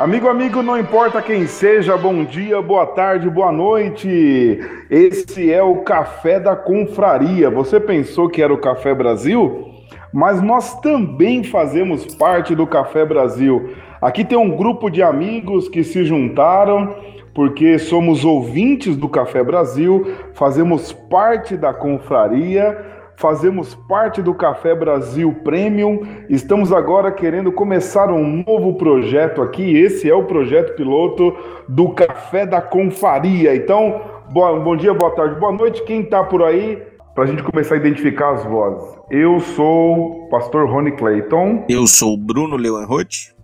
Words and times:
Amigo, 0.00 0.28
amigo, 0.28 0.62
não 0.62 0.78
importa 0.78 1.20
quem 1.20 1.46
seja, 1.46 1.94
bom 1.94 2.24
dia, 2.24 2.62
boa 2.62 2.86
tarde, 2.86 3.28
boa 3.28 3.52
noite. 3.52 4.58
Esse 4.88 5.52
é 5.52 5.62
o 5.62 5.82
Café 5.82 6.40
da 6.40 6.56
Confraria. 6.56 7.50
Você 7.50 7.78
pensou 7.78 8.26
que 8.26 8.40
era 8.40 8.50
o 8.50 8.56
Café 8.56 8.94
Brasil? 8.94 9.74
Mas 10.10 10.40
nós 10.40 10.80
também 10.80 11.44
fazemos 11.44 12.14
parte 12.14 12.54
do 12.54 12.66
Café 12.66 13.04
Brasil. 13.04 13.74
Aqui 14.00 14.24
tem 14.24 14.38
um 14.38 14.56
grupo 14.56 14.88
de 14.88 15.02
amigos 15.02 15.68
que 15.68 15.84
se 15.84 16.02
juntaram 16.02 16.96
porque 17.34 17.78
somos 17.78 18.24
ouvintes 18.24 18.96
do 18.96 19.06
Café 19.06 19.44
Brasil, 19.44 20.14
fazemos 20.32 20.94
parte 20.94 21.58
da 21.58 21.74
confraria 21.74 22.99
fazemos 23.20 23.74
parte 23.74 24.22
do 24.22 24.32
Café 24.32 24.74
Brasil 24.74 25.32
Premium. 25.44 26.00
Estamos 26.30 26.72
agora 26.72 27.12
querendo 27.12 27.52
começar 27.52 28.10
um 28.10 28.42
novo 28.46 28.74
projeto 28.74 29.42
aqui. 29.42 29.76
Esse 29.76 30.08
é 30.08 30.14
o 30.14 30.24
projeto 30.24 30.74
piloto 30.74 31.36
do 31.68 31.90
Café 31.90 32.46
da 32.46 32.62
Confaria. 32.62 33.54
Então, 33.54 34.00
bom, 34.32 34.64
bom 34.64 34.74
dia, 34.74 34.94
boa 34.94 35.14
tarde, 35.14 35.38
boa 35.38 35.52
noite. 35.52 35.84
Quem 35.84 36.00
está 36.00 36.24
por 36.24 36.42
aí? 36.42 36.82
Para 37.14 37.24
a 37.24 37.26
gente 37.26 37.42
começar 37.42 37.74
a 37.74 37.78
identificar 37.78 38.32
as 38.32 38.44
vozes. 38.44 38.98
Eu 39.10 39.38
sou 39.38 40.24
o 40.24 40.28
pastor 40.30 40.66
Rony 40.66 40.92
Clayton. 40.92 41.66
Eu 41.68 41.86
sou 41.86 42.14
o 42.14 42.16
Bruno 42.16 42.56
Leonroth. 42.56 43.34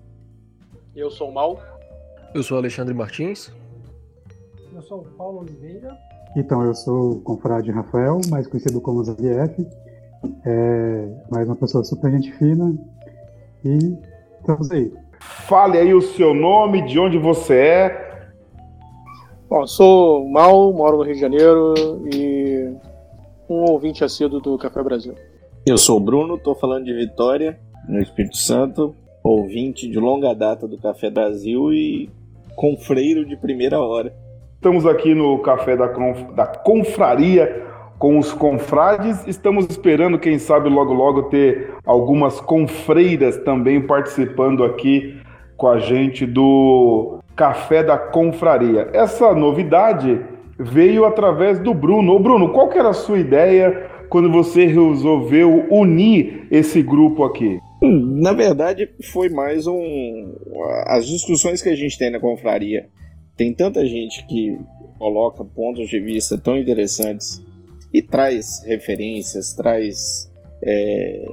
Eu 0.95 1.11
sou 1.11 1.29
o 1.29 1.35
Mal. 1.35 1.61
Eu 2.35 2.43
sou 2.43 2.57
o 2.57 2.61
Alexandre 2.61 2.95
Martins. 2.95 3.53
Eu 4.75 4.81
sou 4.81 5.01
o 5.01 5.05
Paulo 5.05 5.41
Oliveira. 5.41 5.95
Então, 6.37 6.63
eu 6.63 6.75
sou 6.75 7.13
o 7.13 7.21
confrade 7.23 7.71
Rafael, 7.71 8.21
mais 8.29 8.47
conhecido 8.47 8.79
como 8.79 9.03
ZLF, 9.03 9.67
é, 10.45 11.09
mais 11.31 11.49
uma 11.49 11.57
pessoa 11.57 11.83
super 11.83 12.13
gente 12.13 12.31
fina, 12.35 12.77
e 13.65 13.97
estamos 14.39 14.71
aí. 14.71 14.93
Fale 15.19 15.79
aí 15.79 15.95
o 15.95 16.03
seu 16.03 16.35
nome, 16.35 16.83
de 16.87 17.01
onde 17.01 17.17
você 17.17 17.55
é. 17.55 18.29
Bom, 19.49 19.67
sou 19.67 20.29
Mal, 20.29 20.75
moro 20.75 20.99
no 20.99 21.05
Rio 21.05 21.15
de 21.15 21.21
Janeiro 21.21 21.75
e 22.13 22.71
um 23.49 23.71
ouvinte 23.71 24.05
assíduo 24.05 24.39
do 24.39 24.59
Café 24.59 24.83
Brasil. 24.83 25.15
Eu 25.65 25.79
sou 25.79 25.97
o 25.97 26.01
Bruno, 26.01 26.35
estou 26.35 26.55
falando 26.55 26.85
de 26.85 26.93
Vitória, 26.93 27.59
no 27.89 27.99
Espírito 27.99 28.37
Santo, 28.37 28.95
ouvinte 29.25 29.89
de 29.89 29.99
longa 29.99 30.35
data 30.35 30.69
do 30.69 30.77
Café 30.77 31.09
Brasil 31.09 31.73
e 31.73 32.11
confreiro 32.55 33.25
de 33.25 33.39
primeira 33.39 33.81
hora. 33.81 34.26
Estamos 34.57 34.87
aqui 34.87 35.15
no 35.15 35.39
Café 35.41 35.77
da, 35.77 35.87
Conf... 35.87 36.23
da 36.35 36.47
Confraria 36.47 37.63
com 37.99 38.19
os 38.19 38.33
confrades. 38.33 39.25
Estamos 39.27 39.67
esperando, 39.69 40.19
quem 40.19 40.39
sabe, 40.39 40.69
logo 40.69 40.95
logo 40.95 41.25
ter 41.25 41.75
algumas 41.85 42.41
confreiras 42.41 43.37
também 43.37 43.81
participando 43.81 44.65
aqui 44.65 45.21
com 45.57 45.69
a 45.69 45.79
gente 45.79 46.27
do 46.27 47.19
Café 47.37 47.83
da 47.85 47.99
Confraria. 47.99 48.89
Essa 48.95 49.35
novidade 49.35 50.21
veio 50.59 51.05
através 51.05 51.59
do 51.61 51.75
Bruno. 51.75 52.15
Ô 52.15 52.19
Bruno, 52.19 52.49
qual 52.49 52.71
que 52.71 52.79
era 52.79 52.89
a 52.89 52.95
sua 52.95 53.19
ideia 53.19 53.91
quando 54.09 54.33
você 54.33 54.65
resolveu 54.65 55.67
unir 55.71 56.49
esse 56.51 56.83
grupo 56.83 57.25
aqui? 57.25 57.61
Hum, 57.83 58.21
na 58.23 58.33
verdade, 58.33 58.89
foi 59.13 59.29
mais 59.29 59.67
um. 59.67 60.35
As 60.87 61.07
discussões 61.07 61.61
que 61.61 61.69
a 61.69 61.77
gente 61.77 61.99
tem 61.99 62.11
na 62.11 62.19
confraria 62.19 62.87
tem 63.37 63.53
tanta 63.53 63.87
gente 63.87 64.27
que 64.27 64.59
coloca 64.99 65.45
pontos 65.45 65.89
de 65.89 66.01
vista 66.01 66.39
tão 66.39 66.57
interessantes 66.57 67.43
e 67.93 68.01
traz 68.03 68.63
referências, 68.65 69.53
traz 69.53 70.31
é, 70.63 71.25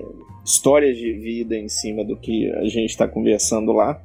histórias 0.45 0.97
de 0.97 1.13
vida 1.13 1.55
em 1.55 1.69
cima 1.69 2.03
do 2.03 2.17
que 2.17 2.51
a 2.51 2.65
gente 2.65 2.89
está 2.89 3.07
conversando 3.07 3.71
lá. 3.71 4.01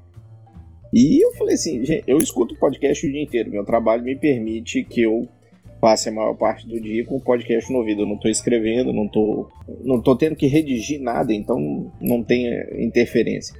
E 0.92 1.22
eu 1.22 1.32
falei 1.32 1.54
assim, 1.54 1.82
eu 2.06 2.18
escuto 2.18 2.56
podcast 2.56 3.06
o 3.06 3.12
dia 3.12 3.22
inteiro, 3.22 3.50
meu 3.50 3.64
trabalho 3.64 4.02
me 4.02 4.16
permite 4.16 4.84
que 4.84 5.02
eu 5.02 5.28
passe 5.80 6.08
a 6.08 6.12
maior 6.12 6.34
parte 6.34 6.66
do 6.66 6.80
dia 6.80 7.04
com 7.04 7.16
o 7.16 7.20
podcast 7.20 7.70
no 7.70 7.78
ouvido. 7.78 8.02
Eu 8.02 8.06
não 8.06 8.14
estou 8.14 8.30
escrevendo, 8.30 8.92
não 8.92 9.06
estou 9.06 9.50
não 9.84 10.00
tô 10.00 10.16
tendo 10.16 10.36
que 10.36 10.46
redigir 10.46 11.00
nada, 11.00 11.32
então 11.32 11.92
não 12.00 12.22
tem 12.22 12.48
interferência. 12.84 13.54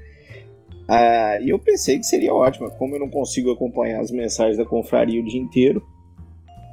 Ah, 0.89 1.39
e 1.41 1.51
eu 1.51 1.59
pensei 1.59 1.99
que 1.99 2.07
seria 2.07 2.33
ótimo, 2.33 2.71
como 2.73 2.95
eu 2.95 3.01
não 3.01 3.11
consigo 3.11 3.53
acompanhar 3.53 4.01
as 4.01 4.11
mensagens 4.11 4.57
da 4.57 4.65
confraria 4.65 5.21
o 5.21 5.25
dia 5.25 5.41
inteiro, 5.41 5.83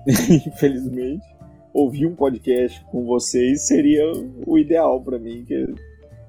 infelizmente, 0.47 1.25
ouvir 1.73 2.05
um 2.05 2.15
podcast 2.15 2.81
com 2.85 3.05
vocês 3.05 3.67
seria 3.67 4.09
o 4.47 4.57
ideal 4.57 5.01
para 5.01 5.19
mim, 5.19 5.43
que 5.45 5.73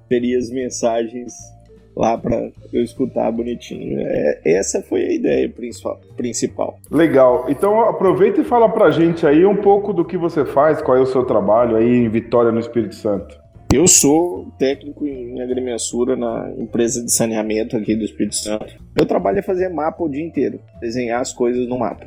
teria 0.09 0.37
as 0.37 0.51
mensagens 0.51 1.33
lá 1.97 2.19
para 2.19 2.51
eu 2.73 2.83
escutar 2.83 3.31
bonitinho. 3.31 4.01
É, 4.01 4.41
essa 4.45 4.83
foi 4.83 5.07
a 5.07 5.13
ideia 5.13 5.53
principal. 6.17 6.79
Legal. 6.91 7.47
Então 7.49 7.81
aproveita 7.81 8.41
e 8.41 8.45
fala 8.45 8.69
pra 8.69 8.91
gente 8.91 9.27
aí 9.27 9.47
um 9.47 9.57
pouco 9.57 9.93
do 9.93 10.05
que 10.05 10.17
você 10.17 10.45
faz, 10.45 10.83
qual 10.83 10.97
é 10.97 11.01
o 11.01 11.07
seu 11.07 11.25
trabalho 11.25 11.77
aí 11.77 11.89
em 11.89 12.09
Vitória 12.09 12.51
no 12.51 12.61
Espírito 12.61 12.97
Santo. 12.97 13.46
Eu 13.73 13.89
sou 13.89 14.47
técnico 14.59 15.07
em 15.07 15.41
agrimensura 15.41 16.17
na 16.17 16.53
empresa 16.57 17.05
de 17.05 17.13
saneamento 17.13 17.77
aqui 17.77 17.97
do 17.97 18.05
Espírito 18.05 18.37
Santo. 18.37 18.77
Meu 18.95 19.05
trabalho 19.05 19.41
é 19.41 19.43
fazer 19.43 19.69
mapa 19.69 20.05
o 20.05 20.09
dia 20.09 20.25
inteiro, 20.25 20.61
desenhar 20.81 21.21
as 21.21 21.33
coisas 21.33 21.67
no 21.67 21.79
mapa. 21.79 22.07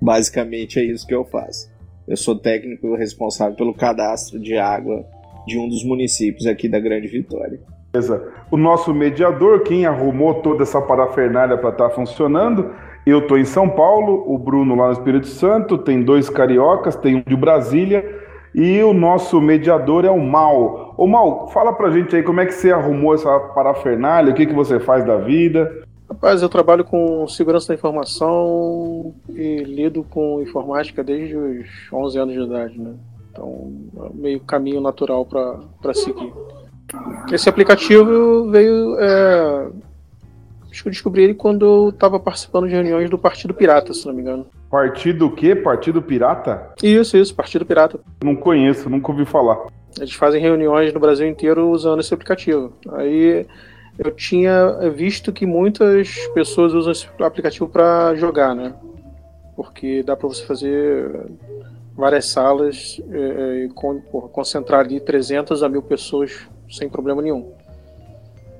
Basicamente 0.00 0.78
é 0.78 0.84
isso 0.84 1.06
que 1.06 1.14
eu 1.14 1.24
faço. 1.24 1.68
Eu 2.06 2.16
sou 2.16 2.38
técnico 2.38 2.94
responsável 2.94 3.56
pelo 3.56 3.74
cadastro 3.74 4.38
de 4.38 4.56
água 4.56 5.04
de 5.46 5.58
um 5.58 5.68
dos 5.68 5.84
municípios 5.84 6.46
aqui 6.46 6.68
da 6.68 6.78
Grande 6.78 7.08
Vitória. 7.08 7.60
Beleza. 7.92 8.32
O 8.50 8.56
nosso 8.56 8.94
mediador, 8.94 9.64
quem 9.64 9.84
arrumou 9.84 10.34
toda 10.42 10.62
essa 10.62 10.80
parafernália 10.80 11.58
para 11.58 11.70
estar 11.70 11.88
tá 11.88 11.94
funcionando, 11.94 12.72
eu 13.04 13.18
estou 13.18 13.36
em 13.36 13.44
São 13.44 13.68
Paulo, 13.68 14.24
o 14.32 14.38
Bruno 14.38 14.76
lá 14.76 14.86
no 14.86 14.92
Espírito 14.92 15.26
Santo, 15.26 15.76
tem 15.76 16.02
dois 16.02 16.30
cariocas, 16.30 16.94
tem 16.94 17.16
um 17.16 17.22
de 17.26 17.36
Brasília 17.36 18.27
e 18.58 18.82
o 18.82 18.92
nosso 18.92 19.40
mediador 19.40 20.04
é 20.04 20.10
o 20.10 20.20
Mal. 20.20 20.92
Ô 20.96 21.06
Mal, 21.06 21.46
fala 21.50 21.72
pra 21.72 21.92
gente 21.92 22.16
aí 22.16 22.24
como 22.24 22.40
é 22.40 22.46
que 22.46 22.50
você 22.52 22.72
arrumou 22.72 23.14
essa 23.14 23.38
parafernália, 23.38 24.32
o 24.32 24.34
que, 24.34 24.46
que 24.46 24.52
você 24.52 24.80
faz 24.80 25.06
da 25.06 25.16
vida? 25.16 25.84
Rapaz, 26.10 26.42
eu 26.42 26.48
trabalho 26.48 26.84
com 26.84 27.28
segurança 27.28 27.68
da 27.68 27.74
informação 27.74 29.14
e 29.28 29.62
lido 29.62 30.02
com 30.02 30.42
informática 30.42 31.04
desde 31.04 31.36
os 31.36 31.68
11 31.92 32.18
anos 32.18 32.34
de 32.34 32.40
idade, 32.40 32.80
né? 32.80 32.94
Então, 33.30 33.70
é 34.04 34.10
meio 34.12 34.40
caminho 34.40 34.80
natural 34.80 35.24
para 35.24 35.94
seguir. 35.94 36.32
Esse 37.30 37.48
aplicativo 37.48 38.50
veio. 38.50 38.98
É... 38.98 39.68
Acho 40.68 40.82
que 40.82 40.88
eu 40.88 40.92
descobri 40.92 41.22
ele 41.22 41.34
quando 41.34 41.64
eu 41.64 41.88
estava 41.90 42.18
participando 42.18 42.66
de 42.66 42.74
reuniões 42.74 43.08
do 43.08 43.18
Partido 43.18 43.54
Pirata, 43.54 43.94
se 43.94 44.04
não 44.04 44.14
me 44.14 44.22
engano. 44.22 44.46
Partido 44.70 45.26
o 45.26 45.30
quê? 45.30 45.54
Partido 45.54 46.02
Pirata? 46.02 46.74
Isso, 46.82 47.16
isso, 47.16 47.34
Partido 47.34 47.64
Pirata. 47.64 47.98
Não 48.22 48.36
conheço, 48.36 48.90
nunca 48.90 49.10
ouvi 49.10 49.24
falar. 49.24 49.66
Eles 49.96 50.12
fazem 50.12 50.40
reuniões 50.40 50.92
no 50.92 51.00
Brasil 51.00 51.26
inteiro 51.26 51.70
usando 51.70 52.00
esse 52.00 52.12
aplicativo. 52.12 52.72
Aí 52.92 53.46
eu 53.98 54.10
tinha 54.12 54.90
visto 54.94 55.32
que 55.32 55.46
muitas 55.46 56.14
pessoas 56.34 56.72
usam 56.74 56.92
esse 56.92 57.08
aplicativo 57.18 57.68
para 57.68 58.14
jogar, 58.14 58.54
né? 58.54 58.74
Porque 59.56 60.02
dá 60.02 60.14
para 60.14 60.28
você 60.28 60.44
fazer 60.44 61.26
várias 61.96 62.26
salas 62.26 63.00
é, 63.10 63.18
é, 63.18 63.64
e 63.64 63.68
concentrar 64.30 64.80
ali 64.80 65.00
300 65.00 65.64
a 65.64 65.68
mil 65.68 65.82
pessoas 65.82 66.46
sem 66.70 66.88
problema 66.88 67.20
nenhum. 67.20 67.52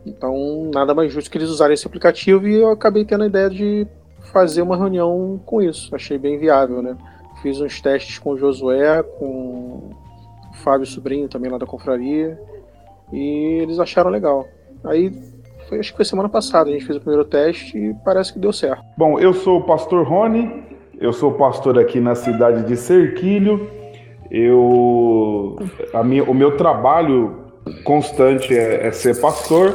Então, 0.05 0.71
nada 0.75 0.95
mais 0.95 1.13
justo 1.13 1.31
que 1.31 1.39
eles 1.39 1.51
usarem 1.51 1.75
esse 1.75 1.87
aplicativo 1.87 2.49
e 2.49 2.57
eu 2.57 2.71
acabei 2.71 3.05
tendo 3.05 3.25
a 3.25 3.27
ideia 3.27 3.49
de 3.49 3.87
fazer 4.39 4.63
uma 4.63 4.77
reunião 4.77 5.41
com 5.45 5.61
isso. 5.61 5.93
Achei 5.93 6.17
bem 6.17 6.39
viável, 6.39 6.81
né? 6.81 6.97
Fiz 7.43 7.61
uns 7.61 7.81
testes 7.81 8.19
com 8.19 8.31
o 8.31 8.39
Josué, 8.39 9.03
com 9.03 9.27
o 9.27 9.91
Fábio 10.63 10.87
Sobrinho 10.87 11.29
também 11.29 11.51
lá 11.51 11.59
da 11.59 11.67
confraria, 11.67 12.39
e 13.13 13.59
eles 13.61 13.81
acharam 13.81 14.11
legal. 14.11 14.47
Aí 14.85 15.13
foi, 15.69 15.81
acho 15.81 15.91
que 15.91 15.97
foi 15.97 16.05
semana 16.05 16.29
passada, 16.29 16.71
a 16.71 16.73
gente 16.73 16.85
fez 16.85 16.97
o 16.97 17.01
primeiro 17.01 17.25
teste 17.25 17.77
e 17.77 17.95
parece 18.05 18.33
que 18.33 18.39
deu 18.39 18.53
certo. 18.53 18.81
Bom, 18.97 19.19
eu 19.19 19.35
sou 19.35 19.59
o 19.59 19.65
pastor 19.65 20.07
Rony, 20.07 20.63
eu 21.01 21.13
sou 21.13 21.33
pastor 21.33 21.77
aqui 21.79 21.99
na 21.99 22.15
cidade 22.15 22.65
de 22.65 22.77
Serquilho. 22.77 23.69
Eu, 24.31 25.57
a 25.93 26.05
minha, 26.05 26.23
o 26.23 26.35
meu 26.35 26.57
trabalho 26.57 27.45
constante 27.83 28.57
é, 28.57 28.87
é 28.87 28.93
ser 28.93 29.21
pastor 29.21 29.73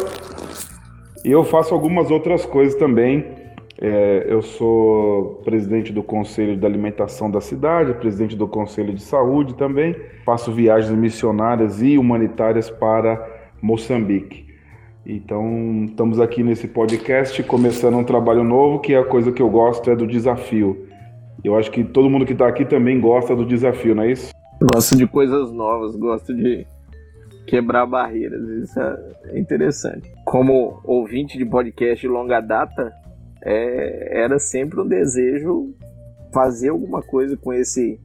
e 1.26 1.32
eu 1.32 1.44
faço 1.44 1.74
algumas 1.74 2.10
outras 2.12 2.46
coisas 2.46 2.76
também. 2.76 3.43
É, 3.86 4.26
eu 4.30 4.42
sou 4.42 5.42
presidente 5.44 5.92
do 5.92 6.02
Conselho 6.02 6.56
de 6.56 6.66
Alimentação 6.66 7.30
da 7.30 7.42
cidade, 7.42 7.94
presidente 7.96 8.34
do 8.34 8.48
Conselho 8.48 8.94
de 8.94 9.02
Saúde 9.02 9.56
também. 9.56 9.94
Faço 10.24 10.54
viagens 10.54 10.98
missionárias 10.98 11.82
e 11.82 11.98
humanitárias 11.98 12.70
para 12.70 13.22
Moçambique. 13.62 14.48
Então, 15.06 15.84
estamos 15.84 16.22
aqui 16.22 16.42
nesse 16.42 16.66
podcast 16.66 17.44
começando 17.44 17.98
um 17.98 18.06
trabalho 18.06 18.42
novo, 18.42 18.80
que 18.80 18.94
é 18.94 19.00
a 19.00 19.04
coisa 19.04 19.34
que 19.34 19.42
eu 19.42 19.50
gosto 19.50 19.92
é 19.92 19.98
do 19.98 20.08
desafio. 20.08 20.88
Eu 21.44 21.58
acho 21.58 21.70
que 21.70 21.84
todo 21.84 22.10
mundo 22.10 22.26
que 22.26 22.32
está 22.32 22.48
aqui 22.48 22.64
também 22.64 23.02
gosta 23.02 23.36
do 23.36 23.46
desafio, 23.46 23.94
não 23.94 24.04
é 24.04 24.14
isso? 24.14 24.32
Gosto 24.62 24.96
de 24.96 25.06
coisas 25.06 25.52
novas, 25.52 25.94
gosto 25.98 26.34
de 26.34 26.66
quebrar 27.46 27.86
barreiras, 27.86 28.48
isso 28.48 28.80
é 28.80 29.38
interessante. 29.38 30.10
Como 30.24 30.80
ouvinte 30.86 31.38
de 31.38 31.44
podcast 31.46 32.00
de 32.00 32.08
longa 32.08 32.40
data, 32.40 33.03
é, 33.44 34.22
era 34.24 34.40
sempre 34.40 34.80
um 34.80 34.88
desejo 34.88 35.74
fazer 36.34 36.70
alguma 36.70 37.02
coisa 37.02 37.36
com 37.36 37.54
esse 37.54 38.00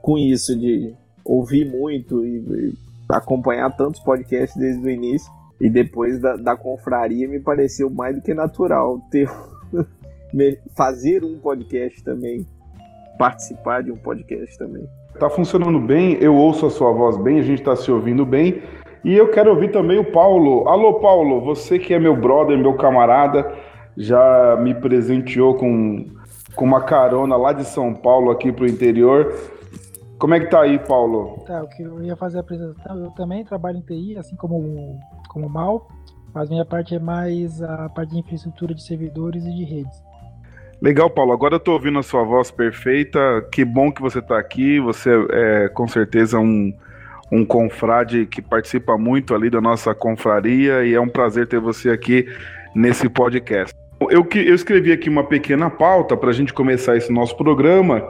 com 0.00 0.16
isso 0.16 0.58
de 0.58 0.94
ouvir 1.24 1.64
muito 1.64 2.24
e, 2.24 2.38
e 2.38 2.72
acompanhar 3.08 3.70
tantos 3.76 4.00
podcasts 4.00 4.56
desde 4.58 4.84
o 4.84 4.90
início. 4.90 5.30
E 5.60 5.70
depois 5.70 6.18
da, 6.18 6.34
da 6.34 6.56
confraria 6.56 7.28
me 7.28 7.38
pareceu 7.38 7.88
mais 7.88 8.16
do 8.16 8.22
que 8.22 8.34
natural 8.34 9.00
ter 9.10 9.30
fazer 10.74 11.22
um 11.22 11.38
podcast 11.38 12.02
também 12.02 12.44
participar 13.18 13.82
de 13.82 13.92
um 13.92 13.96
podcast 13.96 14.58
também. 14.58 14.84
Tá 15.18 15.28
funcionando 15.28 15.78
bem 15.78 16.14
eu 16.14 16.34
ouço 16.34 16.66
a 16.66 16.70
sua 16.70 16.92
voz 16.92 17.16
bem 17.16 17.38
a 17.38 17.42
gente 17.42 17.60
está 17.60 17.76
se 17.76 17.90
ouvindo 17.90 18.24
bem. 18.24 18.62
E 19.04 19.14
eu 19.14 19.30
quero 19.30 19.50
ouvir 19.50 19.70
também 19.70 19.98
o 19.98 20.12
Paulo. 20.12 20.68
Alô 20.68 20.94
Paulo 20.94 21.40
você 21.40 21.78
que 21.78 21.92
é 21.92 21.98
meu 21.98 22.16
brother 22.16 22.58
meu 22.58 22.74
camarada 22.74 23.52
já 23.96 24.56
me 24.60 24.74
presenteou 24.74 25.54
com, 25.54 26.06
com 26.54 26.64
uma 26.64 26.82
carona 26.82 27.36
lá 27.36 27.52
de 27.52 27.64
São 27.64 27.94
Paulo 27.94 28.30
aqui 28.30 28.50
pro 28.52 28.66
interior 28.66 29.32
como 30.22 30.34
é 30.34 30.38
que 30.38 30.46
tá 30.46 30.60
aí, 30.60 30.78
Paulo? 30.78 31.42
Tá, 31.44 31.64
o 31.64 31.68
que 31.68 31.82
eu 31.82 32.00
ia 32.00 32.14
fazer 32.14 32.36
a 32.36 32.42
apresentação, 32.42 32.96
eu 32.96 33.10
também 33.10 33.44
trabalho 33.44 33.78
em 33.78 33.80
TI, 33.80 34.16
assim 34.16 34.36
como 34.36 34.96
como 35.28 35.48
Mal, 35.48 35.88
mas 36.32 36.48
minha 36.48 36.64
parte 36.64 36.94
é 36.94 37.00
mais 37.00 37.60
a 37.60 37.88
parte 37.88 38.10
de 38.10 38.20
infraestrutura 38.20 38.72
de 38.72 38.84
servidores 38.84 39.44
e 39.44 39.52
de 39.52 39.64
redes. 39.64 40.00
Legal, 40.80 41.10
Paulo. 41.10 41.32
Agora 41.32 41.56
eu 41.56 41.60
tô 41.60 41.72
ouvindo 41.72 41.98
a 41.98 42.04
sua 42.04 42.22
voz 42.22 42.52
perfeita. 42.52 43.18
Que 43.50 43.64
bom 43.64 43.90
que 43.90 44.00
você 44.00 44.20
está 44.20 44.38
aqui. 44.38 44.78
Você 44.78 45.10
é 45.32 45.68
com 45.70 45.88
certeza 45.88 46.38
um, 46.38 46.72
um 47.32 47.44
confrade 47.44 48.24
que 48.26 48.40
participa 48.40 48.96
muito 48.96 49.34
ali 49.34 49.50
da 49.50 49.60
nossa 49.60 49.92
confraria 49.92 50.84
e 50.84 50.94
é 50.94 51.00
um 51.00 51.08
prazer 51.08 51.48
ter 51.48 51.58
você 51.58 51.90
aqui 51.90 52.28
nesse 52.76 53.08
podcast. 53.08 53.81
Eu, 54.10 54.26
eu 54.34 54.54
escrevi 54.54 54.92
aqui 54.92 55.08
uma 55.08 55.24
pequena 55.24 55.68
pauta 55.70 56.16
para 56.16 56.30
a 56.30 56.32
gente 56.32 56.52
começar 56.52 56.96
esse 56.96 57.12
nosso 57.12 57.36
programa 57.36 58.02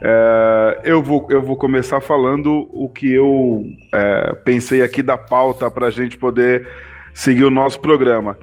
é, 0.00 0.80
eu, 0.84 1.02
vou, 1.02 1.26
eu 1.28 1.42
vou 1.42 1.56
começar 1.56 2.00
falando 2.00 2.68
o 2.72 2.88
que 2.88 3.12
eu 3.12 3.64
é, 3.92 4.32
pensei 4.44 4.82
aqui 4.82 5.02
da 5.02 5.18
pauta 5.18 5.70
para 5.70 5.88
a 5.88 5.90
gente 5.90 6.16
poder 6.16 6.66
seguir 7.12 7.44
o 7.44 7.50
nosso 7.50 7.80
programa. 7.80 8.38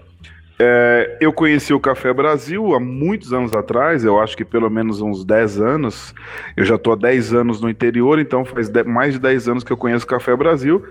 É, 0.57 1.17
eu 1.19 1.33
conheci 1.33 1.73
o 1.73 1.79
Café 1.79 2.13
Brasil 2.13 2.73
há 2.73 2.79
muitos 2.79 3.33
anos 3.33 3.53
atrás, 3.53 4.05
eu 4.05 4.19
acho 4.19 4.37
que 4.37 4.45
pelo 4.45 4.69
menos 4.69 5.01
uns 5.01 5.23
10 5.25 5.61
anos. 5.61 6.13
Eu 6.55 6.65
já 6.65 6.75
estou 6.75 6.93
há 6.93 6.95
10 6.95 7.33
anos 7.33 7.61
no 7.61 7.69
interior, 7.69 8.19
então 8.19 8.43
faz 8.43 8.69
mais 8.85 9.13
de 9.13 9.19
10 9.19 9.49
anos 9.49 9.63
que 9.63 9.71
eu 9.71 9.77
conheço 9.77 10.05
o 10.05 10.09
Café 10.09 10.35
Brasil. 10.35 10.83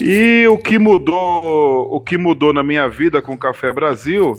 E 0.00 0.46
o 0.46 0.56
que 0.56 0.78
mudou, 0.78 1.94
o 1.94 2.00
que 2.00 2.16
mudou 2.16 2.52
na 2.52 2.62
minha 2.62 2.88
vida 2.88 3.20
com 3.20 3.32
o 3.34 3.38
Café 3.38 3.72
Brasil 3.72 4.36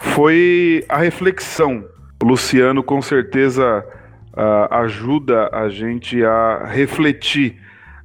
foi 0.00 0.84
a 0.88 0.98
reflexão. 0.98 1.84
O 2.22 2.26
Luciano 2.26 2.82
com 2.82 3.00
certeza 3.00 3.84
uh, 4.32 4.74
ajuda 4.74 5.50
a 5.52 5.68
gente 5.68 6.24
a 6.24 6.64
refletir, 6.66 7.60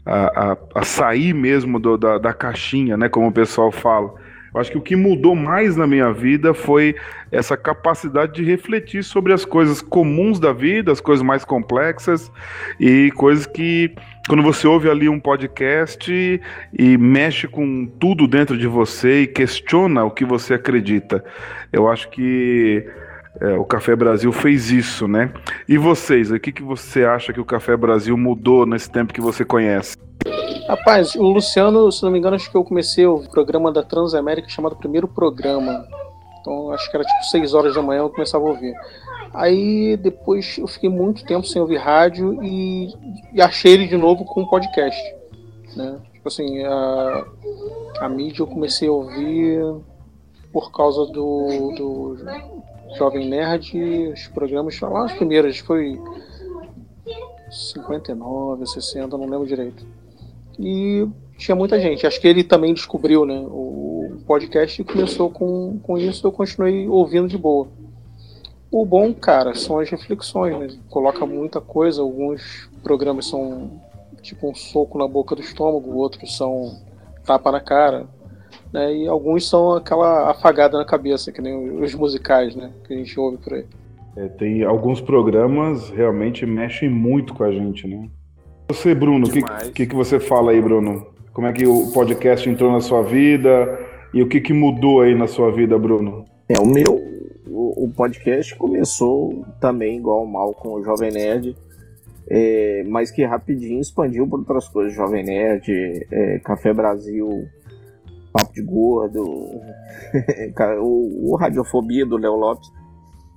a, 0.05 0.51
a, 0.51 0.57
a 0.75 0.83
sair 0.83 1.33
mesmo 1.33 1.79
do, 1.79 1.97
da, 1.97 2.17
da 2.17 2.33
caixinha, 2.33 2.95
né, 2.97 3.09
como 3.09 3.27
o 3.27 3.31
pessoal 3.31 3.71
fala. 3.71 4.13
Acho 4.57 4.71
que 4.71 4.77
o 4.77 4.81
que 4.81 4.95
mudou 4.95 5.35
mais 5.35 5.75
na 5.75 5.85
minha 5.85 6.11
vida 6.11 6.53
foi 6.53 6.95
essa 7.31 7.57
capacidade 7.57 8.33
de 8.33 8.43
refletir 8.43 9.03
sobre 9.03 9.33
as 9.33 9.43
coisas 9.43 9.81
comuns 9.81 10.39
da 10.39 10.53
vida, 10.53 10.91
as 10.91 11.01
coisas 11.01 11.25
mais 11.25 11.43
complexas 11.43 12.31
e 12.79 13.11
coisas 13.15 13.45
que, 13.45 13.93
quando 14.27 14.41
você 14.41 14.67
ouve 14.67 14.89
ali 14.89 15.09
um 15.09 15.19
podcast 15.19 16.41
e 16.77 16.97
mexe 16.97 17.47
com 17.47 17.85
tudo 17.85 18.27
dentro 18.27 18.57
de 18.57 18.67
você 18.67 19.23
e 19.23 19.27
questiona 19.27 20.03
o 20.03 20.11
que 20.11 20.23
você 20.23 20.53
acredita, 20.53 21.23
eu 21.73 21.89
acho 21.89 22.09
que 22.09 22.85
é, 23.39 23.53
o 23.57 23.65
Café 23.65 23.95
Brasil 23.95 24.31
fez 24.31 24.71
isso, 24.71 25.07
né? 25.07 25.33
E 25.67 25.77
vocês, 25.77 26.31
o 26.31 26.39
que, 26.39 26.51
que 26.51 26.63
você 26.63 27.03
acha 27.03 27.33
que 27.33 27.39
o 27.39 27.45
Café 27.45 27.75
Brasil 27.75 28.17
mudou 28.17 28.65
nesse 28.65 28.89
tempo 28.89 29.13
que 29.13 29.21
você 29.21 29.43
conhece? 29.43 29.97
Rapaz, 30.67 31.15
o 31.15 31.23
Luciano, 31.23 31.91
se 31.91 32.01
não 32.03 32.11
me 32.11 32.17
engano, 32.17 32.35
acho 32.35 32.49
que 32.49 32.57
eu 32.57 32.63
comecei 32.63 33.05
o 33.05 33.19
programa 33.29 33.71
da 33.71 33.83
Transamérica 33.83 34.49
chamado 34.49 34.75
Primeiro 34.75 35.07
Programa. 35.07 35.85
Então 36.39 36.71
acho 36.71 36.89
que 36.89 36.97
era 36.97 37.05
tipo 37.05 37.23
6 37.23 37.53
horas 37.53 37.75
da 37.75 37.81
manhã 37.81 38.01
eu 38.01 38.09
começava 38.09 38.43
a 38.45 38.49
ouvir. 38.49 38.73
Aí 39.33 39.97
depois 39.97 40.57
eu 40.57 40.67
fiquei 40.67 40.89
muito 40.89 41.25
tempo 41.25 41.45
sem 41.45 41.61
ouvir 41.61 41.77
rádio 41.77 42.41
e, 42.43 42.93
e 43.33 43.41
achei 43.41 43.73
ele 43.73 43.87
de 43.87 43.97
novo 43.97 44.23
com 44.25 44.41
um 44.41 44.47
podcast. 44.47 44.99
Né? 45.75 45.97
Tipo 46.13 46.27
assim, 46.27 46.63
a, 46.63 47.25
a 47.99 48.09
mídia 48.09 48.41
eu 48.41 48.47
comecei 48.47 48.87
a 48.87 48.91
ouvir 48.91 49.61
por 50.53 50.71
causa 50.71 51.05
do, 51.05 51.73
do 51.75 52.17
Jovem 52.97 53.27
Nerd, 53.27 53.77
os 54.13 54.27
programas 54.27 54.79
lá 54.79 55.05
os 55.05 55.13
primeiros, 55.13 55.57
foi 55.59 55.99
59, 57.49 58.65
60, 58.65 59.17
não 59.17 59.25
lembro 59.25 59.47
direito. 59.47 59.85
E 60.59 61.07
tinha 61.37 61.55
muita 61.55 61.79
gente. 61.79 62.07
Acho 62.07 62.19
que 62.19 62.27
ele 62.27 62.43
também 62.43 62.73
descobriu 62.73 63.25
né, 63.25 63.37
o 63.47 64.17
podcast 64.25 64.81
e 64.81 64.85
começou 64.85 65.29
com, 65.29 65.79
com 65.79 65.97
isso. 65.97 66.25
Eu 66.25 66.31
continuei 66.31 66.87
ouvindo 66.87 67.27
de 67.27 67.37
boa. 67.37 67.67
O 68.71 68.85
bom, 68.85 69.13
cara, 69.13 69.53
são 69.53 69.79
as 69.79 69.89
reflexões. 69.89 70.57
Né? 70.57 70.79
Coloca 70.89 71.25
muita 71.25 71.59
coisa. 71.59 72.01
Alguns 72.01 72.69
programas 72.81 73.25
são 73.27 73.81
tipo 74.21 74.49
um 74.49 74.55
soco 74.55 74.97
na 74.97 75.07
boca 75.07 75.35
do 75.35 75.41
estômago, 75.41 75.95
outros 75.95 76.35
são 76.35 76.81
tapa 77.23 77.51
na 77.51 77.59
cara 77.59 78.07
né? 78.75 78.93
E 78.93 79.07
alguns 79.07 79.49
são 79.49 79.71
aquela 79.71 80.29
afagada 80.29 80.77
na 80.77 80.85
cabeça, 80.85 81.31
que 81.31 81.41
nem 81.41 81.81
os 81.81 81.95
musicais, 81.95 82.55
né? 82.55 82.71
Que 82.85 82.93
a 82.93 82.97
gente 82.97 83.17
ouve 83.17 83.37
por 83.37 83.53
aí. 83.53 83.65
É, 84.17 84.27
tem 84.27 84.63
alguns 84.63 84.99
programas 84.99 85.89
realmente 85.89 86.45
mexem 86.45 86.89
muito 86.89 87.33
com 87.33 87.43
a 87.43 87.51
gente, 87.51 87.87
né? 87.87 88.09
Você, 88.67 88.93
Bruno, 88.93 89.27
o 89.27 89.31
que, 89.31 89.41
que, 89.71 89.85
que 89.87 89.95
você 89.95 90.19
fala 90.19 90.51
aí, 90.51 90.61
Bruno? 90.61 91.07
Como 91.33 91.47
é 91.47 91.53
que 91.53 91.65
o 91.65 91.91
podcast 91.93 92.49
entrou 92.49 92.71
na 92.71 92.81
sua 92.81 93.01
vida 93.01 93.79
e 94.13 94.21
o 94.21 94.27
que, 94.27 94.41
que 94.41 94.53
mudou 94.53 95.01
aí 95.01 95.15
na 95.15 95.27
sua 95.27 95.51
vida, 95.51 95.77
Bruno? 95.77 96.25
É, 96.49 96.59
o 96.59 96.65
meu, 96.65 97.01
o, 97.47 97.85
o 97.85 97.89
podcast 97.89 98.55
começou 98.55 99.45
também 99.59 99.97
igual 99.97 100.25
mal 100.25 100.53
com 100.53 100.73
o 100.73 100.83
Jovem 100.83 101.11
Nerd, 101.11 101.55
é, 102.29 102.83
mas 102.87 103.11
que 103.11 103.23
rapidinho 103.23 103.81
expandiu 103.81 104.27
para 104.27 104.39
outras 104.39 104.67
coisas. 104.67 104.93
Jovem 104.93 105.23
Nerd, 105.23 106.07
é, 106.11 106.39
Café 106.39 106.73
Brasil, 106.73 107.47
Papo 108.35 108.51
de 108.51 108.61
Gordo, 108.61 109.23
o, 110.81 111.31
o 111.31 111.35
Radiofobia 111.37 112.05
do 112.05 112.17
Léo 112.17 112.35
Lopes 112.35 112.69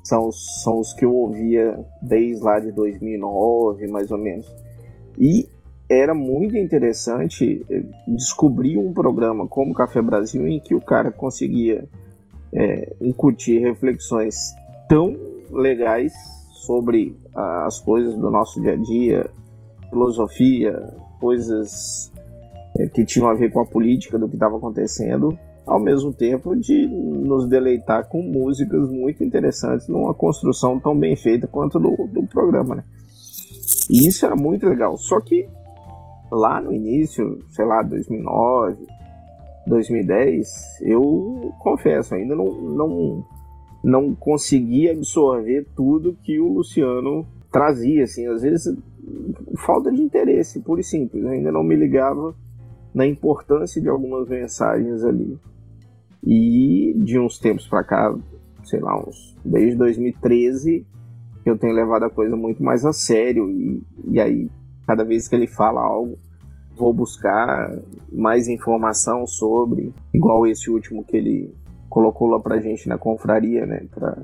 são, 0.02 0.33
são 0.33 0.81
os 0.81 0.93
que 0.93 1.05
eu 1.05 1.14
ouvia 1.14 1.78
desde 2.02 2.43
lá 2.43 2.59
de 2.59 2.73
2009, 2.73 3.87
mais 3.87 4.11
ou 4.11 4.19
menos. 4.19 4.45
E 5.17 5.49
era 5.88 6.12
muito 6.12 6.57
interessante 6.57 7.64
eh, 7.71 7.85
descobrir 8.09 8.76
um 8.76 8.93
programa 8.93 9.47
como 9.47 9.73
Café 9.73 10.02
Brasil 10.02 10.49
em 10.49 10.59
que 10.59 10.75
o 10.75 10.81
cara 10.81 11.12
conseguia 11.12 11.88
é, 12.52 12.93
incutir 13.00 13.61
reflexões 13.61 14.52
tão 14.88 15.17
legais 15.52 16.12
sobre 16.67 17.17
as 17.33 17.78
coisas 17.78 18.17
do 18.17 18.33
nosso 18.33 18.61
dia 18.61 18.73
a 18.73 18.76
dia, 18.76 19.31
filosofia, 19.90 20.93
coisas 21.21 22.11
que 22.87 23.05
tinham 23.05 23.29
a 23.29 23.35
ver 23.35 23.51
com 23.51 23.61
a 23.61 23.67
política 23.67 24.19
do 24.19 24.29
que 24.29 24.37
estava 24.37 24.57
acontecendo, 24.57 25.37
ao 25.67 25.81
mesmo 25.81 26.13
tempo 26.13 26.57
de 26.57 26.87
nos 26.87 27.49
deleitar 27.49 28.09
com 28.09 28.23
músicas 28.23 28.89
muito 28.89 29.23
interessantes 29.23 29.89
numa 29.89 30.15
construção 30.15 30.79
tão 30.79 30.97
bem 30.99 31.17
feita 31.17 31.47
quanto 31.47 31.79
do, 31.79 31.95
do 32.07 32.27
programa. 32.27 32.77
Né? 32.77 32.85
E 33.91 34.07
isso 34.07 34.25
era 34.25 34.37
muito 34.37 34.67
legal. 34.67 34.97
Só 34.97 35.21
que 35.21 35.49
lá 36.31 36.61
no 36.61 36.73
início, 36.73 37.43
sei 37.51 37.65
lá, 37.65 37.83
2009, 37.83 38.87
2010, 39.67 40.81
eu 40.83 41.53
confesso, 41.59 42.15
ainda 42.15 42.35
não, 42.35 42.47
não, 42.47 43.25
não 43.85 44.15
consegui 44.15 44.89
absorver 44.89 45.67
tudo 45.77 46.17
que 46.23 46.39
o 46.39 46.55
Luciano 46.55 47.27
trazia. 47.51 48.05
Assim, 48.05 48.27
às 48.27 48.43
vezes, 48.43 48.75
falta 49.59 49.91
de 49.93 50.01
interesse, 50.01 50.61
puro 50.61 50.81
e 50.81 50.85
simples. 50.85 51.25
Eu 51.25 51.31
ainda 51.31 51.53
não 51.53 51.63
me 51.63 51.77
ligava 51.77 52.35
na 52.99 53.07
importância 53.07 53.81
de 53.81 53.88
algumas 53.88 54.28
mensagens 54.28 55.05
ali. 55.05 55.38
E 56.21 56.93
de 56.97 57.17
uns 57.17 57.38
tempos 57.38 57.69
para 57.69 57.85
cá, 57.85 58.12
sei 58.64 58.81
lá, 58.81 58.99
uns, 58.99 59.37
desde 59.45 59.76
2013, 59.76 60.85
eu 61.47 61.57
tenho 61.57 61.73
levado 61.73 62.02
a 62.02 62.11
coisa 62.11 62.35
muito 62.35 62.61
mais 62.61 62.85
a 62.85 62.93
sério. 62.93 63.49
E, 63.49 63.81
e 64.09 64.21
aí, 64.21 64.50
cada 64.85 65.05
vez 65.05 65.28
que 65.28 65.37
ele 65.37 65.47
fala 65.47 65.81
algo, 65.81 66.19
vou 66.76 66.93
buscar 66.93 67.73
mais 68.11 68.49
informação 68.49 69.25
sobre, 69.28 69.95
igual 70.12 70.45
esse 70.45 70.69
último 70.69 71.05
que 71.05 71.17
ele 71.17 71.55
colocou 71.88 72.26
lá 72.26 72.40
pra 72.40 72.59
gente 72.59 72.88
na 72.88 72.99
confraria, 72.99 73.64
né? 73.64 73.87
Pra, 73.95 74.19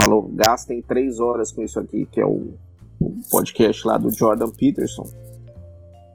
falou, 0.00 0.30
gastem 0.32 0.80
três 0.80 1.20
horas 1.20 1.52
com 1.52 1.62
isso 1.62 1.78
aqui, 1.78 2.06
que 2.06 2.18
é 2.18 2.24
o, 2.24 2.54
o 2.98 3.12
podcast 3.30 3.86
lá 3.86 3.98
do 3.98 4.10
Jordan 4.10 4.48
Peterson 4.48 5.04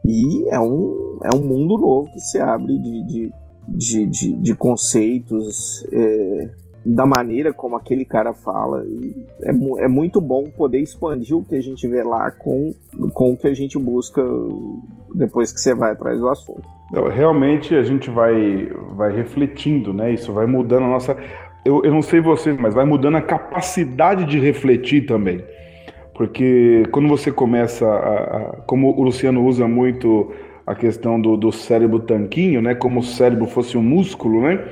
e 0.09 0.49
é 0.49 0.59
um, 0.59 1.19
é 1.23 1.35
um 1.35 1.41
mundo 1.41 1.77
novo 1.77 2.11
que 2.11 2.19
se 2.19 2.39
abre 2.39 2.79
de, 2.79 3.03
de, 3.05 3.33
de, 3.67 4.05
de, 4.07 4.33
de 4.33 4.55
conceitos, 4.55 5.85
é, 5.93 6.49
da 6.83 7.05
maneira 7.05 7.53
como 7.53 7.75
aquele 7.75 8.03
cara 8.03 8.33
fala. 8.33 8.83
É, 9.43 9.51
é 9.83 9.87
muito 9.87 10.19
bom 10.19 10.45
poder 10.49 10.79
expandir 10.79 11.37
o 11.37 11.43
que 11.43 11.55
a 11.55 11.61
gente 11.61 11.87
vê 11.87 12.01
lá 12.01 12.31
com, 12.31 12.73
com 13.13 13.33
o 13.33 13.37
que 13.37 13.47
a 13.47 13.53
gente 13.53 13.77
busca 13.77 14.23
depois 15.13 15.53
que 15.53 15.59
você 15.59 15.75
vai 15.75 15.91
atrás 15.91 16.19
do 16.19 16.27
assunto. 16.27 16.67
Realmente 17.13 17.75
a 17.75 17.83
gente 17.83 18.09
vai, 18.09 18.65
vai 18.95 19.15
refletindo, 19.15 19.93
né? 19.93 20.11
Isso 20.11 20.33
vai 20.33 20.47
mudando 20.47 20.85
a 20.85 20.89
nossa. 20.89 21.15
Eu, 21.63 21.83
eu 21.83 21.91
não 21.91 22.01
sei 22.01 22.19
vocês, 22.19 22.57
mas 22.59 22.73
vai 22.73 22.85
mudando 22.85 23.17
a 23.17 23.21
capacidade 23.21 24.25
de 24.25 24.39
refletir 24.39 25.05
também. 25.05 25.43
Porque 26.19 26.83
quando 26.91 27.07
você 27.07 27.31
começa 27.31 27.87
a, 27.87 28.23
a 28.23 28.39
como 28.67 28.91
o 28.91 29.03
Luciano 29.03 29.41
usa 29.45 29.65
muito 29.69 30.33
a 30.67 30.75
questão 30.75 31.17
do, 31.17 31.37
do 31.37 31.49
cérebro 31.49 32.01
tanquinho, 32.01 32.61
né? 32.61 32.75
Como 32.75 32.99
o 32.99 33.03
cérebro 33.03 33.45
fosse 33.45 33.77
um 33.77 33.81
músculo, 33.81 34.41
né? 34.41 34.67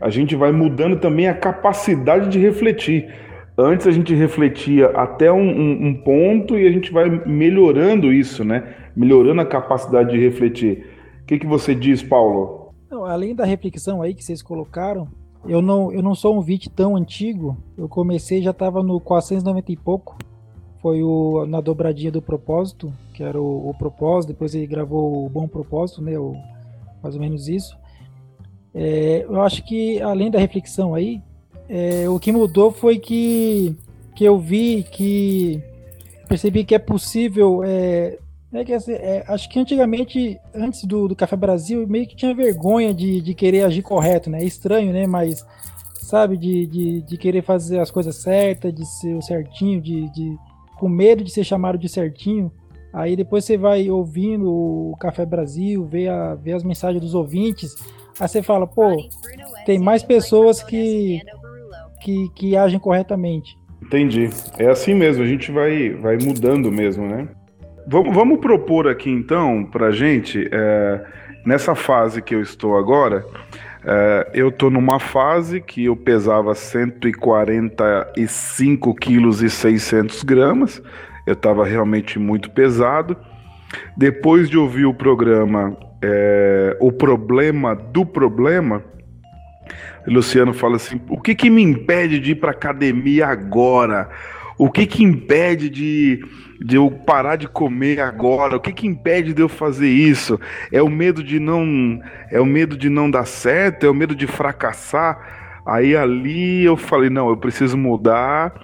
A 0.00 0.08
gente 0.08 0.34
vai 0.34 0.52
mudando 0.52 0.98
também 0.98 1.28
a 1.28 1.34
capacidade 1.34 2.30
de 2.30 2.38
refletir. 2.38 3.12
Antes 3.58 3.86
a 3.86 3.90
gente 3.90 4.14
refletia 4.14 4.86
até 4.86 5.30
um, 5.30 5.46
um, 5.46 5.88
um 5.88 5.94
ponto 6.02 6.58
e 6.58 6.66
a 6.66 6.72
gente 6.72 6.90
vai 6.90 7.10
melhorando 7.26 8.10
isso, 8.10 8.42
né? 8.42 8.64
Melhorando 8.96 9.42
a 9.42 9.46
capacidade 9.46 10.12
de 10.12 10.18
refletir. 10.18 10.86
O 11.20 11.26
que, 11.26 11.38
que 11.38 11.46
você 11.46 11.74
diz, 11.74 12.02
Paulo? 12.02 12.72
Não, 12.90 13.04
além 13.04 13.34
da 13.34 13.44
reflexão 13.44 14.00
aí 14.00 14.14
que 14.14 14.24
vocês 14.24 14.40
colocaram, 14.40 15.06
eu 15.46 15.60
não, 15.60 15.92
eu 15.92 16.02
não 16.02 16.14
sou 16.14 16.38
um 16.38 16.40
VIT 16.40 16.70
tão 16.70 16.96
antigo. 16.96 17.54
Eu 17.76 17.86
comecei, 17.86 18.40
já 18.40 18.52
estava 18.52 18.82
no 18.82 18.98
490 18.98 19.72
e 19.72 19.76
pouco. 19.76 20.16
Foi 20.86 21.02
o, 21.02 21.44
na 21.46 21.60
dobradinha 21.60 22.12
do 22.12 22.22
propósito, 22.22 22.92
que 23.12 23.20
era 23.20 23.42
o, 23.42 23.70
o 23.70 23.74
propósito. 23.74 24.28
Depois 24.28 24.54
ele 24.54 24.68
gravou 24.68 25.26
o 25.26 25.28
bom 25.28 25.48
propósito, 25.48 26.00
né? 26.00 26.16
O, 26.16 26.36
mais 27.02 27.16
ou 27.16 27.20
menos 27.20 27.48
isso. 27.48 27.76
É, 28.72 29.26
eu 29.28 29.42
acho 29.42 29.64
que 29.64 30.00
além 30.00 30.30
da 30.30 30.38
reflexão 30.38 30.94
aí, 30.94 31.20
é, 31.68 32.08
o 32.08 32.20
que 32.20 32.30
mudou 32.30 32.70
foi 32.70 33.00
que, 33.00 33.74
que 34.14 34.22
eu 34.22 34.38
vi 34.38 34.84
que 34.84 35.60
percebi 36.28 36.64
que 36.64 36.76
é 36.76 36.78
possível 36.78 37.64
é, 37.64 38.16
é 38.52 38.64
que, 38.64 38.72
assim, 38.72 38.92
é, 38.92 39.24
acho 39.26 39.48
que 39.48 39.58
antigamente, 39.58 40.38
antes 40.54 40.84
do, 40.84 41.08
do 41.08 41.16
Café 41.16 41.34
Brasil, 41.34 41.84
meio 41.88 42.06
que 42.06 42.14
tinha 42.14 42.32
vergonha 42.32 42.94
de, 42.94 43.20
de 43.20 43.34
querer 43.34 43.64
agir 43.64 43.82
correto, 43.82 44.30
né? 44.30 44.40
É 44.40 44.44
estranho, 44.44 44.92
né? 44.92 45.04
Mas, 45.04 45.44
sabe, 45.94 46.36
de, 46.36 46.64
de, 46.64 47.02
de 47.02 47.16
querer 47.16 47.42
fazer 47.42 47.80
as 47.80 47.90
coisas 47.90 48.14
certas, 48.14 48.72
de 48.72 48.86
ser 48.86 49.16
o 49.16 49.20
certinho, 49.20 49.80
de, 49.80 50.08
de, 50.12 50.38
com 50.78 50.88
medo 50.88 51.24
de 51.24 51.30
ser 51.30 51.44
chamado 51.44 51.78
de 51.78 51.88
certinho. 51.88 52.50
Aí 52.92 53.16
depois 53.16 53.44
você 53.44 53.56
vai 53.56 53.90
ouvindo 53.90 54.50
o 54.50 54.96
Café 54.98 55.26
Brasil, 55.26 55.84
vê, 55.84 56.08
a, 56.08 56.34
vê 56.34 56.52
as 56.52 56.64
mensagens 56.64 57.02
dos 57.02 57.14
ouvintes, 57.14 57.74
aí 58.18 58.28
você 58.28 58.42
fala, 58.42 58.66
pô, 58.66 58.96
tem 59.66 59.78
mais 59.78 60.02
pessoas 60.02 60.62
que, 60.62 61.20
que, 62.02 62.28
que 62.34 62.56
agem 62.56 62.78
corretamente. 62.78 63.58
Entendi. 63.82 64.30
É 64.58 64.68
assim 64.68 64.94
mesmo, 64.94 65.22
a 65.22 65.26
gente 65.26 65.52
vai, 65.52 65.90
vai 65.90 66.16
mudando 66.16 66.72
mesmo, 66.72 67.06
né? 67.06 67.28
Vamos, 67.86 68.14
vamos 68.14 68.40
propor 68.40 68.88
aqui 68.88 69.10
então 69.10 69.64
para 69.64 69.92
gente, 69.92 70.48
é, 70.50 71.04
nessa 71.44 71.74
fase 71.74 72.20
que 72.20 72.34
eu 72.34 72.40
estou 72.40 72.76
agora, 72.76 73.24
é, 73.86 74.30
eu 74.34 74.48
estou 74.48 74.68
numa 74.68 74.98
fase 74.98 75.60
que 75.60 75.84
eu 75.84 75.94
pesava 75.94 76.56
145 76.56 78.92
quilos 78.96 79.40
e 79.42 79.48
600 79.48 80.24
gramas, 80.24 80.82
eu 81.24 81.34
estava 81.34 81.64
realmente 81.64 82.18
muito 82.18 82.50
pesado. 82.50 83.16
Depois 83.96 84.50
de 84.50 84.58
ouvir 84.58 84.86
o 84.86 84.94
programa 84.94 85.76
é, 86.02 86.76
O 86.80 86.90
Problema 86.90 87.76
do 87.76 88.04
Problema, 88.04 88.82
Luciano 90.06 90.52
fala 90.52 90.76
assim: 90.76 91.00
o 91.08 91.20
que, 91.20 91.34
que 91.34 91.50
me 91.50 91.62
impede 91.62 92.18
de 92.18 92.32
ir 92.32 92.36
para 92.36 92.50
academia 92.50 93.26
agora? 93.26 94.08
O 94.58 94.70
que 94.70 94.86
que 94.86 95.04
impede 95.04 95.68
de, 95.68 96.24
de 96.60 96.76
eu 96.76 96.90
parar 96.90 97.36
de 97.36 97.46
comer 97.46 98.00
agora? 98.00 98.56
O 98.56 98.60
que 98.60 98.72
que 98.72 98.86
impede 98.86 99.34
de 99.34 99.42
eu 99.42 99.48
fazer 99.48 99.88
isso? 99.88 100.40
É 100.72 100.82
o 100.82 100.88
medo 100.88 101.22
de 101.22 101.38
não 101.38 102.00
é 102.30 102.40
o 102.40 102.46
medo 102.46 102.76
de 102.76 102.88
não 102.88 103.10
dar 103.10 103.26
certo, 103.26 103.84
é 103.84 103.90
o 103.90 103.94
medo 103.94 104.14
de 104.14 104.26
fracassar. 104.26 105.62
Aí 105.66 105.96
ali 105.96 106.64
eu 106.64 106.76
falei, 106.76 107.10
não, 107.10 107.28
eu 107.28 107.36
preciso 107.36 107.76
mudar. 107.76 108.54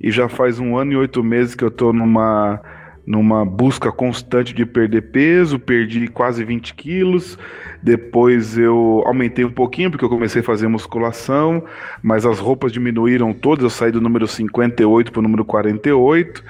E 0.00 0.10
já 0.10 0.28
faz 0.28 0.58
um 0.58 0.76
ano 0.76 0.92
e 0.92 0.96
oito 0.96 1.22
meses 1.22 1.54
que 1.54 1.64
eu 1.64 1.70
tô 1.70 1.92
numa 1.92 2.60
numa 3.06 3.44
busca 3.44 3.92
constante 3.92 4.54
de 4.54 4.64
perder 4.64 5.02
peso, 5.02 5.58
perdi 5.58 6.08
quase 6.08 6.44
20 6.44 6.74
quilos. 6.74 7.38
Depois 7.82 8.56
eu 8.56 9.02
aumentei 9.06 9.44
um 9.44 9.50
pouquinho, 9.50 9.90
porque 9.90 10.04
eu 10.04 10.08
comecei 10.08 10.40
a 10.40 10.44
fazer 10.44 10.68
musculação, 10.68 11.64
mas 12.02 12.24
as 12.24 12.38
roupas 12.38 12.72
diminuíram 12.72 13.32
todas, 13.32 13.62
eu 13.62 13.70
saí 13.70 13.92
do 13.92 14.00
número 14.00 14.26
58 14.26 15.12
para 15.12 15.20
o 15.20 15.22
número 15.22 15.44
48. 15.44 16.42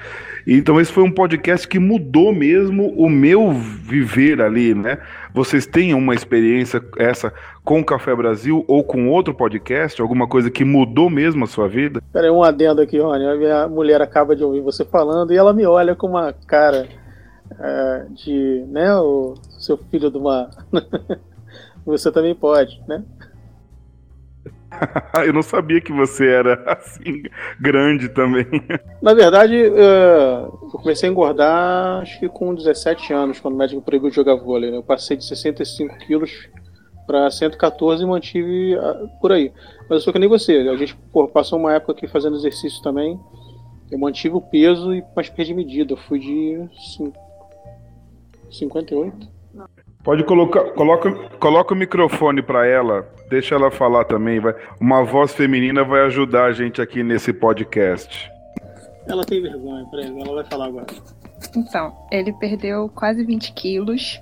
Então 0.47 0.79
esse 0.79 0.91
foi 0.91 1.03
um 1.03 1.11
podcast 1.11 1.67
que 1.67 1.79
mudou 1.79 2.31
mesmo 2.31 2.93
o 2.95 3.09
meu 3.09 3.51
viver 3.51 4.41
ali, 4.41 4.75
né? 4.75 4.99
Vocês 5.33 5.65
têm 5.65 5.93
uma 5.95 6.13
experiência 6.13 6.83
essa 6.97 7.33
com 7.63 7.79
o 7.79 7.85
Café 7.85 8.15
Brasil 8.15 8.63
ou 8.67 8.83
com 8.83 9.09
outro 9.09 9.33
podcast, 9.33 9.99
alguma 9.99 10.27
coisa 10.27 10.51
que 10.51 10.63
mudou 10.63 11.09
mesmo 11.09 11.43
a 11.43 11.47
sua 11.47 11.67
vida? 11.67 11.99
Peraí, 12.13 12.29
um 12.29 12.43
adendo 12.43 12.79
aqui, 12.79 12.99
Rony. 12.99 13.25
A 13.25 13.35
minha 13.35 13.67
mulher 13.67 14.01
acaba 14.03 14.35
de 14.35 14.43
ouvir 14.43 14.61
você 14.61 14.85
falando 14.85 15.33
e 15.33 15.37
ela 15.37 15.51
me 15.51 15.65
olha 15.65 15.95
com 15.95 16.07
uma 16.07 16.31
cara 16.31 16.87
é, 17.59 18.05
de, 18.11 18.63
né, 18.67 18.95
o 18.95 19.33
seu 19.57 19.77
filho 19.77 20.11
de 20.11 20.17
uma... 20.17 20.49
você 21.83 22.11
também 22.11 22.35
pode, 22.35 22.79
né? 22.87 23.03
eu 25.25 25.33
não 25.33 25.41
sabia 25.41 25.81
que 25.81 25.91
você 25.91 26.27
era 26.27 26.63
assim, 26.71 27.23
grande 27.59 28.09
também. 28.09 28.45
Na 29.01 29.13
verdade, 29.13 29.55
eu 29.55 30.49
comecei 30.71 31.09
a 31.09 31.11
engordar 31.11 32.01
acho 32.01 32.19
que 32.19 32.29
com 32.29 32.53
17 32.53 33.13
anos, 33.13 33.39
quando 33.39 33.55
o 33.55 33.57
médico 33.57 33.81
proibiu 33.81 34.11
jogar 34.11 34.35
vôlei. 34.35 34.71
Né? 34.71 34.77
Eu 34.77 34.83
passei 34.83 35.17
de 35.17 35.25
65 35.25 35.97
quilos 35.99 36.49
para 37.05 37.29
114 37.29 38.03
e 38.03 38.05
mantive 38.05 38.75
ah, 38.75 39.07
por 39.21 39.31
aí. 39.31 39.51
Mas 39.81 39.91
eu 39.91 40.01
sou 40.01 40.13
que 40.13 40.19
nem 40.19 40.29
você, 40.29 40.67
a 40.69 40.75
gente 40.75 40.95
pô, 41.11 41.27
passou 41.27 41.59
uma 41.59 41.73
época 41.73 41.93
aqui 41.93 42.07
fazendo 42.07 42.35
exercício 42.35 42.81
também. 42.81 43.19
Eu 43.91 43.99
mantive 43.99 44.35
o 44.35 44.41
peso, 44.41 44.89
mas 45.15 45.29
perdi 45.29 45.53
medida. 45.53 45.93
Eu 45.93 45.97
fui 45.97 46.19
de 46.19 46.67
58. 48.51 49.35
Pode 50.05 50.23
colocar, 50.23 50.63
coloca, 50.73 51.11
coloca 51.39 51.73
o 51.73 51.77
microfone 51.77 52.43
para 52.43 52.67
ela, 52.67 53.11
deixa 53.27 53.55
ela 53.55 53.71
falar 53.71 54.05
também. 54.05 54.39
Vai, 54.39 54.53
uma 54.79 55.03
voz 55.03 55.33
feminina 55.33 55.83
vai 55.83 56.05
ajudar 56.05 56.45
a 56.45 56.53
gente 56.53 56.79
aqui 56.79 57.01
nesse 57.01 57.33
podcast. 57.33 58.31
Ela 59.07 59.25
tem 59.25 59.41
vergonha, 59.41 59.83
peraí, 59.89 60.15
ela 60.21 60.35
vai 60.35 60.43
falar 60.45 60.67
agora. 60.67 60.85
Então, 61.57 61.91
ele 62.11 62.31
perdeu 62.33 62.87
quase 62.89 63.25
20 63.25 63.51
quilos 63.53 64.21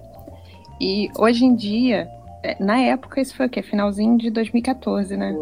e 0.79 1.09
hoje 1.17 1.43
em 1.43 1.53
dia, 1.53 2.07
é, 2.41 2.63
na 2.63 2.79
época, 2.79 3.19
isso 3.19 3.35
foi 3.35 3.47
o 3.47 3.49
quê? 3.49 3.61
Finalzinho 3.61 4.17
de 4.17 4.29
2014, 4.29 5.17
né? 5.17 5.35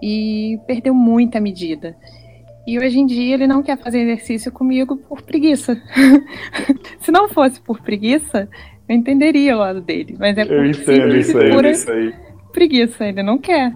E 0.00 0.60
perdeu 0.64 0.94
muita 0.94 1.40
medida. 1.40 1.96
E 2.66 2.78
hoje 2.78 2.98
em 2.98 3.04
dia 3.04 3.34
ele 3.34 3.46
não 3.46 3.62
quer 3.64 3.76
fazer 3.76 4.00
exercício 4.00 4.52
comigo 4.52 4.96
por 4.96 5.22
preguiça. 5.22 5.76
Se 7.00 7.10
não 7.10 7.28
fosse 7.28 7.60
por 7.60 7.82
preguiça, 7.82 8.48
eu 8.88 8.94
entenderia 8.94 9.56
o 9.56 9.58
lado 9.58 9.80
dele, 9.80 10.16
mas 10.18 10.36
é 10.36 10.44
por 10.44 10.54
eu 10.54 10.66
entendo 10.66 11.16
isso 11.16 11.38
aí, 11.38 11.50
pura 11.50 11.70
isso 11.70 11.90
aí. 11.90 12.12
preguiça, 12.52 13.06
ele 13.06 13.22
não 13.22 13.38
quer. 13.38 13.72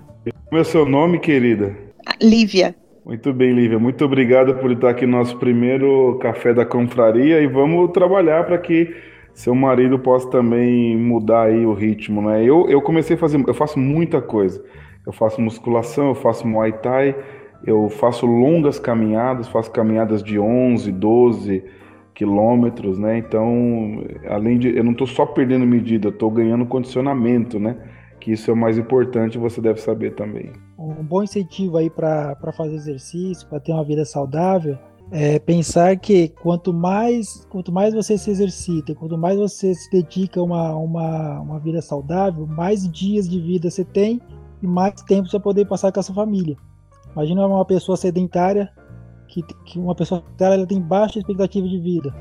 Como 0.46 0.58
é 0.58 0.60
o 0.60 0.64
seu 0.64 0.84
nome, 0.84 1.18
querida? 1.18 1.74
Lívia. 2.20 2.74
Muito 3.04 3.32
bem, 3.32 3.54
Lívia. 3.54 3.78
Muito 3.78 4.04
obrigado 4.04 4.54
por 4.56 4.70
estar 4.70 4.90
aqui 4.90 5.06
no 5.06 5.16
nosso 5.16 5.38
primeiro 5.38 6.18
café 6.20 6.52
da 6.52 6.66
confraria 6.66 7.40
e 7.40 7.46
vamos 7.46 7.90
trabalhar 7.92 8.44
para 8.44 8.58
que 8.58 8.94
seu 9.32 9.54
marido 9.54 9.98
possa 9.98 10.28
também 10.28 10.96
mudar 10.96 11.44
aí 11.44 11.64
o 11.64 11.72
ritmo, 11.72 12.20
né? 12.20 12.44
Eu, 12.44 12.68
eu 12.68 12.82
comecei 12.82 13.16
a 13.16 13.18
fazer, 13.18 13.42
eu 13.46 13.54
faço 13.54 13.78
muita 13.78 14.20
coisa. 14.20 14.62
Eu 15.06 15.12
faço 15.12 15.40
musculação, 15.40 16.08
eu 16.08 16.14
faço 16.14 16.46
Muay 16.46 16.72
Thai, 16.72 17.16
eu 17.64 17.88
faço 17.88 18.26
longas 18.26 18.78
caminhadas, 18.78 19.48
faço 19.48 19.70
caminhadas 19.70 20.22
de 20.22 20.38
11, 20.38 20.92
12, 20.92 21.64
quilômetros, 22.18 22.98
né? 22.98 23.16
Então, 23.16 24.02
além 24.28 24.58
de 24.58 24.76
eu 24.76 24.82
não 24.82 24.90
estou 24.90 25.06
só 25.06 25.24
perdendo 25.24 25.64
medida, 25.64 26.08
estou 26.08 26.28
ganhando 26.32 26.66
condicionamento, 26.66 27.60
né? 27.60 27.76
Que 28.18 28.32
isso 28.32 28.50
é 28.50 28.54
o 28.54 28.56
mais 28.56 28.76
importante, 28.76 29.38
você 29.38 29.60
deve 29.60 29.80
saber 29.80 30.16
também. 30.16 30.50
Um 30.76 31.04
bom 31.04 31.22
incentivo 31.22 31.76
aí 31.76 31.88
para 31.88 32.36
fazer 32.56 32.74
exercício, 32.74 33.46
para 33.48 33.60
ter 33.60 33.70
uma 33.70 33.84
vida 33.84 34.04
saudável, 34.04 34.76
é 35.12 35.38
pensar 35.38 35.96
que 35.96 36.30
quanto 36.42 36.72
mais 36.72 37.46
quanto 37.48 37.70
mais 37.70 37.94
você 37.94 38.18
se 38.18 38.32
exercita, 38.32 38.96
quanto 38.96 39.16
mais 39.16 39.38
você 39.38 39.72
se 39.72 39.88
dedica 39.88 40.40
a 40.40 40.42
uma, 40.42 40.74
uma, 40.74 41.40
uma 41.40 41.60
vida 41.60 41.80
saudável, 41.80 42.48
mais 42.48 42.90
dias 42.90 43.28
de 43.28 43.40
vida 43.40 43.70
você 43.70 43.84
tem 43.84 44.20
e 44.60 44.66
mais 44.66 45.00
tempo 45.02 45.28
você 45.28 45.38
poder 45.38 45.68
passar 45.68 45.92
com 45.92 46.00
a 46.00 46.02
sua 46.02 46.16
família. 46.16 46.56
Imagina 47.12 47.46
uma 47.46 47.64
pessoa 47.64 47.96
sedentária 47.96 48.68
que, 49.28 49.42
que 49.64 49.78
uma 49.78 49.94
pessoa 49.94 50.24
ela 50.40 50.66
tem 50.66 50.80
baixa 50.80 51.18
expectativa 51.18 51.66
de 51.68 51.78
vida, 51.78 52.14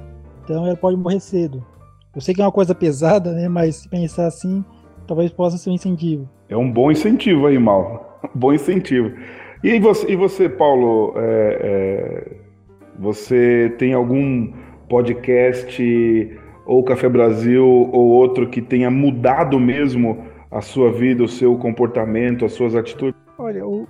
então 0.44 0.66
ela 0.66 0.76
pode 0.76 0.98
morrer 0.98 1.20
cedo. 1.20 1.66
Eu 2.14 2.22
sei 2.22 2.34
que 2.34 2.42
é 2.42 2.44
uma 2.44 2.52
coisa 2.52 2.76
pesada, 2.76 3.32
né? 3.32 3.48
Mas 3.48 3.78
se 3.78 3.90
pensar 3.90 4.28
assim, 4.28 4.64
talvez 5.08 5.32
possa 5.32 5.58
ser 5.58 5.70
um 5.70 5.74
incentivo. 5.74 6.30
É 6.50 6.58
um 6.58 6.72
bom 6.72 6.92
incentivo 6.92 7.48
aí, 7.48 7.58
Mal. 7.58 8.20
bom 8.34 8.54
incentivo. 8.54 9.12
E 9.64 9.80
você, 9.80 10.12
e 10.12 10.16
você 10.16 10.50
Paulo, 10.50 11.14
é, 11.16 11.60
é, 11.62 12.38
você 13.00 13.74
tem 13.78 13.94
algum 13.94 14.52
podcast 14.90 16.40
ou 16.66 16.84
Café 16.84 17.10
Brasil 17.10 17.66
ou 17.66 18.08
outro 18.10 18.50
que 18.50 18.62
tenha 18.62 18.92
mudado 18.92 19.60
mesmo 19.60 20.26
a 20.52 20.62
sua 20.62 20.92
vida, 20.92 21.24
o 21.24 21.28
seu 21.28 21.56
comportamento, 21.58 22.46
as 22.46 22.54
suas 22.54 22.76
atitudes? 22.76 23.27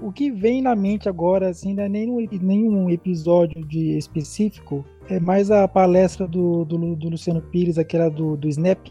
O, 0.07 0.11
que 0.13 0.31
vem 0.31 0.61
na 0.61 0.73
mente 0.73 1.09
agora, 1.09 1.49
assim, 1.49 1.73
não 1.73 1.83
é 1.83 1.89
nenhum, 1.89 2.25
nenhum 2.41 2.89
episódio 2.89 3.65
de 3.65 3.97
específico, 3.97 4.85
é 5.09 5.19
mais 5.19 5.51
a 5.51 5.67
palestra 5.67 6.25
do, 6.25 6.63
do, 6.63 6.95
do 6.95 7.09
Luciano 7.09 7.41
Pires, 7.41 7.77
aquela 7.77 8.09
do, 8.09 8.37
do 8.37 8.47
Snap, 8.47 8.87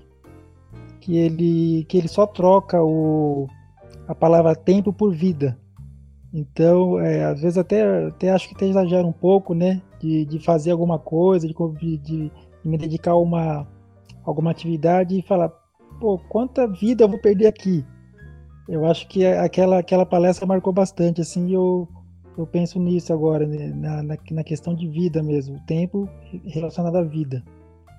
que 1.00 1.16
ele, 1.16 1.86
que 1.88 1.96
ele 1.96 2.06
só 2.06 2.26
troca 2.26 2.82
o, 2.84 3.48
a 4.06 4.14
palavra 4.14 4.54
tempo 4.54 4.92
por 4.92 5.14
vida. 5.14 5.58
Então, 6.34 7.00
é, 7.00 7.24
às 7.24 7.40
vezes 7.40 7.56
até, 7.56 8.08
até 8.08 8.30
acho 8.30 8.48
que 8.50 8.54
até 8.54 8.66
exagera 8.66 9.06
um 9.06 9.12
pouco, 9.12 9.54
né? 9.54 9.80
De, 9.98 10.26
de 10.26 10.38
fazer 10.38 10.72
alguma 10.72 10.98
coisa, 10.98 11.48
de, 11.48 11.54
de, 11.78 11.96
de 11.96 12.32
me 12.62 12.76
dedicar 12.76 13.12
a 13.12 13.16
uma, 13.16 13.66
alguma 14.22 14.50
atividade 14.50 15.18
e 15.18 15.22
falar, 15.22 15.48
pô, 15.98 16.18
quanta 16.28 16.66
vida 16.66 17.04
eu 17.04 17.08
vou 17.08 17.18
perder 17.18 17.46
aqui? 17.46 17.82
Eu 18.68 18.84
acho 18.86 19.06
que 19.06 19.24
aquela, 19.24 19.78
aquela 19.78 20.04
palestra 20.04 20.46
marcou 20.46 20.72
bastante, 20.72 21.20
assim, 21.20 21.54
eu, 21.54 21.88
eu 22.36 22.46
penso 22.46 22.80
nisso 22.80 23.12
agora, 23.12 23.46
né? 23.46 23.72
na, 23.74 24.02
na, 24.02 24.16
na, 24.30 24.44
questão 24.44 24.74
de 24.74 24.88
vida 24.88 25.22
mesmo, 25.22 25.56
o 25.56 25.66
tempo 25.66 26.08
relacionado 26.44 26.96
à 26.96 27.02
vida. 27.02 27.44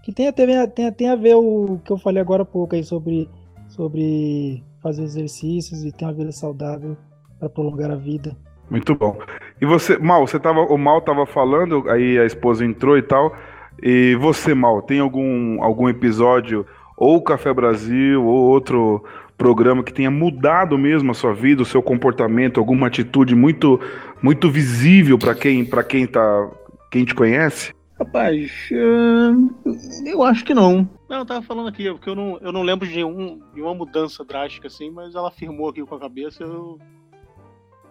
Que 0.04 0.12
tem, 0.12 0.32
tem, 0.34 0.70
tem, 0.70 0.92
tem 0.92 1.10
a 1.10 1.16
ver 1.16 1.36
o 1.36 1.80
que 1.84 1.92
eu 1.92 1.98
falei 1.98 2.22
agora 2.22 2.44
há 2.44 2.46
pouco 2.46 2.76
aí 2.76 2.84
sobre, 2.84 3.30
sobre 3.70 4.64
fazer 4.82 5.04
exercícios 5.04 5.84
e 5.84 5.92
ter 5.92 6.06
uma 6.06 6.14
vida 6.14 6.32
saudável 6.32 6.98
para 7.40 7.50
prolongar 7.50 7.92
a 7.92 7.96
vida. 7.96 8.36
Muito 8.70 8.94
bom. 8.96 9.18
E 9.62 9.66
você, 9.66 9.98
Mal, 9.98 10.28
você 10.28 10.40
tava, 10.40 10.60
o 10.60 10.78
Mal 10.78 11.02
tava 11.02 11.26
falando, 11.26 11.90
aí 11.90 12.20
a 12.20 12.26
esposa 12.26 12.66
entrou 12.66 12.98
e 12.98 13.02
tal. 13.02 13.34
E 13.82 14.16
você, 14.16 14.54
Mal, 14.54 14.82
tem 14.82 15.00
algum, 15.00 15.64
algum 15.64 15.88
episódio, 15.88 16.66
ou 16.98 17.22
Café 17.22 17.54
Brasil, 17.54 18.26
ou 18.26 18.50
outro 18.50 19.04
programa 19.38 19.84
que 19.84 19.94
tenha 19.94 20.10
mudado 20.10 20.78
mesmo 20.78 21.12
a 21.12 21.14
sua 21.14 21.34
vida, 21.34 21.62
o 21.62 21.66
seu 21.66 21.82
comportamento, 21.82 22.60
alguma 22.60 22.88
atitude 22.88 23.36
muito 23.36 23.80
muito 24.22 24.50
visível 24.50 25.18
para 25.18 25.36
quem 25.36 25.64
para 25.64 25.84
quem 25.84 26.08
tá 26.08 26.50
quem 26.92 27.06
te 27.06 27.14
conhece? 27.14 27.74
Rapaz, 28.00 28.52
eh, 28.72 30.12
eu 30.12 30.22
acho 30.22 30.46
que 30.46 30.54
não. 30.54 30.88
Não, 31.10 31.18
eu 31.18 31.26
tava 31.26 31.42
falando 31.42 31.68
aqui, 31.68 31.90
porque 31.92 32.10
eu 32.10 32.16
não, 32.16 32.38
eu 32.42 32.52
não 32.52 32.62
lembro 32.62 32.88
de, 32.88 33.04
um, 33.04 33.42
de 33.56 33.62
uma 33.62 33.74
mudança 33.74 34.24
drástica 34.24 34.68
assim, 34.68 34.92
mas 34.92 35.16
ela 35.16 35.30
afirmou 35.30 35.70
aqui 35.70 35.84
com 35.84 35.96
a 35.96 36.00
cabeça, 36.00 36.44
eu 36.44 36.78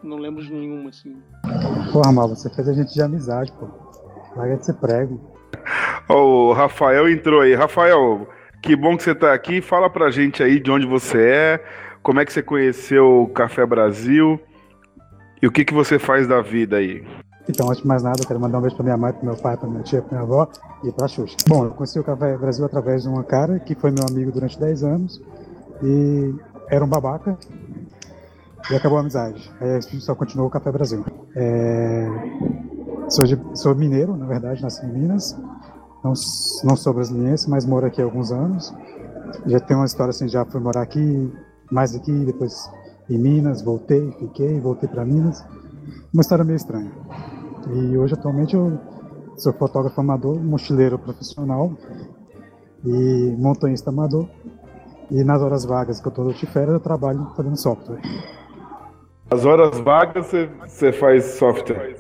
não 0.03 0.17
lembro 0.17 0.45
de 0.45 0.53
nenhuma 0.53 0.91
assim. 0.91 1.17
Porra, 1.93 2.13
Mal, 2.13 2.29
você 2.29 2.49
fez 2.55 2.69
a 2.69 2.73
gente 2.73 2.95
de 2.95 3.03
amizade, 3.03 3.53
pô. 3.53 3.69
Larga 4.37 4.57
de 4.59 4.67
ser 4.67 4.75
prego. 4.75 5.21
O 6.09 6.53
Rafael 6.53 7.09
entrou 7.09 7.41
aí. 7.41 7.55
Rafael, 7.55 8.29
que 8.67 8.75
bom 8.75 8.97
que 8.97 9.05
você 9.05 9.13
está 9.13 9.33
aqui. 9.33 9.63
Fala 9.63 9.89
pra 9.89 10.11
gente 10.11 10.43
aí 10.43 10.59
de 10.59 10.71
onde 10.73 10.85
você 10.85 11.19
é, 11.19 11.65
como 12.03 12.19
é 12.19 12.25
que 12.25 12.33
você 12.33 12.43
conheceu 12.43 13.23
o 13.23 13.29
Café 13.29 13.65
Brasil 13.65 14.41
e 15.41 15.47
o 15.47 15.53
que, 15.53 15.65
que 15.65 15.73
você 15.73 16.01
faz 16.01 16.27
da 16.27 16.43
vida 16.43 16.77
aí. 16.77 17.07
Então, 17.49 17.69
antes 17.69 17.83
de 17.83 17.87
mais 17.87 18.03
nada, 18.03 18.21
eu 18.21 18.27
quero 18.27 18.41
mandar 18.41 18.59
um 18.59 18.61
beijo 18.61 18.75
pra 18.75 18.83
minha 18.83 18.97
mãe, 18.97 19.13
pro 19.13 19.25
meu 19.25 19.37
pai, 19.37 19.57
pra 19.57 19.69
minha 19.69 19.85
tia, 19.85 20.03
pra 20.03 20.19
minha 20.19 20.23
avó 20.23 20.49
e 20.83 20.91
pra 20.91 21.07
Xuxa. 21.07 21.37
Bom, 21.47 21.67
eu 21.67 21.71
conheci 21.71 21.97
o 22.01 22.03
Café 22.03 22.37
Brasil 22.37 22.65
através 22.65 23.05
de 23.05 23.09
uma 23.09 23.23
cara 23.23 23.61
que 23.61 23.77
foi 23.77 23.93
meu 23.93 24.05
amigo 24.05 24.33
durante 24.33 24.59
10 24.59 24.83
anos 24.83 25.23
e 25.81 26.35
era 26.69 26.85
um 26.85 26.89
babaca 26.89 27.39
e 28.69 28.75
acabou 28.75 28.99
a 28.99 29.03
amizade. 29.03 29.49
Aí 29.61 29.77
a 29.77 29.81
gente 29.81 30.01
só 30.01 30.13
continuou 30.17 30.49
o 30.49 30.51
Café 30.51 30.73
Brasil. 30.73 31.05
É... 31.37 32.09
Sou, 33.09 33.25
de... 33.25 33.39
Sou 33.55 33.77
mineiro, 33.77 34.17
na 34.17 34.27
verdade, 34.27 34.61
nasci 34.61 34.85
em 34.85 34.93
Minas 34.93 35.39
não, 36.07 36.13
não 36.65 36.77
sou 36.77 36.95
brasileiro, 36.95 37.37
mas 37.49 37.67
moro 37.67 37.87
aqui 37.87 38.01
há 38.01 38.05
alguns 38.05 38.31
anos. 38.31 38.73
Já 39.47 39.59
tenho 39.59 39.81
uma 39.81 39.87
história 39.87 40.11
assim, 40.11 40.29
já 40.29 40.45
fui 40.45 40.61
morar 40.61 40.83
aqui, 40.83 41.33
mais 41.71 41.95
aqui, 41.95 42.13
depois 42.25 42.71
em 43.11 43.19
Minas, 43.19 43.63
voltei, 43.63 44.13
fiquei, 44.13 44.61
voltei 44.61 44.89
para 44.89 45.05
Minas. 45.05 45.45
Uma 46.13 46.21
história 46.21 46.45
meio 46.45 46.57
estranha. 46.57 46.91
E 47.73 47.99
hoje, 47.99 48.15
atualmente, 48.15 48.55
eu 48.55 48.79
sou 49.37 49.53
fotógrafo 49.53 50.01
amador, 50.01 50.41
mochileiro 50.41 50.99
profissional 50.99 51.73
e 52.85 53.35
montanhista 53.37 53.91
amador. 53.91 54.29
E 55.11 55.23
nas 55.23 55.41
horas 55.43 55.65
vagas 55.65 56.01
que 56.01 56.07
eu 56.07 56.11
estou 56.11 56.33
de 56.33 56.47
férias, 56.47 56.75
eu 56.75 56.81
trabalho 56.81 57.31
fazendo 57.37 57.57
software. 57.57 58.01
As 59.31 59.45
horas 59.45 59.79
vagas 59.81 60.33
você 60.67 60.93
faz 60.93 61.25
software? 61.25 61.97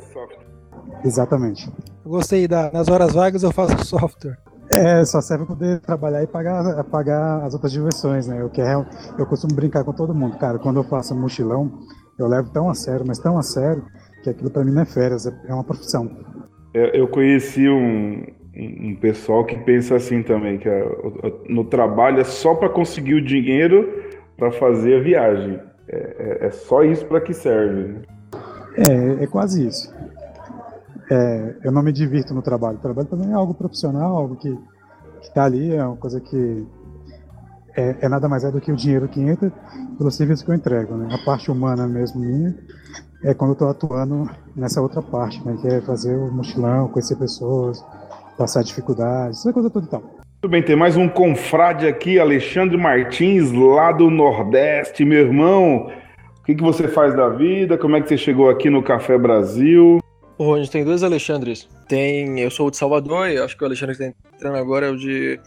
Exatamente. 1.04 1.70
Eu 2.06 2.10
gostei 2.10 2.46
da. 2.46 2.70
Nas 2.72 2.86
horas 2.86 3.14
vagas 3.14 3.42
eu 3.42 3.50
faço 3.50 3.84
software. 3.84 4.38
É, 4.70 5.04
só 5.04 5.20
serve 5.20 5.44
para 5.44 5.56
poder 5.56 5.80
trabalhar 5.80 6.22
e 6.22 6.26
pagar, 6.28 6.84
pagar 6.84 7.42
as 7.42 7.52
outras 7.52 7.72
diversões, 7.72 8.28
né? 8.28 8.40
Eu, 8.40 8.48
quero, 8.48 8.86
eu 9.18 9.26
costumo 9.26 9.54
brincar 9.54 9.82
com 9.82 9.92
todo 9.92 10.14
mundo, 10.14 10.38
cara. 10.38 10.56
Quando 10.58 10.76
eu 10.76 10.84
faço 10.84 11.16
mochilão, 11.16 11.80
eu 12.16 12.28
levo 12.28 12.52
tão 12.52 12.70
a 12.70 12.74
sério, 12.74 13.04
mas 13.04 13.18
tão 13.18 13.36
a 13.36 13.42
sério, 13.42 13.84
que 14.22 14.30
aquilo 14.30 14.50
para 14.50 14.64
mim 14.64 14.70
não 14.70 14.82
é 14.82 14.84
férias, 14.84 15.26
é 15.26 15.52
uma 15.52 15.64
profissão. 15.64 16.08
Eu, 16.72 16.86
eu 16.86 17.08
conheci 17.08 17.68
um, 17.68 18.24
um 18.56 18.96
pessoal 19.00 19.44
que 19.44 19.56
pensa 19.58 19.96
assim 19.96 20.22
também, 20.22 20.58
que 20.58 20.68
é, 20.68 20.84
no 21.48 21.64
trabalho 21.64 22.20
é 22.20 22.24
só 22.24 22.54
para 22.54 22.68
conseguir 22.68 23.14
o 23.14 23.24
dinheiro 23.24 23.84
para 24.36 24.52
fazer 24.52 25.00
a 25.00 25.02
viagem. 25.02 25.60
É, 25.88 25.96
é, 25.96 26.46
é 26.46 26.50
só 26.52 26.84
isso 26.84 27.04
para 27.06 27.20
que 27.20 27.34
serve. 27.34 27.82
Né? 27.82 28.02
É, 28.88 29.24
é 29.24 29.26
quase 29.26 29.66
isso 29.66 29.95
é, 31.10 31.56
eu 31.64 31.72
não 31.72 31.82
me 31.82 31.92
divirto 31.92 32.34
no 32.34 32.42
trabalho. 32.42 32.78
O 32.78 32.80
trabalho 32.80 33.08
também 33.08 33.30
é 33.30 33.34
algo 33.34 33.54
profissional, 33.54 34.16
algo 34.16 34.36
que 34.36 34.56
está 35.22 35.44
ali, 35.44 35.74
é 35.74 35.84
uma 35.84 35.96
coisa 35.96 36.20
que 36.20 36.66
é, 37.76 37.96
é, 38.00 38.08
nada 38.08 38.28
mais 38.28 38.42
é 38.42 38.50
do 38.50 38.60
que 38.60 38.72
o 38.72 38.76
dinheiro 38.76 39.06
que 39.06 39.20
entra 39.20 39.52
pelo 39.98 40.10
serviço 40.10 40.44
que 40.44 40.50
eu 40.50 40.54
entrego. 40.54 40.94
Né? 40.94 41.08
A 41.12 41.24
parte 41.24 41.50
humana 41.50 41.86
mesmo 41.86 42.20
minha 42.20 42.54
é 43.22 43.34
quando 43.34 43.50
eu 43.50 43.54
estou 43.54 43.68
atuando 43.68 44.30
nessa 44.54 44.80
outra 44.80 45.02
parte, 45.02 45.44
né? 45.44 45.56
que 45.60 45.68
é 45.68 45.80
fazer 45.82 46.16
o 46.16 46.32
mochilão, 46.32 46.88
conhecer 46.88 47.16
pessoas, 47.16 47.84
passar 48.38 48.62
dificuldades, 48.62 49.40
essa 49.40 49.52
coisa 49.52 49.70
toda 49.70 49.86
e 49.86 49.88
tal. 49.90 50.00
Muito 50.00 50.50
bem, 50.50 50.62
tem 50.62 50.76
mais 50.76 50.96
um 50.96 51.08
confrade 51.08 51.86
aqui, 51.86 52.18
Alexandre 52.18 52.76
Martins, 52.76 53.52
lá 53.52 53.90
do 53.90 54.10
Nordeste, 54.10 55.04
meu 55.04 55.20
irmão. 55.20 55.90
O 56.40 56.44
que, 56.44 56.54
que 56.54 56.62
você 56.62 56.86
faz 56.86 57.14
da 57.16 57.28
vida? 57.28 57.76
Como 57.76 57.96
é 57.96 58.00
que 58.00 58.08
você 58.08 58.16
chegou 58.16 58.48
aqui 58.48 58.70
no 58.70 58.82
Café 58.82 59.18
Brasil? 59.18 59.98
Gente 60.38 60.70
tem 60.70 60.84
dois 60.84 61.02
Alexandres. 61.02 61.68
Tem, 61.88 62.40
eu 62.40 62.50
sou 62.50 62.68
o 62.68 62.70
de 62.70 62.76
Salvador 62.76 63.30
e 63.30 63.38
acho 63.38 63.56
que 63.56 63.62
o 63.62 63.66
Alexandre 63.66 63.96
que 63.96 64.02
está 64.02 64.18
entrando 64.34 64.56
agora 64.56 64.86
é 64.86 64.90
o 64.90 64.96
de 64.96 65.40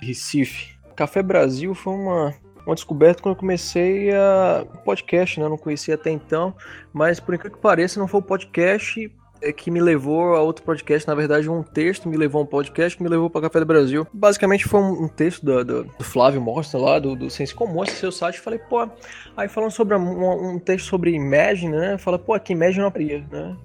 Recife. 0.00 0.76
Café 0.94 1.22
Brasil 1.22 1.74
foi 1.74 1.94
uma, 1.94 2.34
uma 2.64 2.74
descoberta 2.74 3.22
quando 3.22 3.34
eu 3.34 3.40
comecei 3.40 4.12
a 4.12 4.64
podcast, 4.84 5.40
né? 5.40 5.46
Eu 5.46 5.50
não 5.50 5.58
conhecia 5.58 5.94
até 5.94 6.10
então, 6.10 6.54
mas 6.92 7.18
por 7.18 7.34
incrível 7.34 7.56
que 7.56 7.62
pareça, 7.62 7.98
não 7.98 8.06
foi 8.06 8.20
o 8.20 8.22
podcast 8.22 9.10
é, 9.42 9.52
que 9.52 9.70
me 9.70 9.80
levou 9.80 10.36
a 10.36 10.40
outro 10.40 10.64
podcast, 10.64 11.06
na 11.06 11.14
verdade 11.14 11.48
um 11.50 11.62
texto 11.62 12.08
me 12.08 12.16
levou 12.16 12.40
a 12.40 12.44
um 12.44 12.46
podcast 12.46 12.96
que 12.96 13.02
me 13.02 13.08
levou 13.08 13.28
para 13.28 13.42
Café 13.42 13.60
do 13.60 13.66
Brasil. 13.66 14.06
Basicamente 14.12 14.64
foi 14.64 14.80
um, 14.80 15.08
texto 15.08 15.44
do, 15.44 15.64
do, 15.64 15.84
do, 15.84 16.04
Flávio 16.04 16.40
Mostra 16.40 16.78
lá, 16.78 16.98
do, 16.98 17.14
do 17.14 17.28
Sense 17.28 17.54
Comum, 17.54 17.84
seu 17.84 18.12
site, 18.12 18.40
falei, 18.40 18.58
pô, 18.58 18.88
aí 19.36 19.48
falando 19.48 19.70
sobre 19.72 19.94
um, 19.96 20.54
um 20.54 20.58
texto 20.58 20.86
sobre 20.86 21.10
Imagine, 21.10 21.76
né, 21.76 21.98
fala, 21.98 22.18
pô, 22.18 22.38
que 22.38 22.52
Imagine 22.52 22.80
não 22.80 22.88
aprendi, 22.88 23.24
né, 23.30 23.56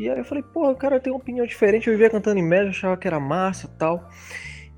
e 0.00 0.08
aí 0.08 0.18
eu 0.18 0.24
falei, 0.24 0.42
porra, 0.42 0.70
o 0.70 0.76
cara 0.76 0.98
tem 0.98 1.12
uma 1.12 1.18
opinião 1.18 1.44
diferente, 1.44 1.86
eu 1.86 1.92
vivia 1.92 2.08
cantando 2.08 2.38
em 2.38 2.42
média, 2.42 2.70
achava 2.70 2.96
que 2.96 3.06
era 3.06 3.20
massa 3.20 3.68
tal. 3.78 4.08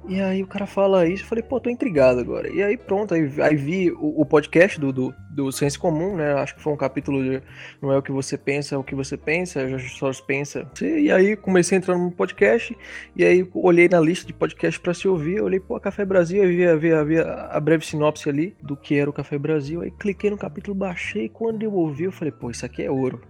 E 0.09 0.21
aí 0.21 0.43
o 0.43 0.47
cara 0.47 0.67
fala 0.67 1.07
isso, 1.07 1.23
eu 1.23 1.29
falei, 1.29 1.45
pô, 1.45 1.61
tô 1.61 1.71
intrigado 1.71 2.19
agora. 2.19 2.49
E 2.53 2.63
aí 2.63 2.77
pronto, 2.77 3.15
aí, 3.15 3.31
aí 3.41 3.55
vi 3.55 3.91
o, 3.93 4.21
o, 4.21 4.27
podcast 4.27 4.81
do, 4.81 4.93
do, 4.93 5.15
do 5.31 5.53
Senso 5.53 5.79
Comum, 5.79 6.17
né? 6.17 6.33
Acho 6.35 6.57
que 6.57 6.63
foi 6.63 6.73
um 6.73 6.77
capítulo 6.77 7.23
de 7.23 7.41
Não 7.81 7.93
é 7.93 7.99
o 7.99 8.03
que 8.03 8.11
você 8.11 8.37
pensa, 8.37 8.75
é 8.75 8.79
o 8.79 8.83
que 8.83 8.97
você 8.97 9.17
pensa, 9.17 9.69
já 9.69 9.79
só 9.79 10.11
pensa. 10.27 10.69
E 10.81 11.11
aí 11.11 11.37
comecei 11.37 11.79
entrando 11.79 12.03
no 12.03 12.11
podcast, 12.11 12.77
e 13.15 13.25
aí 13.25 13.49
olhei 13.55 13.89
na 13.89 14.01
lista 14.01 14.27
de 14.27 14.33
podcast 14.33 14.81
para 14.81 14.93
se 14.93 15.07
ouvir, 15.07 15.41
olhei, 15.41 15.61
pô, 15.61 15.79
Café 15.79 16.05
Brasil, 16.05 16.43
aí 16.43 16.67
havia, 16.67 17.01
havia 17.01 17.23
a 17.23 17.61
breve 17.61 17.87
sinopse 17.87 18.29
ali 18.29 18.57
do 18.61 18.77
que 18.77 18.97
era 18.97 19.09
o 19.09 19.13
Café 19.13 19.39
Brasil, 19.39 19.83
aí 19.83 19.91
cliquei 19.93 20.31
no 20.31 20.37
capítulo, 20.37 20.75
baixei, 20.75 21.29
quando 21.29 21.63
eu 21.63 21.73
ouvi, 21.73 22.05
eu 22.05 22.13
falei, 22.13 22.33
pô, 22.33 22.51
isso 22.51 22.67
aqui 22.67 22.83
é 22.83 22.91
ouro. 22.91 23.21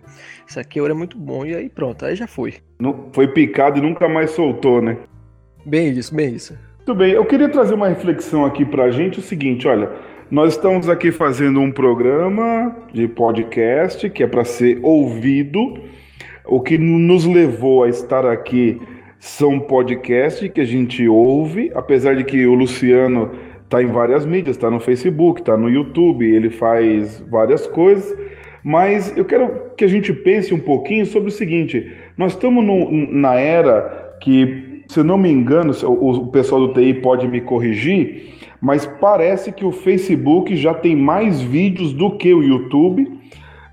Isso 0.46 0.58
aqui 0.58 0.78
é 0.78 0.82
ouro, 0.82 0.94
é 0.94 0.96
muito 0.96 1.18
bom. 1.18 1.44
E 1.44 1.54
aí 1.54 1.68
pronto, 1.68 2.06
aí 2.06 2.16
já 2.16 2.26
foi. 2.26 2.54
Não, 2.80 3.10
foi 3.12 3.28
picado 3.28 3.78
e 3.78 3.82
nunca 3.82 4.08
mais 4.08 4.30
soltou, 4.30 4.80
né? 4.80 4.96
Bem 5.64 5.90
isso, 5.90 6.14
bem 6.14 6.34
isso. 6.34 6.58
Muito 6.78 6.94
bem, 6.94 7.12
eu 7.12 7.24
queria 7.24 7.48
trazer 7.48 7.74
uma 7.74 7.88
reflexão 7.88 8.44
aqui 8.44 8.64
para 8.64 8.84
a 8.84 8.90
gente, 8.90 9.20
o 9.20 9.22
seguinte, 9.22 9.68
olha, 9.68 9.90
nós 10.30 10.54
estamos 10.54 10.88
aqui 10.88 11.12
fazendo 11.12 11.60
um 11.60 11.70
programa 11.70 12.74
de 12.92 13.06
podcast 13.06 14.08
que 14.10 14.22
é 14.22 14.26
para 14.26 14.44
ser 14.44 14.80
ouvido. 14.82 15.74
O 16.44 16.60
que 16.60 16.76
nos 16.76 17.24
levou 17.24 17.84
a 17.84 17.88
estar 17.88 18.26
aqui 18.26 18.80
são 19.20 19.60
podcasts 19.60 20.50
que 20.50 20.60
a 20.60 20.64
gente 20.64 21.06
ouve, 21.06 21.70
apesar 21.74 22.16
de 22.16 22.24
que 22.24 22.44
o 22.44 22.54
Luciano 22.54 23.30
tá 23.68 23.80
em 23.80 23.86
várias 23.86 24.26
mídias, 24.26 24.56
tá 24.56 24.68
no 24.68 24.80
Facebook, 24.80 25.42
tá 25.42 25.56
no 25.56 25.70
YouTube, 25.70 26.28
ele 26.28 26.50
faz 26.50 27.20
várias 27.30 27.66
coisas. 27.68 28.12
Mas 28.64 29.16
eu 29.16 29.24
quero 29.24 29.70
que 29.76 29.84
a 29.84 29.88
gente 29.88 30.12
pense 30.12 30.52
um 30.52 30.58
pouquinho 30.58 31.06
sobre 31.06 31.28
o 31.28 31.32
seguinte: 31.32 31.92
nós 32.16 32.32
estamos 32.32 32.64
no, 32.64 32.90
na 32.90 33.34
era 33.34 34.16
que, 34.20 34.71
se 34.92 35.00
eu 35.00 35.04
não 35.04 35.16
me 35.16 35.30
engano, 35.30 35.72
o, 35.84 36.26
pessoal 36.26 36.66
do 36.66 36.74
TI 36.74 36.92
pode 36.92 37.26
me 37.26 37.40
corrigir, 37.40 38.34
mas 38.60 38.84
parece 38.84 39.50
que 39.50 39.64
o 39.64 39.72
Facebook 39.72 40.54
já 40.54 40.74
tem 40.74 40.94
mais 40.94 41.40
vídeos 41.40 41.94
do 41.94 42.10
que 42.10 42.34
o 42.34 42.42
YouTube. 42.42 43.10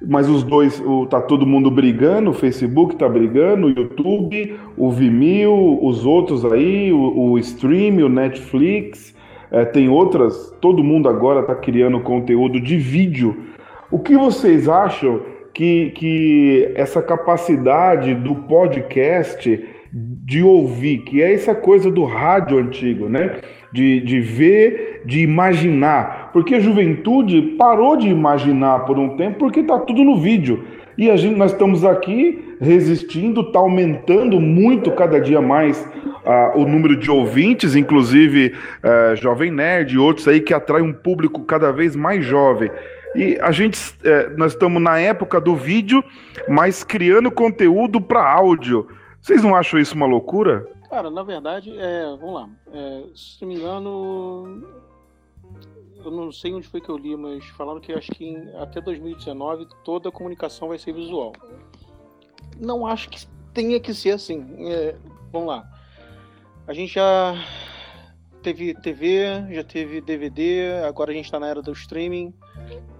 Mas 0.01 0.29
os 0.29 0.43
dois, 0.43 0.79
o, 0.79 1.05
tá 1.07 1.19
todo 1.19 1.45
mundo 1.45 1.69
brigando, 1.69 2.29
o 2.29 2.33
Facebook 2.33 2.95
tá 2.95 3.09
brigando, 3.09 3.67
o 3.67 3.69
YouTube, 3.69 4.57
o 4.77 4.89
Vimeo, 4.89 5.85
os 5.85 6.05
outros 6.05 6.45
aí, 6.45 6.93
o, 6.93 7.31
o 7.31 7.37
Stream, 7.37 7.97
o 7.97 8.07
Netflix, 8.07 9.13
é, 9.51 9.65
tem 9.65 9.89
outras, 9.89 10.55
todo 10.61 10.81
mundo 10.81 11.09
agora 11.09 11.43
tá 11.43 11.53
criando 11.53 11.99
conteúdo 11.99 12.61
de 12.61 12.77
vídeo. 12.77 13.43
O 13.91 13.99
que 13.99 14.15
vocês 14.15 14.69
acham 14.69 15.19
que, 15.53 15.91
que 15.95 16.71
essa 16.75 17.01
capacidade 17.01 18.15
do 18.15 18.35
podcast 18.35 19.61
de 19.91 20.43
ouvir, 20.43 20.99
que 20.99 21.21
é 21.21 21.33
essa 21.33 21.55
coisa 21.55 21.89
do 21.89 22.03
rádio 22.03 22.57
antigo, 22.57 23.09
né? 23.09 23.37
De, 23.71 24.01
de 24.01 24.19
ver, 24.19 25.01
de 25.05 25.21
imaginar. 25.21 26.31
Porque 26.31 26.55
a 26.55 26.59
juventude 26.59 27.55
parou 27.57 27.95
de 27.95 28.07
imaginar 28.07 28.85
por 28.85 28.97
um 28.97 29.15
tempo 29.15 29.39
porque 29.39 29.61
está 29.61 29.79
tudo 29.79 30.03
no 30.03 30.19
vídeo. 30.19 30.63
E 30.97 31.09
a 31.09 31.15
gente, 31.15 31.37
nós 31.37 31.51
estamos 31.51 31.85
aqui 31.85 32.55
resistindo, 32.59 33.41
está 33.41 33.59
aumentando 33.59 34.39
muito 34.39 34.91
cada 34.91 35.19
dia 35.19 35.41
mais 35.41 35.79
uh, 36.25 36.59
o 36.59 36.67
número 36.67 36.97
de 36.97 37.09
ouvintes, 37.09 37.75
inclusive 37.75 38.53
uh, 38.83 39.15
Jovem 39.15 39.49
Nerd 39.49 39.93
e 39.93 39.97
outros 39.97 40.27
aí 40.27 40.41
que 40.41 40.53
atraem 40.53 40.83
um 40.83 40.93
público 40.93 41.43
cada 41.45 41.71
vez 41.71 41.95
mais 41.95 42.25
jovem. 42.25 42.69
E 43.15 43.39
a 43.41 43.51
gente, 43.51 43.79
é, 44.03 44.29
nós 44.37 44.53
estamos 44.53 44.81
na 44.81 44.99
época 44.99 45.41
do 45.41 45.55
vídeo, 45.55 46.03
mas 46.47 46.83
criando 46.83 47.31
conteúdo 47.31 47.99
para 47.99 48.21
áudio. 48.21 48.87
Vocês 49.21 49.43
não 49.43 49.55
acham 49.55 49.79
isso 49.79 49.95
uma 49.95 50.05
loucura? 50.05 50.67
Cara, 50.89 51.09
na 51.09 51.23
verdade, 51.23 51.77
é, 51.77 52.05
vamos 52.17 52.33
lá. 52.33 52.49
É, 52.73 53.03
se 53.15 53.41
não 53.41 53.49
me 53.49 53.55
engano, 53.55 54.67
eu 56.03 56.11
não 56.11 56.31
sei 56.31 56.53
onde 56.53 56.67
foi 56.67 56.81
que 56.81 56.89
eu 56.89 56.97
li, 56.97 57.15
mas 57.15 57.45
falaram 57.49 57.79
que 57.79 57.93
acho 57.93 58.11
que 58.11 58.25
em, 58.25 58.55
até 58.57 58.81
2019 58.81 59.67
toda 59.83 60.09
a 60.09 60.11
comunicação 60.11 60.69
vai 60.69 60.79
ser 60.79 60.93
visual. 60.93 61.33
Não 62.59 62.87
acho 62.87 63.09
que 63.09 63.27
tenha 63.53 63.79
que 63.79 63.93
ser 63.93 64.11
assim. 64.11 64.45
É, 64.71 64.95
vamos 65.31 65.49
lá. 65.49 65.69
A 66.65 66.73
gente 66.73 66.93
já 66.93 67.35
teve 68.41 68.73
TV, 68.73 69.45
já 69.51 69.63
teve 69.63 70.01
DVD, 70.01 70.83
agora 70.87 71.11
a 71.11 71.13
gente 71.13 71.25
está 71.25 71.39
na 71.39 71.47
era 71.47 71.61
do 71.61 71.71
streaming. 71.73 72.33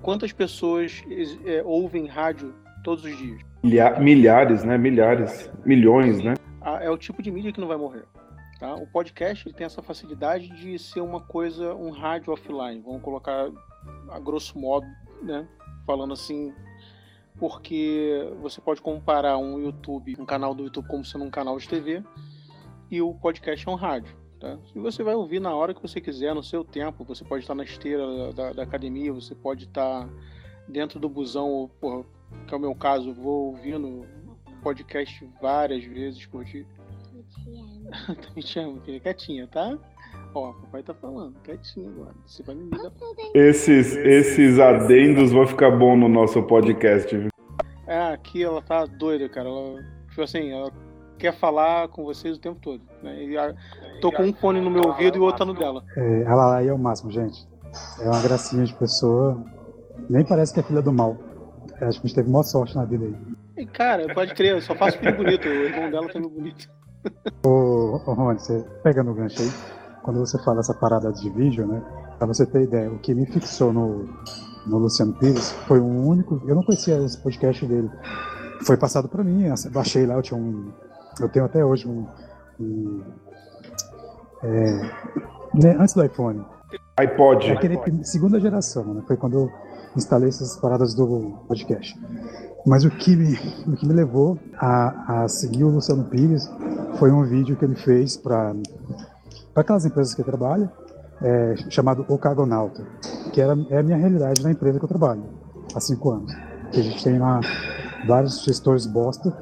Quantas 0.02 0.32
pessoas 0.32 1.04
é, 1.46 1.64
ouvem 1.64 2.08
rádio 2.08 2.54
todos 2.84 3.04
os 3.04 3.18
dias? 3.18 3.49
Milhares, 3.62 4.64
né? 4.64 4.78
Milhares, 4.78 5.52
milhões, 5.66 6.22
né? 6.24 6.36
É 6.82 6.90
o 6.90 6.98
tipo 6.98 7.22
de 7.22 7.32
mídia 7.32 7.52
que 7.52 7.60
não 7.60 7.68
vai 7.68 7.78
morrer. 7.78 8.06
Tá? 8.60 8.76
O 8.76 8.86
podcast 8.88 9.52
tem 9.54 9.66
essa 9.66 9.82
facilidade 9.82 10.50
de 10.50 10.78
ser 10.78 11.02
uma 11.02 11.22
coisa, 11.22 11.74
um 11.76 11.92
rádio 11.92 12.34
offline. 12.34 12.82
Vamos 12.82 13.02
colocar 13.02 13.50
a 14.10 14.20
grosso 14.20 14.60
modo, 14.60 14.86
né? 15.22 15.48
Falando 15.86 16.14
assim, 16.14 16.54
porque 17.38 18.32
você 18.42 18.60
pode 18.60 18.82
comparar 18.82 19.38
um 19.38 19.60
YouTube, 19.60 20.16
um 20.20 20.26
canal 20.26 20.54
do 20.54 20.64
YouTube 20.64 20.88
como 20.88 21.06
sendo 21.06 21.24
um 21.24 21.30
canal 21.30 21.58
de 21.58 21.68
TV, 21.68 22.04
e 22.92 23.02
o 23.02 23.14
podcast 23.14 23.68
é 23.68 23.72
um 23.72 23.76
rádio. 23.76 24.14
Tá? 24.40 24.58
E 24.76 24.80
você 24.80 25.04
vai 25.04 25.16
ouvir 25.16 25.40
na 25.40 25.54
hora 25.54 25.74
que 25.74 25.82
você 25.82 26.00
quiser, 26.00 26.34
no 26.34 26.44
seu 26.44 26.64
tempo. 26.64 27.04
Você 27.06 27.24
pode 27.26 27.44
estar 27.44 27.56
na 27.56 27.64
esteira 27.64 28.34
da, 28.34 28.54
da 28.54 28.64
academia, 28.64 29.12
você 29.12 29.36
pode 29.36 29.66
estar 29.66 30.08
dentro 30.68 31.00
do 31.00 31.10
busão, 31.10 31.48
ou, 31.50 31.70
porra, 31.70 32.06
que 32.48 32.54
é 32.54 32.58
o 32.58 32.60
meu 32.60 32.76
caso, 32.76 33.14
vou 33.14 33.48
ouvindo 33.48 34.06
podcast 34.62 35.28
várias 35.42 35.84
vezes 35.84 36.26
por 36.26 36.44
dia. 36.44 36.66
Também 38.08 38.44
te 38.44 38.60
amo, 38.60 38.82
filha. 38.82 39.00
Quietinha, 39.00 39.48
tá? 39.48 39.78
Ó, 40.34 40.54
papai 40.54 40.84
tá 40.84 40.94
falando, 40.94 41.36
quietinho 41.44 41.90
agora. 41.90 42.14
Você 42.26 42.44
vai 42.44 42.56
me 42.56 42.64
ligar. 42.66 42.92
Esses, 43.34 43.96
esses 43.96 44.60
adendos 44.60 45.32
vão 45.32 45.48
ficar 45.48 45.72
bom 45.72 45.96
no 45.96 46.08
nosso 46.08 46.42
podcast. 46.44 47.28
É, 47.88 48.14
aqui 48.14 48.44
ela 48.44 48.62
tá 48.62 48.86
doida, 48.86 49.28
cara. 49.28 49.50
Ela, 49.50 49.84
tipo 50.10 50.22
assim, 50.22 50.52
ela 50.52 50.72
quer 51.18 51.34
falar 51.34 51.88
com 51.90 52.04
vocês 52.04 52.38
o 52.38 52.40
tempo 52.40 52.60
todo. 52.62 52.82
Né? 53.02 53.24
E 53.26 53.38
a, 53.38 53.54
tô 54.02 54.12
com 54.12 54.24
um 54.24 54.34
fone 54.34 54.62
no 54.62 54.70
meu 54.70 54.84
ouvido 54.84 55.18
e 55.18 55.20
o 55.20 55.24
outro 55.24 55.40
tá 55.40 55.46
no 55.46 55.54
dela. 55.54 55.84
É, 55.98 56.22
ela 56.24 56.58
aí 56.58 56.68
é 56.68 56.74
o 56.74 56.78
máximo, 56.78 57.12
gente. 57.12 57.48
É 58.00 58.06
uma 58.06 58.22
gracinha 58.22 58.64
de 58.64 58.74
pessoa. 58.76 59.44
Nem 60.10 60.24
parece 60.24 60.54
que 60.54 60.60
é 60.60 60.64
filha 60.64 60.82
do 60.82 60.94
mal. 60.94 61.18
Acho 61.86 62.00
que 62.00 62.06
a 62.06 62.08
gente 62.08 62.16
teve 62.16 62.30
maior 62.30 62.44
sorte 62.44 62.76
na 62.76 62.86
vida 62.86 63.06
aí. 63.06 63.16
E, 63.58 63.66
cara, 63.66 64.14
pode 64.14 64.34
crer, 64.34 64.52
eu 64.52 64.62
só 64.62 64.76
faço 64.76 64.98
filho 64.98 65.16
bonito. 65.16 65.48
O 65.48 65.52
irmão 65.52 65.90
dela 65.92 66.08
também 66.08 66.30
é 66.30 66.34
bonito. 66.34 66.70
Ô, 67.44 68.02
ô 68.06 68.14
Rony, 68.14 68.40
você 68.40 68.66
pega 68.84 69.04
no 69.04 69.14
gancho 69.14 69.42
aí. 69.42 69.50
Quando 70.04 70.20
você 70.20 70.42
fala 70.44 70.60
essa 70.60 70.74
parada 70.74 71.12
de 71.12 71.30
vídeo, 71.30 71.68
né? 71.68 71.82
Pra 72.18 72.28
você 72.28 72.46
ter 72.46 72.64
ideia, 72.64 72.92
o 72.92 73.00
que 73.00 73.14
me 73.14 73.26
fixou 73.26 73.72
no, 73.72 74.10
no 74.66 74.78
Luciano 74.78 75.14
Pires 75.14 75.52
foi 75.68 75.80
um 75.80 76.08
único. 76.08 76.42
Eu 76.48 76.56
não 76.56 76.64
conhecia 76.64 76.98
esse 77.04 77.18
podcast 77.18 77.66
dele. 77.66 77.90
Foi 78.66 78.78
passado 78.78 79.08
para 79.08 79.24
mim, 79.24 79.46
baixei 79.72 80.06
lá, 80.06 80.16
eu 80.16 80.22
tinha 80.22 80.38
um, 80.38 80.72
eu 81.20 81.30
tenho 81.30 81.46
até 81.46 81.64
hoje 81.64 81.88
um. 81.88 82.06
um 82.60 83.02
é, 84.44 84.72
né, 85.54 85.78
antes 85.80 85.94
do 85.94 86.04
iPhone. 86.04 86.46
iPod. 86.98 87.52
Aquele 87.52 87.80
segunda 88.04 88.40
geração, 88.40 88.94
né? 88.94 89.04
Foi 89.08 89.18
quando 89.18 89.34
eu 89.40 89.52
instalei 89.96 90.30
essas 90.30 90.58
paradas 90.58 90.94
do 90.94 91.38
podcast. 91.48 92.00
Mas 92.66 92.84
o 92.84 92.90
que 92.90 93.16
me, 93.16 93.34
o 93.68 93.76
que 93.76 93.88
me 93.88 93.94
levou 93.94 94.38
a, 94.58 95.24
a 95.24 95.28
seguir 95.28 95.64
o 95.64 95.70
Luciano 95.70 96.06
Pires 96.06 96.50
foi 96.98 97.12
um 97.12 97.24
vídeo 97.24 97.56
que 97.56 97.66
ele 97.66 97.76
fez 97.76 98.18
para 98.18 98.54
aquelas 99.56 99.86
empresas 99.86 100.14
que 100.14 100.24
trabalha, 100.24 100.72
é, 101.22 101.56
chamado 101.70 102.06
O 102.08 102.18
Cargonauta, 102.18 102.86
que 103.34 103.42
era, 103.42 103.58
é 103.70 103.80
a 103.80 103.84
minha 103.84 103.98
realidade 103.98 104.44
na 104.44 104.52
empresa 104.52 104.80
que 104.80 104.86
eu 104.86 104.90
trabalho 104.90 105.24
há 105.74 105.80
cinco 105.80 106.12
anos. 106.12 106.34
Que 106.72 106.80
a 106.80 106.84
gente 106.84 107.04
tem 107.04 107.18
lá 107.18 107.42
vários 108.08 108.44
gestores 108.44 108.86
bosta, 108.86 109.36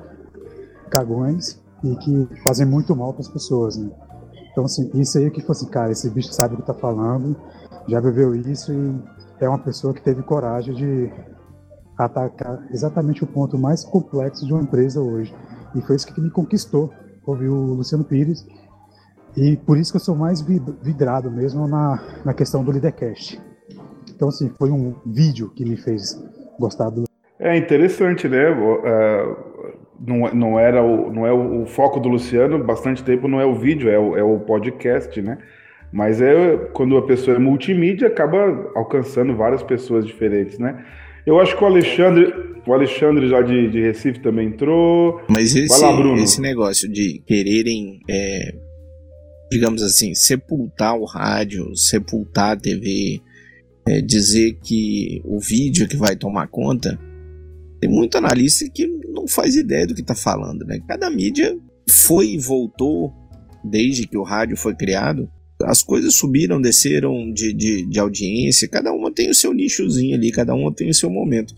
cagões, 0.89 1.59
e 1.83 1.95
que 1.95 2.27
fazem 2.43 2.65
muito 2.65 2.95
mal 2.95 3.13
para 3.13 3.21
as 3.21 3.27
pessoas, 3.27 3.77
né? 3.77 3.89
Então, 4.51 4.65
assim, 4.65 4.89
isso 4.95 5.17
aí 5.17 5.29
que 5.29 5.41
foi 5.41 5.53
assim, 5.53 5.67
cara, 5.67 5.91
esse 5.91 6.09
bicho 6.09 6.33
sabe 6.33 6.55
o 6.55 6.57
que 6.57 6.63
tá 6.63 6.73
falando, 6.73 7.35
já 7.87 7.99
viveu 7.99 8.33
isso 8.33 8.73
e 8.73 8.99
é 9.39 9.47
uma 9.47 9.59
pessoa 9.59 9.93
que 9.93 10.01
teve 10.01 10.21
coragem 10.23 10.73
de 10.73 11.11
atacar 11.97 12.65
exatamente 12.71 13.23
o 13.23 13.27
ponto 13.27 13.57
mais 13.57 13.83
complexo 13.83 14.45
de 14.45 14.53
uma 14.53 14.61
empresa 14.61 15.01
hoje. 15.01 15.33
E 15.75 15.81
foi 15.81 15.95
isso 15.95 16.13
que 16.13 16.21
me 16.21 16.29
conquistou, 16.29 16.91
ouvir 17.25 17.49
o 17.49 17.73
Luciano 17.73 18.03
Pires. 18.03 18.45
E 19.35 19.57
por 19.57 19.77
isso 19.77 19.91
que 19.91 19.97
eu 19.97 20.01
sou 20.01 20.15
mais 20.15 20.41
vidrado 20.41 21.29
mesmo 21.29 21.67
na, 21.67 22.21
na 22.25 22.33
questão 22.33 22.63
do 22.63 22.71
Leadercast. 22.71 23.39
Então, 24.15 24.29
assim, 24.29 24.49
foi 24.57 24.71
um 24.71 24.95
vídeo 25.05 25.49
que 25.49 25.63
me 25.63 25.77
fez 25.77 26.19
gostar 26.59 26.89
do. 26.89 27.03
É 27.39 27.55
interessante, 27.55 28.27
né? 28.27 28.49
Uh, 28.49 29.77
não, 29.99 30.33
não 30.33 30.59
era 30.59 30.81
o, 30.81 31.11
não 31.11 31.25
é 31.25 31.31
o, 31.31 31.63
o, 31.63 31.65
foco 31.67 31.99
do 31.99 32.09
Luciano, 32.09 32.63
bastante 32.63 33.03
tempo 33.03 33.27
não 33.27 33.39
é 33.39 33.45
o 33.45 33.53
vídeo, 33.55 33.89
é 33.89 33.99
o, 33.99 34.17
é 34.17 34.23
o 34.23 34.39
podcast, 34.39 35.21
né? 35.21 35.37
Mas 35.91 36.21
é 36.21 36.57
quando 36.73 36.97
a 36.97 37.05
pessoa 37.05 37.37
é 37.37 37.39
multimídia, 37.39 38.07
acaba 38.07 38.71
alcançando 38.75 39.35
várias 39.35 39.63
pessoas 39.63 40.05
diferentes, 40.05 40.59
né? 40.59 40.83
Eu 41.25 41.39
acho 41.39 41.57
que 41.57 41.63
o 41.63 41.67
Alexandre, 41.67 42.33
o 42.65 42.73
Alexandre 42.73 43.27
já 43.27 43.41
de, 43.41 43.69
de 43.69 43.81
Recife 43.81 44.19
também 44.19 44.47
entrou. 44.47 45.21
Mas 45.29 45.55
esse, 45.55 45.81
lá, 45.81 46.17
esse 46.17 46.41
negócio 46.41 46.89
de 46.89 47.21
quererem, 47.25 47.99
é, 48.09 48.53
digamos 49.51 49.81
assim, 49.81 50.13
sepultar 50.13 50.97
o 50.97 51.05
rádio, 51.05 51.75
sepultar 51.75 52.51
a 52.51 52.55
TV, 52.55 53.21
é, 53.87 54.01
dizer 54.01 54.57
que 54.63 55.21
o 55.25 55.39
vídeo 55.39 55.87
que 55.87 55.97
vai 55.97 56.15
tomar 56.15 56.47
conta, 56.47 56.99
tem 57.79 57.89
muito 57.89 58.17
analista 58.17 58.65
que 58.73 58.87
não 59.07 59.27
faz 59.27 59.55
ideia 59.55 59.85
do 59.85 59.93
que 59.93 60.01
está 60.01 60.15
falando, 60.15 60.65
né? 60.65 60.79
Cada 60.87 61.09
mídia 61.09 61.57
foi 61.89 62.31
e 62.31 62.37
voltou 62.37 63.13
desde 63.63 64.07
que 64.07 64.17
o 64.17 64.23
rádio 64.23 64.57
foi 64.57 64.75
criado. 64.75 65.29
As 65.63 65.81
coisas 65.81 66.15
subiram, 66.15 66.61
desceram 66.61 67.31
de, 67.31 67.53
de, 67.53 67.85
de 67.85 67.99
audiência, 67.99 68.67
cada 68.67 68.91
uma 68.91 69.11
tem 69.11 69.29
o 69.29 69.35
seu 69.35 69.53
nichozinho 69.53 70.15
ali, 70.15 70.31
cada 70.31 70.53
uma 70.53 70.71
tem 70.71 70.89
o 70.89 70.93
seu 70.93 71.09
momento. 71.09 71.55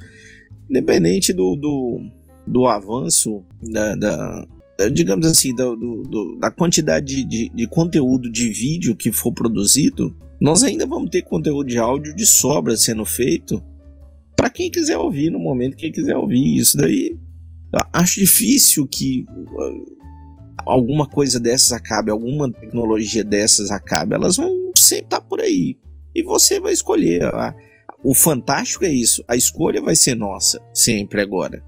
Independente 0.69 1.33
do, 1.33 1.55
do, 1.55 2.01
do 2.47 2.65
avanço 2.65 3.43
da, 3.61 3.95
da, 3.95 4.47
digamos 4.91 5.27
assim, 5.27 5.53
do, 5.53 5.75
do, 5.75 6.37
da 6.39 6.49
quantidade 6.49 7.23
de, 7.25 7.49
de, 7.49 7.67
conteúdo 7.67 8.31
de 8.31 8.49
vídeo 8.49 8.95
que 8.95 9.11
for 9.11 9.33
produzido, 9.33 10.15
nós 10.39 10.63
ainda 10.63 10.85
vamos 10.85 11.09
ter 11.09 11.23
conteúdo 11.23 11.67
de 11.67 11.77
áudio 11.77 12.15
de 12.15 12.25
sobra 12.25 12.77
sendo 12.77 13.03
feito 13.03 13.61
para 14.37 14.49
quem 14.49 14.71
quiser 14.71 14.97
ouvir 14.97 15.29
no 15.29 15.37
momento 15.37 15.75
que 15.75 15.91
quiser 15.91 16.15
ouvir 16.15 16.55
isso 16.55 16.77
daí 16.77 17.17
acho 17.91 18.21
difícil 18.21 18.87
que 18.87 19.25
alguma 20.65 21.07
coisa 21.07 21.39
dessas 21.39 21.71
acabe 21.71 22.11
alguma 22.11 22.51
tecnologia 22.51 23.23
dessas 23.23 23.71
acabe 23.71 24.15
elas 24.15 24.37
vão 24.37 24.71
sempre 24.75 25.05
estar 25.05 25.21
tá 25.21 25.25
por 25.25 25.41
aí 25.41 25.77
e 26.15 26.23
você 26.23 26.59
vai 26.59 26.73
escolher. 26.73 27.21
O 28.03 28.13
fantástico 28.13 28.85
é 28.85 28.89
isso, 28.89 29.23
a 29.27 29.35
escolha 29.35 29.81
vai 29.81 29.95
ser 29.95 30.15
nossa, 30.15 30.59
sempre 30.73 31.21
agora. 31.21 31.63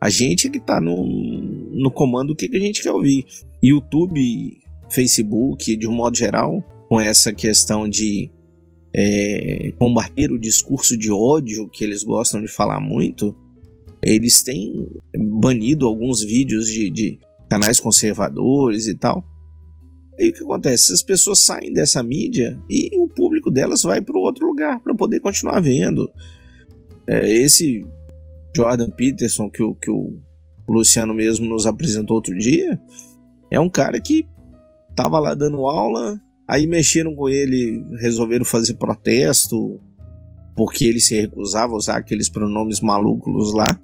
A 0.00 0.10
gente 0.10 0.50
que 0.50 0.60
tá 0.60 0.80
no, 0.80 1.04
no 1.04 1.90
comando 1.90 2.28
do 2.28 2.36
que, 2.36 2.48
que 2.48 2.56
a 2.56 2.60
gente 2.60 2.82
quer 2.82 2.92
ouvir. 2.92 3.24
YouTube, 3.62 4.58
Facebook, 4.90 5.76
de 5.76 5.88
um 5.88 5.92
modo 5.92 6.16
geral, 6.16 6.62
com 6.88 7.00
essa 7.00 7.32
questão 7.32 7.88
de 7.88 8.30
é, 8.94 9.72
combater 9.78 10.30
o 10.30 10.38
discurso 10.38 10.96
de 10.96 11.10
ódio 11.10 11.68
que 11.68 11.82
eles 11.82 12.02
gostam 12.02 12.40
de 12.40 12.48
falar 12.48 12.80
muito, 12.80 13.34
eles 14.02 14.42
têm 14.42 14.88
banido 15.16 15.86
alguns 15.86 16.22
vídeos 16.22 16.66
de, 16.68 16.90
de 16.90 17.18
canais 17.48 17.80
conservadores 17.80 18.86
e 18.86 18.94
tal. 18.94 19.24
E 20.18 20.30
o 20.30 20.32
que 20.32 20.42
acontece? 20.42 20.92
As 20.92 21.02
pessoas 21.02 21.40
saem 21.40 21.72
dessa 21.72 22.02
mídia 22.02 22.58
e 22.70 22.90
o 22.98 23.08
público 23.08 23.50
delas 23.50 23.82
vai 23.82 24.00
para 24.00 24.18
outro 24.18 24.46
lugar 24.46 24.80
para 24.80 24.94
poder 24.94 25.20
continuar 25.20 25.60
vendo. 25.60 26.10
É, 27.06 27.30
esse 27.30 27.86
Jordan 28.56 28.90
Peterson 28.90 29.50
que 29.50 29.62
o, 29.62 29.74
que 29.74 29.90
o 29.90 30.18
Luciano 30.68 31.14
mesmo 31.14 31.46
nos 31.46 31.66
apresentou 31.66 32.16
outro 32.16 32.36
dia 32.36 32.80
é 33.50 33.60
um 33.60 33.68
cara 33.68 34.00
que 34.00 34.26
tava 34.94 35.18
lá 35.18 35.34
dando 35.34 35.66
aula, 35.66 36.18
aí 36.48 36.66
mexeram 36.66 37.14
com 37.14 37.28
ele, 37.28 37.84
resolveram 38.00 38.44
fazer 38.44 38.74
protesto 38.74 39.78
porque 40.56 40.86
ele 40.86 41.00
se 41.00 41.14
recusava 41.20 41.74
a 41.74 41.76
usar 41.76 41.98
aqueles 41.98 42.30
pronomes 42.30 42.80
malucos 42.80 43.52
lá. 43.52 43.78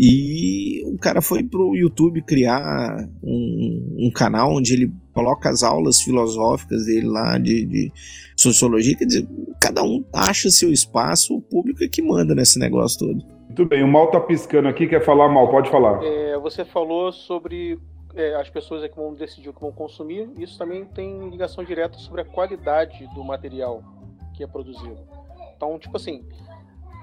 E 0.00 0.84
o 0.86 0.96
cara 0.96 1.20
foi 1.20 1.42
pro 1.42 1.74
YouTube 1.74 2.22
criar 2.22 3.04
um, 3.20 3.96
um 3.98 4.10
canal 4.14 4.54
onde 4.54 4.72
ele 4.72 4.92
coloca 5.12 5.48
as 5.48 5.64
aulas 5.64 6.00
filosóficas 6.00 6.84
dele 6.84 7.08
lá 7.08 7.36
de, 7.36 7.66
de, 7.66 7.92
sociologia. 8.36 8.96
Quer 8.96 9.06
dizer, 9.06 9.28
cada 9.60 9.82
um 9.82 10.04
acha 10.14 10.50
seu 10.50 10.70
espaço, 10.70 11.34
o 11.34 11.42
público 11.42 11.82
é 11.82 11.88
que 11.88 12.00
manda 12.00 12.32
nesse 12.32 12.60
negócio 12.60 13.00
todo. 13.00 13.24
Muito 13.46 13.66
bem, 13.66 13.82
o 13.82 13.88
Mal 13.88 14.08
tá 14.08 14.20
piscando 14.20 14.68
aqui, 14.68 14.86
quer 14.86 15.04
falar 15.04 15.28
mal, 15.28 15.50
pode 15.50 15.68
falar. 15.68 16.00
É, 16.04 16.38
você 16.38 16.64
falou 16.64 17.10
sobre 17.10 17.76
é, 18.14 18.36
as 18.36 18.48
pessoas 18.48 18.84
é 18.84 18.88
que 18.88 18.94
vão 18.94 19.14
decidir 19.14 19.48
o 19.48 19.52
que 19.52 19.60
vão 19.60 19.72
consumir, 19.72 20.30
isso 20.38 20.56
também 20.56 20.84
tem 20.84 21.28
ligação 21.28 21.64
direta 21.64 21.98
sobre 21.98 22.20
a 22.20 22.24
qualidade 22.24 23.04
do 23.16 23.24
material 23.24 23.82
que 24.36 24.44
é 24.44 24.46
produzido. 24.46 24.96
Então, 25.56 25.76
tipo 25.76 25.96
assim, 25.96 26.22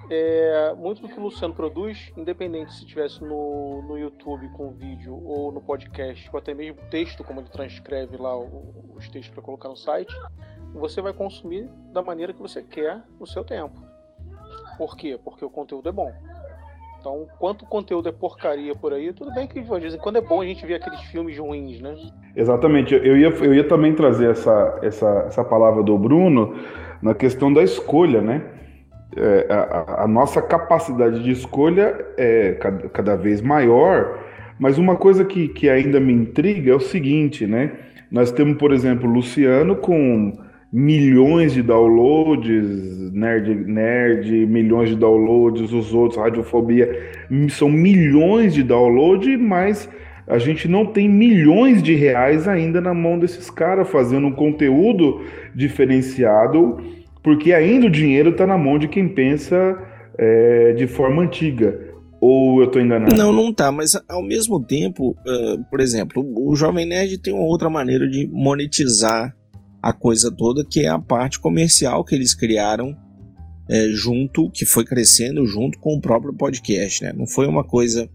é, 0.10 0.74
muito 0.78 1.02
do 1.02 1.08
que 1.08 1.20
o 1.20 1.24
Luciano 1.24 1.54
produz, 1.54 2.12
independente 2.16 2.74
se 2.74 2.84
estivesse 2.84 3.22
no, 3.22 3.82
no 3.84 3.98
YouTube 3.98 4.50
com 4.50 4.72
vídeo 4.72 5.20
ou 5.26 5.52
no 5.52 5.62
podcast, 5.62 6.30
ou 6.32 6.40
até 6.40 6.54
mesmo 6.54 6.80
texto, 6.90 7.24
como 7.24 7.40
ele 7.40 7.50
transcreve 7.50 8.18
lá 8.18 8.38
os 8.38 9.10
textos 9.10 9.30
para 9.30 9.42
colocar 9.42 9.70
no 9.70 9.76
site, 9.76 10.14
você 10.74 11.02
vai 11.02 11.14
consumir 11.14 11.70
da 11.92 12.02
maneira 12.02 12.34
que 12.34 12.42
você 12.42 12.62
quer 12.62 13.02
no 13.20 13.26
seu 13.26 13.44
tempo. 13.44 13.82
Por 14.78 14.96
quê? 14.96 15.20
Porque 15.24 15.44
o 15.44 15.50
conteúdo 15.50 15.90
é 15.90 15.92
bom. 15.92 16.12
Então, 17.00 17.28
quanto 17.38 17.66
conteúdo 17.68 18.10
é 18.10 18.12
porcaria 18.12 18.76
por 18.76 18.92
aí, 18.92 19.14
tudo 19.14 19.32
bem 19.32 19.48
que 19.48 19.62
de 19.62 19.80
vez 19.80 19.94
em 19.94 19.98
quando 20.00 20.16
é 20.16 20.22
bom 20.22 20.42
a 20.42 20.46
gente 20.46 20.66
ver 20.66 20.76
aqueles 20.76 21.00
filmes 21.02 21.38
ruins, 21.38 21.80
né? 21.80 21.96
Exatamente. 22.36 22.96
Eu 22.96 23.16
ia, 23.16 23.30
eu 23.30 23.54
ia 23.54 23.68
também 23.68 23.94
trazer 23.94 24.32
essa, 24.32 24.80
essa, 24.82 25.26
essa 25.28 25.44
palavra 25.44 25.84
do 25.84 25.96
Bruno 26.00 26.56
na 27.04 27.14
questão 27.14 27.54
da 27.54 27.62
escolha, 27.62 28.22
né? 28.22 28.55
É, 29.18 29.46
a, 29.50 30.04
a, 30.04 30.08
nossa 30.08 30.42
capacidade 30.42 31.24
de 31.24 31.32
escolha 31.32 31.96
é 32.18 32.52
cada, 32.54 32.90
cada, 32.90 33.16
vez 33.16 33.42
maior, 33.42 34.20
mas 34.60 34.78
uma 34.78 34.96
coisa 34.96 35.24
que, 35.24 35.48
que 35.48 35.70
ainda 35.70 36.00
me 36.00 36.14
intriga 36.14 36.72
é 36.72 36.76
o 36.76 36.80
seguinte, 36.80 37.48
né? 37.48 37.72
Nós 38.12 38.32
temos, 38.32 38.58
por 38.58 38.72
exemplo, 38.72 39.10
Luciano 39.10 39.76
com 39.78 40.38
milhões 40.72 41.54
de 41.54 41.62
downloads, 41.62 43.12
Nerd 43.14 43.56
Nerd, 43.56 44.46
milhões 44.46 44.90
de 44.90 44.96
downloads, 44.96 45.72
os 45.72 45.94
outros, 45.94 46.20
Radiofobia, 46.20 46.90
são 47.50 47.70
milhões 47.70 48.54
de 48.54 48.64
downloads, 48.64 49.40
mas 49.40 49.90
a 50.28 50.38
gente 50.38 50.68
não 50.68 50.86
tem 50.86 51.08
milhões 51.08 51.82
de 51.82 51.94
reais 51.94 52.48
ainda 52.48 52.82
na 52.82 52.94
mão 52.94 53.18
desses 53.18 53.50
caras 53.50 53.90
fazendo 53.90 54.28
um 54.28 54.32
conteúdo 54.32 55.22
diferenciado 55.54 56.78
porque 57.26 57.54
ainda 57.54 57.88
o 57.88 57.90
dinheiro 57.90 58.30
está 58.30 58.46
na 58.46 58.56
mão 58.56 58.78
de 58.78 58.88
quem 58.88 59.10
pensa 59.10 59.76
é, 60.16 60.74
de 60.74 60.86
forma 60.86 61.24
antiga. 61.24 61.76
Ou 62.22 62.60
eu 62.60 62.68
estou 62.68 62.80
enganado? 62.80 63.16
Não, 63.16 63.34
não 63.34 63.52
tá, 63.52 63.72
mas 63.72 64.00
ao 64.08 64.22
mesmo 64.22 64.64
tempo, 64.64 65.10
uh, 65.10 65.64
por 65.72 65.80
exemplo, 65.80 66.24
o 66.24 66.56
Jovem 66.56 66.86
Nerd 66.86 67.18
tem 67.18 67.34
uma 67.34 67.44
outra 67.44 67.68
maneira 67.68 68.08
de 68.08 68.30
monetizar 68.32 69.36
a 69.82 69.92
coisa 69.92 70.32
toda, 70.32 70.64
que 70.64 70.82
é 70.82 70.88
a 70.88 71.00
parte 71.00 71.40
comercial 71.40 72.06
que 72.06 72.14
eles 72.14 72.36
criaram 72.36 72.96
é, 73.68 73.88
junto, 73.90 74.52
que 74.52 74.64
foi 74.64 74.86
crescendo 74.86 75.48
junto 75.48 75.80
com 75.80 75.96
o 75.96 76.02
próprio 76.02 76.32
podcast, 76.32 77.04
né? 77.04 77.12
Não 77.12 77.26
foi 77.26 77.48
uma 77.48 77.64
coisa 77.64 78.08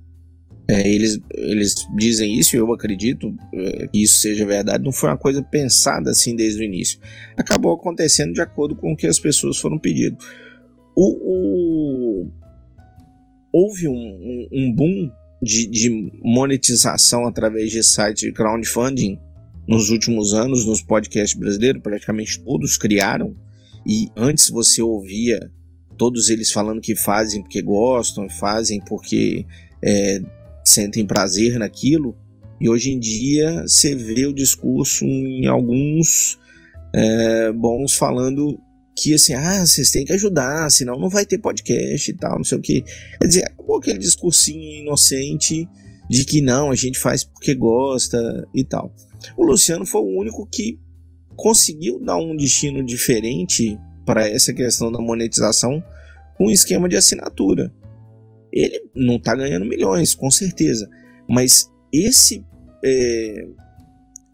é, 0.68 0.88
eles, 0.88 1.20
eles 1.34 1.74
dizem 1.96 2.38
isso 2.38 2.54
e 2.54 2.58
eu 2.58 2.72
acredito 2.72 3.34
é, 3.52 3.88
que 3.88 4.02
isso 4.02 4.20
seja 4.20 4.46
verdade. 4.46 4.84
Não 4.84 4.92
foi 4.92 5.08
uma 5.08 5.18
coisa 5.18 5.42
pensada 5.42 6.10
assim 6.10 6.36
desde 6.36 6.60
o 6.60 6.64
início. 6.64 6.98
Acabou 7.36 7.72
acontecendo 7.72 8.32
de 8.32 8.40
acordo 8.40 8.76
com 8.76 8.92
o 8.92 8.96
que 8.96 9.06
as 9.06 9.18
pessoas 9.18 9.58
foram 9.58 9.78
pedindo. 9.78 10.16
O, 10.94 12.24
o... 12.24 12.30
Houve 13.52 13.88
um, 13.88 13.92
um, 13.92 14.48
um 14.52 14.72
boom 14.72 15.10
de, 15.42 15.66
de, 15.66 16.12
monetização 16.22 17.26
através 17.26 17.70
de 17.70 17.82
sites 17.82 18.22
de 18.22 18.32
crowdfunding 18.32 19.18
nos 19.66 19.90
últimos 19.90 20.34
anos 20.34 20.64
nos 20.64 20.82
podcasts 20.82 21.38
brasileiros. 21.38 21.82
Praticamente 21.82 22.40
todos 22.40 22.76
criaram. 22.76 23.34
E 23.84 24.08
antes 24.16 24.50
você 24.50 24.80
ouvia 24.82 25.50
todos 25.96 26.30
eles 26.30 26.52
falando 26.52 26.80
que 26.80 26.94
fazem 26.94 27.42
porque 27.42 27.60
gostam, 27.60 28.28
fazem 28.28 28.80
porque 28.80 29.44
é, 29.82 30.20
sentem 30.70 31.06
prazer 31.06 31.58
naquilo. 31.58 32.16
E 32.60 32.68
hoje 32.68 32.90
em 32.90 32.98
dia 32.98 33.62
você 33.66 33.94
vê 33.94 34.26
o 34.26 34.34
discurso 34.34 35.04
em 35.04 35.46
alguns 35.46 36.38
é, 36.94 37.52
bons 37.52 37.94
falando 37.94 38.60
que 38.96 39.14
assim, 39.14 39.32
ah, 39.32 39.64
vocês 39.64 39.90
têm 39.90 40.04
que 40.04 40.12
ajudar, 40.12 40.70
senão 40.70 40.98
não 40.98 41.08
vai 41.08 41.24
ter 41.24 41.38
podcast 41.38 42.10
e 42.10 42.14
tal, 42.14 42.36
não 42.36 42.44
sei 42.44 42.58
o 42.58 42.60
que. 42.60 42.84
Quer 43.18 43.26
dizer, 43.26 43.44
acabou 43.44 43.78
aquele 43.78 43.98
discursinho 43.98 44.82
inocente 44.82 45.66
de 46.08 46.24
que 46.24 46.42
não, 46.42 46.70
a 46.70 46.74
gente 46.74 46.98
faz 46.98 47.24
porque 47.24 47.54
gosta 47.54 48.46
e 48.54 48.64
tal. 48.64 48.94
O 49.36 49.44
Luciano 49.44 49.86
foi 49.86 50.00
o 50.02 50.18
único 50.18 50.46
que 50.46 50.78
conseguiu 51.36 51.98
dar 51.98 52.16
um 52.16 52.36
destino 52.36 52.84
diferente 52.84 53.78
para 54.04 54.28
essa 54.28 54.52
questão 54.52 54.90
da 54.90 55.00
monetização 55.00 55.82
com 56.36 56.48
um 56.48 56.50
esquema 56.50 56.88
de 56.88 56.96
assinatura. 56.96 57.72
Ele 58.52 58.80
não 58.94 59.16
está 59.16 59.34
ganhando 59.34 59.66
milhões, 59.66 60.14
com 60.14 60.30
certeza. 60.30 60.88
Mas 61.28 61.70
esse 61.92 62.44
é, 62.84 63.46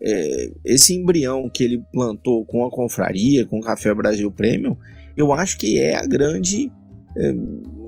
é, 0.03 0.51
esse 0.65 0.95
embrião 0.95 1.49
que 1.49 1.65
ele 1.65 1.83
plantou 1.93 2.45
com 2.45 2.65
a 2.65 2.71
confraria, 2.71 3.47
com 3.47 3.59
o 3.59 3.63
Café 3.63 3.93
Brasil 3.95 4.31
Premium, 4.31 4.77
eu 5.17 5.33
acho 5.33 5.59
que 5.59 5.79
é 5.79 5.97
a 5.97 6.07
grande 6.07 6.71
é, 7.17 7.35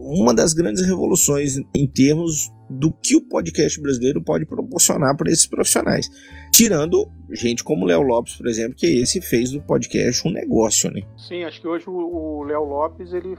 uma 0.08 0.32
das 0.32 0.54
grandes 0.54 0.84
revoluções 0.86 1.56
em 1.74 1.86
termos 1.86 2.50
do 2.70 2.92
que 2.92 3.16
o 3.16 3.20
podcast 3.20 3.80
brasileiro 3.80 4.22
pode 4.22 4.46
proporcionar 4.46 5.16
para 5.16 5.30
esses 5.30 5.46
profissionais. 5.46 6.08
Tirando 6.52 7.10
gente 7.30 7.62
como 7.62 7.84
o 7.84 7.86
Léo 7.86 8.02
Lopes, 8.02 8.36
por 8.36 8.46
exemplo, 8.46 8.74
que 8.74 8.86
esse 8.86 9.20
fez 9.20 9.50
do 9.50 9.60
podcast 9.60 10.26
um 10.26 10.30
negócio, 10.30 10.90
né? 10.90 11.02
Sim, 11.16 11.44
acho 11.44 11.60
que 11.60 11.68
hoje 11.68 11.84
o 11.88 12.42
Léo 12.44 12.64
Lopes 12.64 13.12
ele 13.12 13.36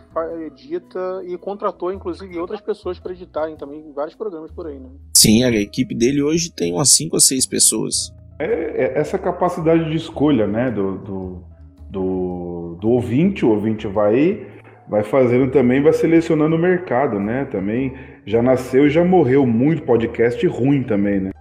edita 0.47 1.21
e 1.27 1.37
contratou 1.37 1.91
inclusive 1.91 2.37
outras 2.37 2.61
pessoas 2.61 2.99
para 2.99 3.13
editarem 3.13 3.55
também 3.55 3.91
vários 3.93 4.15
programas 4.15 4.51
por 4.51 4.67
aí, 4.67 4.79
né? 4.79 4.89
Sim, 5.15 5.43
a 5.43 5.51
equipe 5.51 5.95
dele 5.95 6.21
hoje 6.21 6.51
tem 6.51 6.73
umas 6.73 6.89
5 6.89 7.15
ou 7.15 7.19
6 7.19 7.45
pessoas. 7.47 8.13
É, 8.39 8.45
é, 8.45 8.99
essa 8.99 9.17
capacidade 9.17 9.89
de 9.89 9.97
escolha, 9.97 10.47
né, 10.47 10.71
do, 10.71 10.97
do, 10.99 11.43
do, 11.89 12.77
do 12.79 12.89
ouvinte, 12.89 13.45
o 13.45 13.49
ouvinte 13.49 13.85
vai 13.85 14.48
vai 14.89 15.03
fazendo 15.03 15.51
também, 15.51 15.81
vai 15.81 15.93
selecionando 15.93 16.55
o 16.55 16.59
mercado, 16.59 17.19
né? 17.19 17.45
Também 17.45 17.93
já 18.25 18.41
nasceu 18.41 18.87
e 18.87 18.89
já 18.89 19.03
morreu 19.03 19.45
muito 19.45 19.83
podcast 19.83 20.45
ruim 20.47 20.83
também, 20.83 21.19
né? 21.19 21.31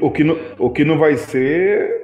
O 0.00 0.10
que, 0.10 0.22
não, 0.22 0.38
o 0.58 0.70
que 0.70 0.84
não 0.84 0.96
vai 0.96 1.16
ser 1.16 2.00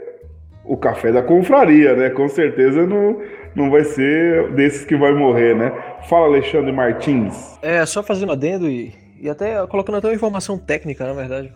o 0.64 0.76
café 0.76 1.12
da 1.12 1.22
confraria, 1.22 1.94
né? 1.94 2.10
Com 2.10 2.28
certeza 2.28 2.84
não, 2.84 3.22
não 3.54 3.70
vai 3.70 3.84
ser 3.84 4.50
desses 4.52 4.84
que 4.84 4.96
vai 4.96 5.14
morrer, 5.14 5.54
né? 5.54 5.72
Fala, 6.08 6.26
Alexandre 6.26 6.72
Martins. 6.72 7.56
É, 7.62 7.86
só 7.86 8.02
fazendo 8.02 8.32
adendo 8.32 8.68
e, 8.68 8.92
e 9.20 9.30
até 9.30 9.64
colocando 9.68 9.98
até 9.98 10.08
uma 10.08 10.14
informação 10.14 10.58
técnica, 10.58 11.06
na 11.06 11.12
verdade, 11.12 11.52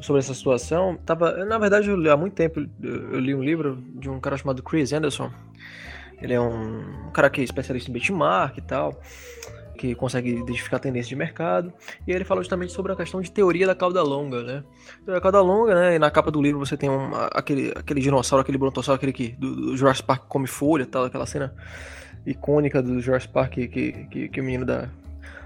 sobre 0.00 0.20
essa 0.20 0.32
situação. 0.32 0.98
Tava, 1.04 1.44
na 1.44 1.58
verdade, 1.58 1.90
eu, 1.90 2.12
há 2.12 2.16
muito 2.16 2.34
tempo 2.34 2.66
eu 2.82 3.20
li 3.20 3.34
um 3.34 3.42
livro 3.42 3.78
de 3.94 4.08
um 4.08 4.18
cara 4.18 4.38
chamado 4.38 4.62
Chris 4.62 4.92
Anderson, 4.94 5.30
ele 6.20 6.34
é 6.34 6.40
um, 6.40 7.10
cara 7.12 7.30
que 7.30 7.40
é 7.40 7.44
especialista 7.44 7.90
em 7.90 7.92
benchmark 7.92 8.58
e 8.58 8.62
tal, 8.62 9.00
que 9.76 9.94
consegue 9.94 10.30
identificar 10.30 10.78
tendências 10.78 11.08
de 11.08 11.16
mercado. 11.16 11.72
E 12.06 12.12
ele 12.12 12.24
fala 12.24 12.40
justamente 12.40 12.72
sobre 12.72 12.92
a 12.92 12.96
questão 12.96 13.20
de 13.20 13.30
teoria 13.30 13.66
da 13.66 13.74
cauda 13.74 14.02
longa, 14.02 14.42
né? 14.42 14.64
A 15.06 15.20
cauda 15.20 15.40
longa, 15.40 15.74
né? 15.74 15.94
E 15.94 15.98
na 15.98 16.10
capa 16.10 16.30
do 16.30 16.42
livro 16.42 16.58
você 16.58 16.76
tem 16.76 16.90
um, 16.90 17.10
aquele, 17.32 17.72
aquele 17.76 18.00
dinossauro, 18.00 18.42
aquele 18.42 18.58
brontossauro, 18.58 18.96
aquele 18.96 19.12
que 19.12 19.28
do, 19.38 19.54
do 19.54 19.76
Jurassic 19.76 20.06
Park 20.06 20.24
come 20.28 20.46
folha, 20.46 20.84
tal, 20.84 21.04
aquela 21.04 21.26
cena 21.26 21.54
icônica 22.26 22.82
do 22.82 23.00
George 23.00 23.28
Park 23.28 23.52
que, 23.52 23.68
que, 23.68 24.28
que 24.28 24.40
o 24.40 24.44
menino 24.44 24.66
da, 24.66 24.88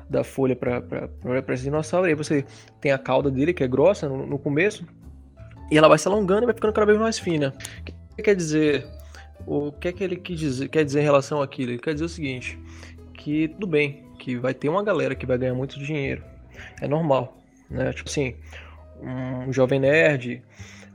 da 0.09 0.25
folha 0.25 0.57
para 0.57 1.55
esse 1.55 1.65
dinossauro. 1.65 2.07
E 2.07 2.11
aí 2.11 2.15
você 2.15 2.45
tem 2.81 2.93
a 2.93 2.99
cauda 2.99 3.31
dele, 3.31 3.53
que 3.53 3.63
é 3.63 3.69
grossa 3.69 4.09
no, 4.09 4.27
no, 4.27 4.39
começo, 4.39 4.87
e 5.71 5.79
ela 5.79 5.89
vai 5.89 5.99
se 5.99 6.09
alongando 6.09 6.43
e 6.43 6.47
vai 6.47 6.55
ficando 6.55 6.73
cada 6.73 6.87
vez 6.87 6.99
mais 6.99 7.19
fina. 7.19 7.55
O 8.13 8.17
que 8.17 8.23
quer 8.23 8.35
dizer? 8.35 8.87
O 9.47 9.73
que 9.73 9.89
é 9.89 9.93
que 9.93 10.05
ele 10.05 10.17
quer 10.17 10.35
dizer, 10.35 10.69
quer 10.69 10.85
dizer 10.85 11.01
em 11.01 11.05
relação 11.05 11.43
àquilo? 11.43 11.73
Ele 11.73 11.79
quer 11.79 11.95
dizer 11.95 12.05
o 12.05 12.09
seguinte: 12.09 12.59
que 13.15 13.49
tudo 13.49 13.67
bem, 13.67 14.05
que 14.19 14.37
vai 14.37 14.55
ter 14.55 14.69
uma 14.69 14.83
galera 14.83 15.15
que 15.15 15.27
vai 15.27 15.39
ganhar 15.39 15.55
muito 15.55 15.79
dinheiro. 15.79 16.23
É 16.81 16.87
normal, 16.87 17.39
né? 17.69 17.93
Tipo 17.93 18.09
assim, 18.09 18.37
um 19.01 19.53
jovem 19.53 19.81
nerd, 19.81 20.43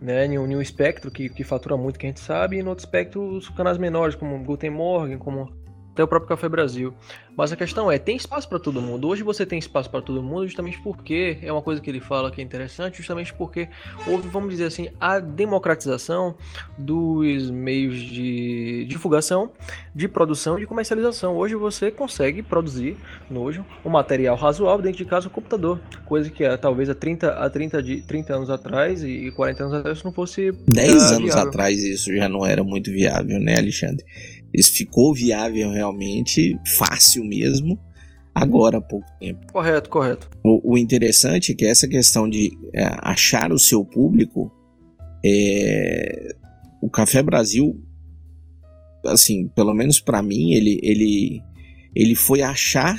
né? 0.01 0.25
Em 0.25 0.37
um, 0.37 0.61
espectro 0.61 1.11
que, 1.11 1.29
que 1.29 1.43
fatura 1.43 1.75
muito, 1.75 1.99
que 1.99 2.05
a 2.05 2.09
gente 2.09 2.19
sabe, 2.19 2.57
e 2.57 2.63
no 2.63 2.69
outro 2.69 2.85
espectro 2.85 3.21
os 3.21 3.49
canais 3.49 3.77
menores, 3.77 4.15
como 4.15 4.37
Guten 4.43 4.69
Morgen, 4.69 5.17
como 5.17 5.51
até 5.97 6.03
o 6.03 6.07
próprio 6.07 6.29
Café 6.29 6.47
Brasil. 6.47 6.93
Mas 7.35 7.51
a 7.51 7.55
questão 7.55 7.91
é, 7.91 7.97
tem 7.97 8.15
espaço 8.15 8.47
para 8.47 8.59
todo 8.59 8.79
mundo. 8.79 9.07
Hoje 9.07 9.23
você 9.23 9.45
tem 9.47 9.57
espaço 9.57 9.89
para 9.89 10.01
todo 10.01 10.21
mundo 10.21 10.45
justamente 10.45 10.79
porque 10.83 11.39
é 11.41 11.51
uma 11.51 11.61
coisa 11.61 11.81
que 11.81 11.89
ele 11.89 11.99
fala 11.99 12.29
que 12.29 12.39
é 12.39 12.43
interessante, 12.43 12.97
justamente 12.97 13.33
porque 13.33 13.67
houve, 14.05 14.27
vamos 14.27 14.49
dizer 14.51 14.65
assim, 14.65 14.89
a 14.99 15.19
democratização 15.19 16.35
dos 16.77 17.49
meios 17.49 17.95
de 17.95 18.85
divulgação, 18.87 19.51
de 19.93 20.07
produção 20.07 20.57
e 20.57 20.61
de 20.61 20.67
comercialização. 20.67 21.35
Hoje 21.35 21.55
você 21.55 21.89
consegue 21.89 22.43
produzir 22.43 22.95
nojo 23.29 23.65
um 23.83 23.89
material 23.89 24.35
razoável 24.35 24.83
dentro 24.83 24.99
de 24.99 25.05
casa 25.05 25.25
no 25.25 25.31
computador, 25.31 25.79
coisa 26.05 26.29
que 26.29 26.43
talvez 26.57 26.89
há 26.89 26.95
30 26.95 27.29
a 27.29 27.49
30 27.49 27.81
de 27.81 28.01
30 28.01 28.35
anos 28.35 28.49
atrás 28.51 29.03
e 29.03 29.31
40 29.31 29.63
anos 29.63 29.75
atrás 29.75 30.03
não 30.03 30.11
fosse 30.11 30.51
10 30.67 31.11
anos 31.11 31.33
viável. 31.33 31.49
atrás 31.49 31.83
isso 31.83 32.15
já 32.15 32.29
não 32.29 32.45
era 32.45 32.63
muito 32.63 32.91
viável, 32.91 33.39
né, 33.39 33.57
Alexandre? 33.57 34.05
Isso 34.53 34.73
ficou 34.73 35.13
viável 35.13 35.71
realmente, 35.71 36.59
fácil 36.77 37.23
mesmo, 37.23 37.79
agora 38.33 38.77
há 38.77 38.81
pouco 38.81 39.07
tempo. 39.19 39.51
Correto, 39.51 39.89
correto. 39.89 40.29
O, 40.43 40.73
o 40.73 40.77
interessante 40.77 41.51
é 41.51 41.55
que 41.55 41.65
essa 41.65 41.87
questão 41.87 42.29
de 42.29 42.57
é, 42.73 42.85
achar 43.01 43.51
o 43.51 43.59
seu 43.59 43.83
público, 43.83 44.51
é, 45.25 46.35
o 46.81 46.89
Café 46.89 47.21
Brasil, 47.21 47.79
assim, 49.05 49.47
pelo 49.49 49.73
menos 49.73 49.99
para 49.99 50.21
mim, 50.21 50.53
ele, 50.53 50.79
ele, 50.83 51.41
ele 51.95 52.15
foi 52.15 52.41
achar 52.41 52.97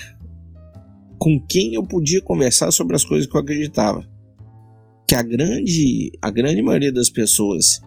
com 1.18 1.40
quem 1.40 1.74
eu 1.74 1.82
podia 1.82 2.20
conversar 2.22 2.70
sobre 2.70 2.94
as 2.96 3.04
coisas 3.04 3.28
que 3.28 3.37
eu 3.37 3.40
acreditava. 3.40 4.06
Que 5.06 5.14
a 5.14 5.22
grande, 5.22 6.12
a 6.20 6.30
grande 6.30 6.62
maioria 6.62 6.92
das 6.92 7.11
pessoas 7.11 7.80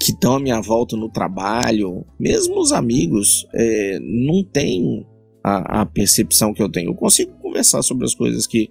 que 0.00 0.12
estão 0.12 0.36
à 0.36 0.40
minha 0.40 0.60
volta 0.60 0.96
no 0.96 1.08
trabalho, 1.08 2.06
mesmo 2.18 2.60
os 2.60 2.72
amigos, 2.72 3.46
é, 3.52 3.98
não 4.00 4.44
tem 4.44 5.04
a, 5.42 5.82
a, 5.82 5.86
percepção 5.86 6.54
que 6.54 6.62
eu 6.62 6.70
tenho. 6.70 6.90
Eu 6.90 6.94
consigo 6.94 7.32
conversar 7.38 7.82
sobre 7.82 8.04
as 8.04 8.14
coisas 8.14 8.46
que, 8.46 8.70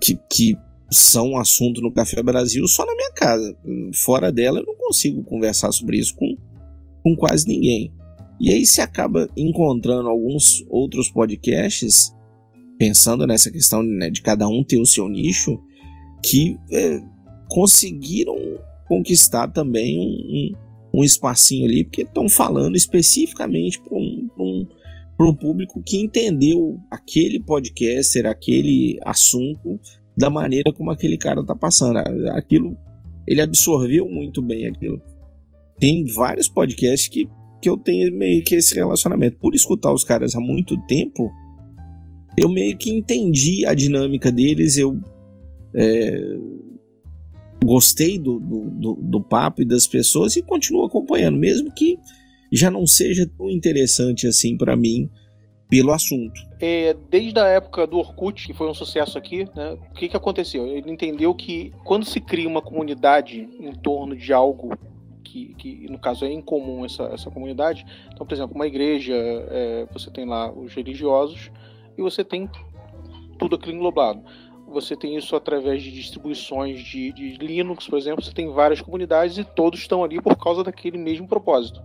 que, 0.00 0.18
que 0.30 0.56
são 0.90 1.38
assunto 1.38 1.80
no 1.80 1.92
Café 1.92 2.22
Brasil 2.22 2.66
só 2.68 2.84
na 2.84 2.94
minha 2.94 3.12
casa. 3.12 3.56
Fora 3.94 4.30
dela, 4.30 4.60
eu 4.60 4.66
não 4.66 4.74
consigo 4.74 5.24
conversar 5.24 5.72
sobre 5.72 5.98
isso 5.98 6.14
com, 6.14 6.36
com 7.02 7.16
quase 7.16 7.48
ninguém. 7.48 7.90
E 8.38 8.50
aí 8.50 8.66
se 8.66 8.80
acaba 8.80 9.28
encontrando 9.36 10.08
alguns 10.08 10.64
outros 10.68 11.08
podcasts, 11.10 12.12
pensando 12.78 13.26
nessa 13.26 13.50
questão 13.50 13.82
né, 13.82 14.10
de 14.10 14.20
cada 14.20 14.46
um 14.48 14.62
ter 14.62 14.78
o 14.78 14.84
seu 14.86 15.08
nicho, 15.08 15.58
que 16.22 16.58
é, 16.70 17.00
conseguiram 17.48 18.36
conquistar 18.92 19.48
também 19.48 19.98
um, 19.98 20.02
um, 20.02 21.00
um 21.00 21.02
espacinho 21.02 21.64
ali, 21.64 21.82
porque 21.82 22.02
estão 22.02 22.28
falando 22.28 22.76
especificamente 22.76 23.80
para 23.80 23.96
um, 23.96 24.28
um, 24.38 24.66
um 25.18 25.34
público 25.34 25.82
que 25.82 25.96
entendeu 25.96 26.78
aquele 26.90 27.42
podcaster, 27.42 28.26
aquele 28.26 28.98
assunto 29.02 29.80
da 30.14 30.28
maneira 30.28 30.70
como 30.74 30.90
aquele 30.90 31.16
cara 31.16 31.40
está 31.40 31.56
passando. 31.56 31.96
Aquilo, 32.32 32.76
ele 33.26 33.40
absorveu 33.40 34.06
muito 34.06 34.42
bem 34.42 34.66
aquilo. 34.66 35.00
Tem 35.80 36.04
vários 36.04 36.46
podcasts 36.46 37.08
que, 37.08 37.26
que 37.62 37.70
eu 37.70 37.78
tenho 37.78 38.14
meio 38.14 38.44
que 38.44 38.56
esse 38.56 38.74
relacionamento. 38.74 39.38
Por 39.38 39.54
escutar 39.54 39.90
os 39.90 40.04
caras 40.04 40.34
há 40.34 40.40
muito 40.40 40.76
tempo, 40.86 41.30
eu 42.36 42.50
meio 42.50 42.76
que 42.76 42.90
entendi 42.90 43.64
a 43.64 43.72
dinâmica 43.72 44.30
deles, 44.30 44.76
eu 44.76 45.00
é, 45.74 46.36
gostei 47.62 48.18
do, 48.18 48.38
do, 48.38 48.70
do, 48.70 48.94
do 48.94 49.20
papo 49.20 49.62
e 49.62 49.64
das 49.64 49.86
pessoas 49.86 50.36
e 50.36 50.42
continuo 50.42 50.84
acompanhando, 50.84 51.38
mesmo 51.38 51.72
que 51.72 51.98
já 52.52 52.70
não 52.70 52.86
seja 52.86 53.26
tão 53.26 53.50
interessante 53.50 54.26
assim 54.26 54.56
para 54.56 54.76
mim 54.76 55.10
pelo 55.68 55.90
assunto. 55.90 56.38
É, 56.60 56.94
desde 57.08 57.38
a 57.38 57.46
época 57.46 57.86
do 57.86 57.96
Orkut, 57.96 58.46
que 58.46 58.52
foi 58.52 58.68
um 58.68 58.74
sucesso 58.74 59.16
aqui, 59.16 59.46
né, 59.56 59.72
o 59.90 59.94
que, 59.94 60.06
que 60.06 60.16
aconteceu? 60.16 60.66
Ele 60.66 60.90
entendeu 60.90 61.34
que 61.34 61.72
quando 61.82 62.04
se 62.04 62.20
cria 62.20 62.46
uma 62.46 62.60
comunidade 62.60 63.48
em 63.58 63.72
torno 63.72 64.14
de 64.14 64.34
algo 64.34 64.76
que, 65.24 65.54
que 65.54 65.86
no 65.90 65.98
caso 65.98 66.26
é 66.26 66.30
incomum 66.30 66.84
essa, 66.84 67.04
essa 67.04 67.30
comunidade, 67.30 67.86
então, 68.12 68.26
por 68.26 68.34
exemplo, 68.34 68.54
uma 68.54 68.66
igreja, 68.66 69.14
é, 69.14 69.86
você 69.90 70.10
tem 70.10 70.26
lá 70.26 70.52
os 70.52 70.74
religiosos 70.74 71.50
e 71.96 72.02
você 72.02 72.22
tem 72.22 72.50
tudo 73.38 73.56
aquilo 73.56 73.74
englobado 73.74 74.22
você 74.72 74.96
tem 74.96 75.16
isso 75.16 75.36
através 75.36 75.82
de 75.82 75.92
distribuições 75.92 76.80
de, 76.80 77.12
de, 77.12 77.36
Linux, 77.36 77.86
por 77.86 77.98
exemplo, 77.98 78.24
você 78.24 78.32
tem 78.32 78.50
várias 78.50 78.80
comunidades 78.80 79.38
e 79.38 79.44
todos 79.44 79.80
estão 79.80 80.02
ali 80.02 80.20
por 80.20 80.36
causa 80.36 80.64
daquele 80.64 80.98
mesmo 80.98 81.28
propósito. 81.28 81.82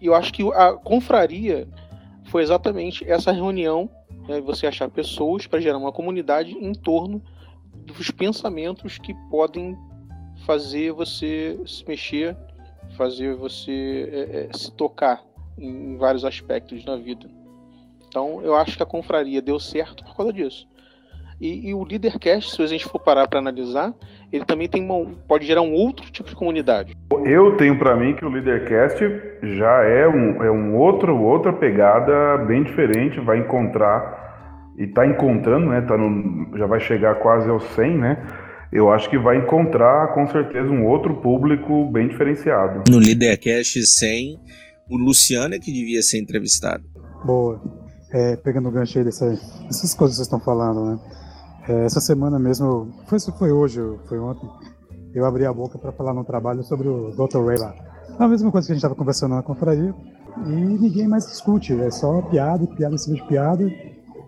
E 0.00 0.06
eu 0.06 0.14
acho 0.14 0.32
que 0.32 0.42
a 0.52 0.72
confraria 0.72 1.68
foi 2.24 2.42
exatamente 2.42 3.08
essa 3.08 3.30
reunião, 3.30 3.88
né, 4.26 4.40
você 4.40 4.66
achar 4.66 4.88
pessoas 4.88 5.46
para 5.46 5.60
gerar 5.60 5.78
uma 5.78 5.92
comunidade 5.92 6.52
em 6.52 6.72
torno 6.72 7.22
dos 7.86 8.10
pensamentos 8.10 8.98
que 8.98 9.14
podem 9.30 9.76
fazer 10.44 10.92
você 10.92 11.58
se 11.66 11.86
mexer, 11.86 12.36
fazer 12.96 13.34
você 13.34 14.08
é, 14.12 14.48
é, 14.50 14.56
se 14.56 14.72
tocar 14.72 15.22
em, 15.58 15.96
vários 15.96 16.24
aspectos 16.24 16.84
na 16.84 16.96
vida. 16.96 17.28
Então 18.08 18.40
eu 18.42 18.54
acho 18.54 18.76
que 18.76 18.82
a 18.82 18.86
confraria 18.86 19.42
deu 19.42 19.58
certo 19.58 20.04
por 20.04 20.16
causa 20.16 20.32
disso. 20.32 20.66
E, 21.44 21.68
e 21.68 21.74
o 21.74 21.84
Leadercast, 21.84 22.56
se 22.56 22.62
a 22.62 22.66
gente 22.66 22.86
for 22.86 22.98
parar 22.98 23.28
para 23.28 23.38
analisar, 23.38 23.92
ele 24.32 24.46
também 24.46 24.66
tem 24.66 24.82
uma, 24.82 25.04
pode 25.28 25.46
gerar 25.46 25.60
um 25.60 25.74
outro 25.74 26.10
tipo 26.10 26.30
de 26.30 26.34
comunidade. 26.34 26.96
Eu 27.22 27.54
tenho 27.58 27.78
para 27.78 27.94
mim 27.94 28.16
que 28.16 28.24
o 28.24 28.30
Leadercast 28.30 29.04
já 29.42 29.82
é 29.82 30.08
um, 30.08 30.42
é 30.42 30.50
um 30.50 30.74
outro 30.74 31.14
outra 31.14 31.52
pegada 31.52 32.38
bem 32.46 32.64
diferente, 32.64 33.20
vai 33.20 33.40
encontrar 33.40 34.72
e 34.78 34.84
está 34.84 35.06
encontrando, 35.06 35.66
né? 35.66 35.82
Tá 35.82 35.98
no, 35.98 36.56
já 36.56 36.66
vai 36.66 36.80
chegar 36.80 37.16
quase 37.16 37.50
aos 37.50 37.62
100, 37.74 37.98
né? 37.98 38.26
Eu 38.72 38.90
acho 38.90 39.10
que 39.10 39.18
vai 39.18 39.36
encontrar 39.36 40.14
com 40.14 40.26
certeza 40.26 40.70
um 40.70 40.86
outro 40.86 41.16
público 41.16 41.90
bem 41.92 42.08
diferenciado. 42.08 42.84
No 42.88 42.96
Leadercast 42.96 43.84
100, 43.84 44.40
o 44.88 44.96
Luciano 44.96 45.54
é 45.54 45.58
que 45.58 45.70
devia 45.70 46.00
ser 46.00 46.22
entrevistado. 46.22 46.84
Boa. 47.22 47.60
É, 48.14 48.34
pegando 48.36 48.70
o 48.70 48.72
gancho 48.72 48.96
aí 48.96 49.04
dessas, 49.04 49.38
dessas 49.64 49.92
coisas 49.92 50.16
que 50.16 50.24
vocês 50.24 50.26
estão 50.26 50.40
falando, 50.40 50.86
né? 50.86 51.23
É, 51.68 51.84
essa 51.84 52.00
semana 52.00 52.38
mesmo, 52.38 52.92
foi, 53.06 53.18
foi 53.18 53.52
hoje, 53.52 53.80
foi 54.06 54.18
ontem, 54.18 54.48
eu 55.14 55.24
abri 55.24 55.46
a 55.46 55.52
boca 55.52 55.78
para 55.78 55.92
falar 55.92 56.12
no 56.12 56.24
trabalho 56.24 56.62
sobre 56.62 56.88
o 56.88 57.10
Dr. 57.12 57.44
Ray 57.44 57.58
lá. 57.58 57.74
A 58.18 58.28
mesma 58.28 58.50
coisa 58.50 58.66
que 58.66 58.72
a 58.72 58.74
gente 58.74 58.80
estava 58.80 58.94
conversando 58.94 59.34
na 59.34 59.42
confraria 59.42 59.94
e 60.46 60.50
ninguém 60.50 61.08
mais 61.08 61.26
discute, 61.26 61.72
é 61.80 61.90
só 61.90 62.20
piada, 62.22 62.66
piada 62.66 62.94
em 62.94 62.98
cima 62.98 63.16
de 63.16 63.22
piada 63.26 63.64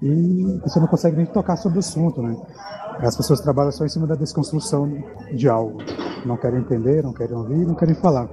e 0.02 0.60
você 0.62 0.80
não 0.80 0.86
consegue 0.86 1.16
nem 1.16 1.26
tocar 1.26 1.56
sobre 1.56 1.78
o 1.78 1.80
assunto, 1.80 2.22
né? 2.22 2.36
As 3.00 3.16
pessoas 3.16 3.40
trabalham 3.40 3.72
só 3.72 3.84
em 3.84 3.88
cima 3.88 4.06
da 4.06 4.14
desconstrução 4.14 4.90
de 5.34 5.48
algo, 5.48 5.78
não 6.24 6.36
querem 6.36 6.60
entender, 6.60 7.02
não 7.02 7.12
querem 7.12 7.36
ouvir, 7.36 7.66
não 7.66 7.74
querem 7.74 7.94
falar. 7.94 8.28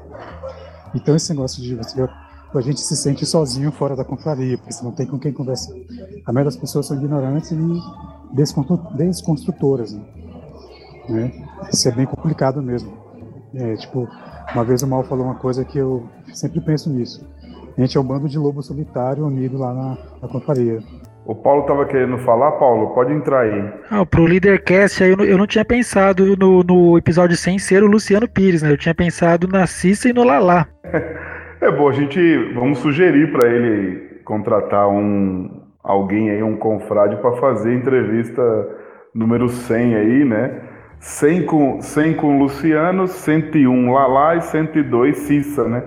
Então 0.95 1.15
esse 1.15 1.31
negócio 1.33 1.61
de 1.61 1.75
você 1.75 2.07
a 2.55 2.61
gente 2.61 2.81
se 2.81 2.95
sente 2.95 3.25
sozinho 3.25 3.71
fora 3.71 3.95
da 3.95 4.05
confraria, 4.05 4.57
porque 4.57 4.71
você 4.71 4.83
não 4.83 4.91
tem 4.91 5.07
com 5.07 5.17
quem 5.17 5.33
conversar. 5.33 5.73
A 6.25 6.31
maioria 6.31 6.51
das 6.51 6.55
pessoas 6.55 6.85
são 6.85 6.95
ignorantes 6.95 7.51
e 7.51 7.55
desconstrutoras. 8.33 9.93
Né? 9.93 10.03
né? 11.09 11.31
Isso 11.71 11.87
é 11.87 11.91
bem 11.91 12.05
complicado 12.05 12.61
mesmo. 12.61 12.91
É, 13.55 13.75
tipo, 13.75 14.07
uma 14.53 14.63
vez 14.63 14.81
o 14.81 14.87
Mal 14.87 15.03
falou 15.03 15.25
uma 15.25 15.35
coisa 15.35 15.63
que 15.63 15.77
eu 15.77 16.07
sempre 16.33 16.59
penso 16.61 16.89
nisso. 16.89 17.25
A 17.77 17.81
gente 17.81 17.97
é 17.97 18.01
um 18.01 18.03
bando 18.03 18.27
de 18.27 18.37
lobo 18.37 18.61
solitário 18.61 19.25
unido 19.25 19.57
lá 19.57 19.73
na, 19.73 19.97
na 20.21 20.27
confraria. 20.27 20.79
O 21.25 21.33
Paulo 21.33 21.61
estava 21.61 21.85
querendo 21.85 22.17
falar, 22.17 22.51
Paulo, 22.53 22.93
pode 22.93 23.13
entrar 23.13 23.41
aí. 23.41 23.73
Ah, 23.89 24.05
pro 24.05 24.25
Leadercast, 24.25 25.01
eu 25.03 25.15
não, 25.15 25.23
eu 25.23 25.37
não 25.37 25.47
tinha 25.47 25.63
pensado 25.63 26.35
no, 26.37 26.61
no 26.63 26.97
episódio 26.97 27.37
sem 27.37 27.57
ser 27.57 27.81
o 27.81 27.87
Luciano 27.87 28.27
Pires, 28.27 28.61
né? 28.61 28.71
Eu 28.71 28.77
tinha 28.77 28.93
pensado 28.93 29.47
na 29.47 29.65
Cissa 29.65 30.09
e 30.09 30.13
no 30.13 30.23
Lalá. 30.23 30.67
é 31.61 31.71
bom, 31.71 31.87
a 31.87 31.93
gente 31.93 32.53
vamos 32.53 32.79
sugerir 32.79 33.31
para 33.31 33.49
ele 33.49 34.19
contratar 34.25 34.89
um, 34.89 35.62
alguém 35.83 36.29
aí, 36.29 36.41
um 36.41 36.55
confrade, 36.57 37.17
para 37.17 37.33
fazer 37.33 37.73
entrevista 37.73 38.41
número 39.13 39.49
100 39.49 39.95
aí, 39.95 40.25
né? 40.25 40.61
100 40.99 41.45
com, 41.45 41.81
100 41.81 42.13
com 42.13 42.39
Luciano, 42.39 43.07
101 43.07 43.91
Lala 43.91 44.37
e 44.37 44.41
102 44.41 45.17
Cissa, 45.17 45.67
né? 45.67 45.83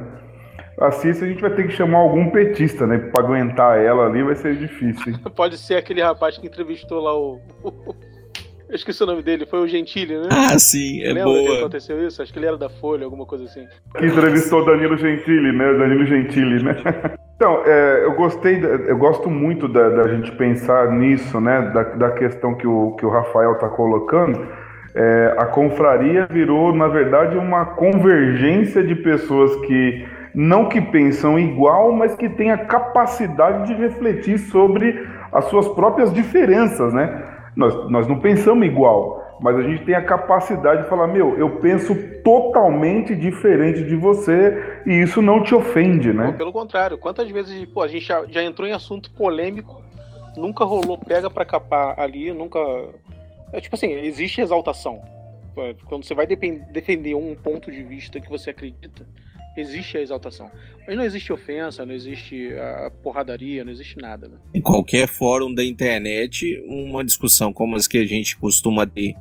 assista, 0.80 1.24
a 1.24 1.28
gente 1.28 1.40
vai 1.40 1.54
ter 1.54 1.66
que 1.66 1.72
chamar 1.72 1.98
algum 1.98 2.30
petista, 2.30 2.86
né? 2.86 2.98
Pra 2.98 3.22
aguentar 3.22 3.78
ela 3.78 4.06
ali 4.06 4.22
vai 4.22 4.34
ser 4.34 4.56
difícil. 4.56 5.12
Hein? 5.12 5.20
Pode 5.34 5.56
ser 5.56 5.76
aquele 5.76 6.02
rapaz 6.02 6.36
que 6.36 6.46
entrevistou 6.46 7.00
lá 7.00 7.16
o. 7.16 7.40
Eu 8.68 8.74
esqueci 8.74 9.02
o 9.02 9.06
nome 9.06 9.22
dele, 9.22 9.46
foi 9.46 9.60
o 9.60 9.68
Gentili, 9.68 10.18
né? 10.18 10.28
Ah, 10.30 10.58
sim, 10.58 11.00
é 11.02 11.12
Lembra 11.12 11.24
boa. 11.24 11.42
que 11.42 11.58
aconteceu 11.58 12.04
isso? 12.04 12.20
Acho 12.20 12.32
que 12.32 12.38
ele 12.38 12.46
era 12.46 12.58
da 12.58 12.68
Folha, 12.68 13.04
alguma 13.04 13.24
coisa 13.24 13.44
assim. 13.44 13.64
Que 13.96 14.06
entrevistou 14.06 14.62
o 14.62 14.64
Danilo 14.64 14.96
Gentili, 14.96 15.52
né? 15.52 15.72
Danilo 15.74 16.04
Gentili, 16.04 16.62
né? 16.62 16.76
Então, 17.36 17.62
é, 17.66 18.06
eu 18.06 18.14
gostei, 18.14 18.58
eu 18.64 18.96
gosto 18.96 19.28
muito 19.28 19.68
da, 19.68 19.90
da, 19.90 20.08
gente 20.08 20.32
pensar 20.32 20.90
nisso, 20.90 21.38
né? 21.38 21.70
Da, 21.70 21.82
da 21.82 22.10
questão 22.12 22.54
que 22.54 22.66
o, 22.66 22.92
que 22.92 23.04
o 23.04 23.10
Rafael 23.10 23.52
está 23.52 23.68
colocando. 23.68 24.48
É, 24.94 25.34
a 25.36 25.44
confraria 25.44 26.26
virou, 26.30 26.74
na 26.74 26.88
verdade, 26.88 27.36
uma 27.36 27.66
convergência 27.66 28.82
de 28.82 28.94
pessoas 28.94 29.54
que 29.66 30.08
não 30.34 30.70
que 30.70 30.80
pensam 30.80 31.38
igual, 31.38 31.92
mas 31.92 32.14
que 32.14 32.26
têm 32.26 32.50
a 32.50 32.56
capacidade 32.56 33.66
de 33.66 33.74
refletir 33.74 34.38
sobre 34.38 35.06
as 35.30 35.44
suas 35.46 35.68
próprias 35.68 36.10
diferenças, 36.14 36.94
né? 36.94 37.35
Nós, 37.56 37.90
nós 37.90 38.06
não 38.06 38.20
pensamos 38.20 38.66
igual, 38.66 39.24
mas 39.40 39.56
a 39.56 39.62
gente 39.62 39.84
tem 39.84 39.94
a 39.94 40.04
capacidade 40.04 40.82
de 40.82 40.88
falar, 40.88 41.06
meu, 41.06 41.38
eu 41.38 41.58
penso 41.58 41.94
totalmente 42.22 43.14
diferente 43.16 43.82
de 43.82 43.96
você 43.96 44.82
e 44.86 45.02
isso 45.02 45.22
não 45.22 45.42
te 45.42 45.54
ofende, 45.54 46.12
né? 46.12 46.32
Pelo 46.32 46.52
contrário, 46.52 46.98
quantas 46.98 47.30
vezes 47.30 47.64
pô, 47.66 47.82
a 47.82 47.88
gente 47.88 48.04
já, 48.04 48.24
já 48.26 48.42
entrou 48.42 48.68
em 48.68 48.72
assunto 48.72 49.10
polêmico, 49.10 49.82
nunca 50.36 50.64
rolou 50.64 50.98
pega 50.98 51.30
para 51.30 51.44
capar 51.44 51.98
ali, 51.98 52.32
nunca. 52.32 52.58
É, 53.52 53.60
tipo 53.60 53.74
assim, 53.74 53.90
existe 53.92 54.40
exaltação. 54.40 55.00
Quando 55.86 56.04
você 56.04 56.14
vai 56.14 56.26
defender 56.26 57.14
um 57.14 57.34
ponto 57.34 57.70
de 57.70 57.82
vista 57.82 58.20
que 58.20 58.28
você 58.28 58.50
acredita, 58.50 59.06
existe 59.56 59.96
a 59.96 60.00
exaltação. 60.00 60.50
Mas 60.86 60.96
não 60.96 61.04
existe 61.04 61.32
ofensa, 61.32 61.84
não 61.84 61.94
existe 61.94 62.52
a 62.54 62.90
porradaria, 63.02 63.64
não 63.64 63.72
existe 63.72 63.96
nada. 63.98 64.28
Né? 64.28 64.36
Em 64.54 64.60
qualquer 64.60 65.08
fórum 65.08 65.52
da 65.52 65.64
internet, 65.64 66.62
uma 66.68 67.04
discussão 67.04 67.52
como 67.52 67.76
as 67.76 67.88
que 67.88 67.98
a 67.98 68.06
gente 68.06 68.36
costuma 68.36 68.86
ter 68.86 69.14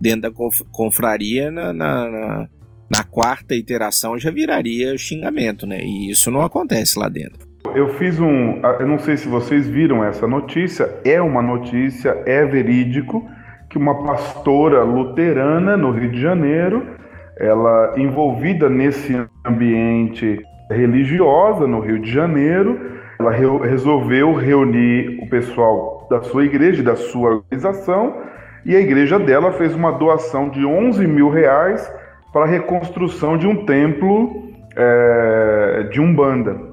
dentro 0.00 0.22
da 0.22 0.30
conf 0.30 0.60
confraria, 0.70 1.50
na, 1.50 1.72
na, 1.72 2.10
na, 2.10 2.48
na 2.90 3.04
quarta 3.04 3.54
iteração 3.54 4.18
já 4.18 4.30
viraria 4.30 4.96
xingamento, 4.96 5.66
né? 5.66 5.80
E 5.82 6.10
isso 6.10 6.30
não 6.30 6.42
acontece 6.42 6.98
lá 6.98 7.08
dentro. 7.08 7.48
Eu 7.74 7.94
fiz 7.98 8.18
um. 8.18 8.60
Eu 8.80 8.86
não 8.86 8.98
sei 8.98 9.16
se 9.16 9.28
vocês 9.28 9.68
viram 9.68 10.04
essa 10.04 10.26
notícia, 10.26 10.88
é 11.04 11.20
uma 11.20 11.42
notícia, 11.42 12.22
é 12.24 12.44
verídico, 12.44 13.28
que 13.68 13.76
uma 13.76 14.02
pastora 14.04 14.82
luterana 14.82 15.76
no 15.76 15.90
Rio 15.90 16.10
de 16.10 16.20
Janeiro 16.20 16.97
ela 17.38 17.94
envolvida 17.96 18.68
nesse 18.68 19.16
ambiente 19.44 20.40
religiosa 20.70 21.66
no 21.66 21.80
Rio 21.80 21.98
de 21.98 22.10
Janeiro, 22.10 22.98
ela 23.18 23.30
re 23.30 23.46
resolveu 23.68 24.34
reunir 24.34 25.18
o 25.22 25.28
pessoal 25.28 26.06
da 26.10 26.22
sua 26.22 26.44
igreja, 26.44 26.82
da 26.82 26.96
sua 26.96 27.30
organização, 27.36 28.22
e 28.64 28.76
a 28.76 28.80
igreja 28.80 29.18
dela 29.18 29.52
fez 29.52 29.74
uma 29.74 29.92
doação 29.92 30.48
de 30.48 30.64
11 30.64 31.06
mil 31.06 31.30
reais 31.30 31.90
para 32.32 32.44
a 32.44 32.46
reconstrução 32.46 33.38
de 33.38 33.46
um 33.46 33.64
templo 33.64 34.48
é, 34.76 35.88
de 35.90 36.00
Umbanda. 36.00 36.68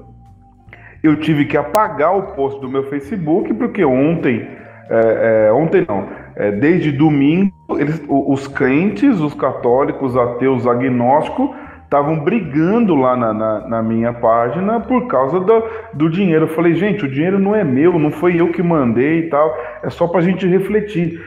Eu 1.02 1.16
tive 1.16 1.44
que 1.44 1.56
apagar 1.56 2.16
o 2.16 2.34
post 2.34 2.60
do 2.60 2.68
meu 2.68 2.84
Facebook, 2.84 3.52
porque 3.54 3.84
ontem, 3.84 4.46
é, 4.90 5.46
é, 5.48 5.52
ontem 5.52 5.84
não, 5.88 6.08
é, 6.34 6.50
desde 6.50 6.92
domingo, 6.92 7.52
eles, 7.70 8.02
os 8.08 8.46
crentes, 8.46 9.20
os 9.20 9.34
católicos, 9.34 10.16
ateus, 10.16 10.66
agnósticos, 10.66 11.50
estavam 11.84 12.18
brigando 12.18 12.94
lá 12.94 13.16
na, 13.16 13.32
na, 13.32 13.68
na, 13.68 13.82
minha 13.82 14.12
página 14.12 14.80
por 14.80 15.06
causa 15.06 15.40
do, 15.40 15.64
do 15.94 16.10
dinheiro. 16.10 16.44
Eu 16.44 16.54
falei, 16.54 16.74
gente, 16.74 17.04
o 17.04 17.10
dinheiro 17.10 17.38
não 17.38 17.54
é 17.54 17.64
meu, 17.64 17.98
não 17.98 18.10
foi 18.10 18.40
eu 18.40 18.52
que 18.52 18.62
mandei 18.62 19.20
e 19.20 19.28
tal, 19.28 19.56
é 19.82 19.90
só 19.90 20.06
para 20.06 20.20
a 20.20 20.22
gente 20.22 20.46
refletir. 20.46 21.20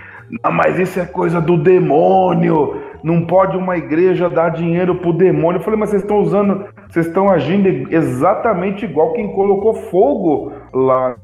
Mas 0.52 0.78
isso 0.78 1.00
é 1.00 1.06
coisa 1.06 1.42
do 1.42 1.58
demônio, 1.58 2.82
não 3.02 3.26
pode 3.26 3.58
uma 3.58 3.78
igreja 3.78 4.30
dar 4.30 4.50
dinheiro 4.50 4.96
pro 4.96 5.14
demônio. 5.14 5.60
Eu 5.60 5.64
falei, 5.64 5.80
mas 5.80 5.90
vocês 5.90 6.04
estão 6.04 6.20
usando, 6.20 6.66
vocês 6.88 7.08
estão 7.08 7.30
agindo 7.30 7.68
exatamente 7.92 8.86
igual 8.86 9.14
quem 9.14 9.32
colocou 9.34 9.74
fogo 9.74 10.52
lá 10.74 11.16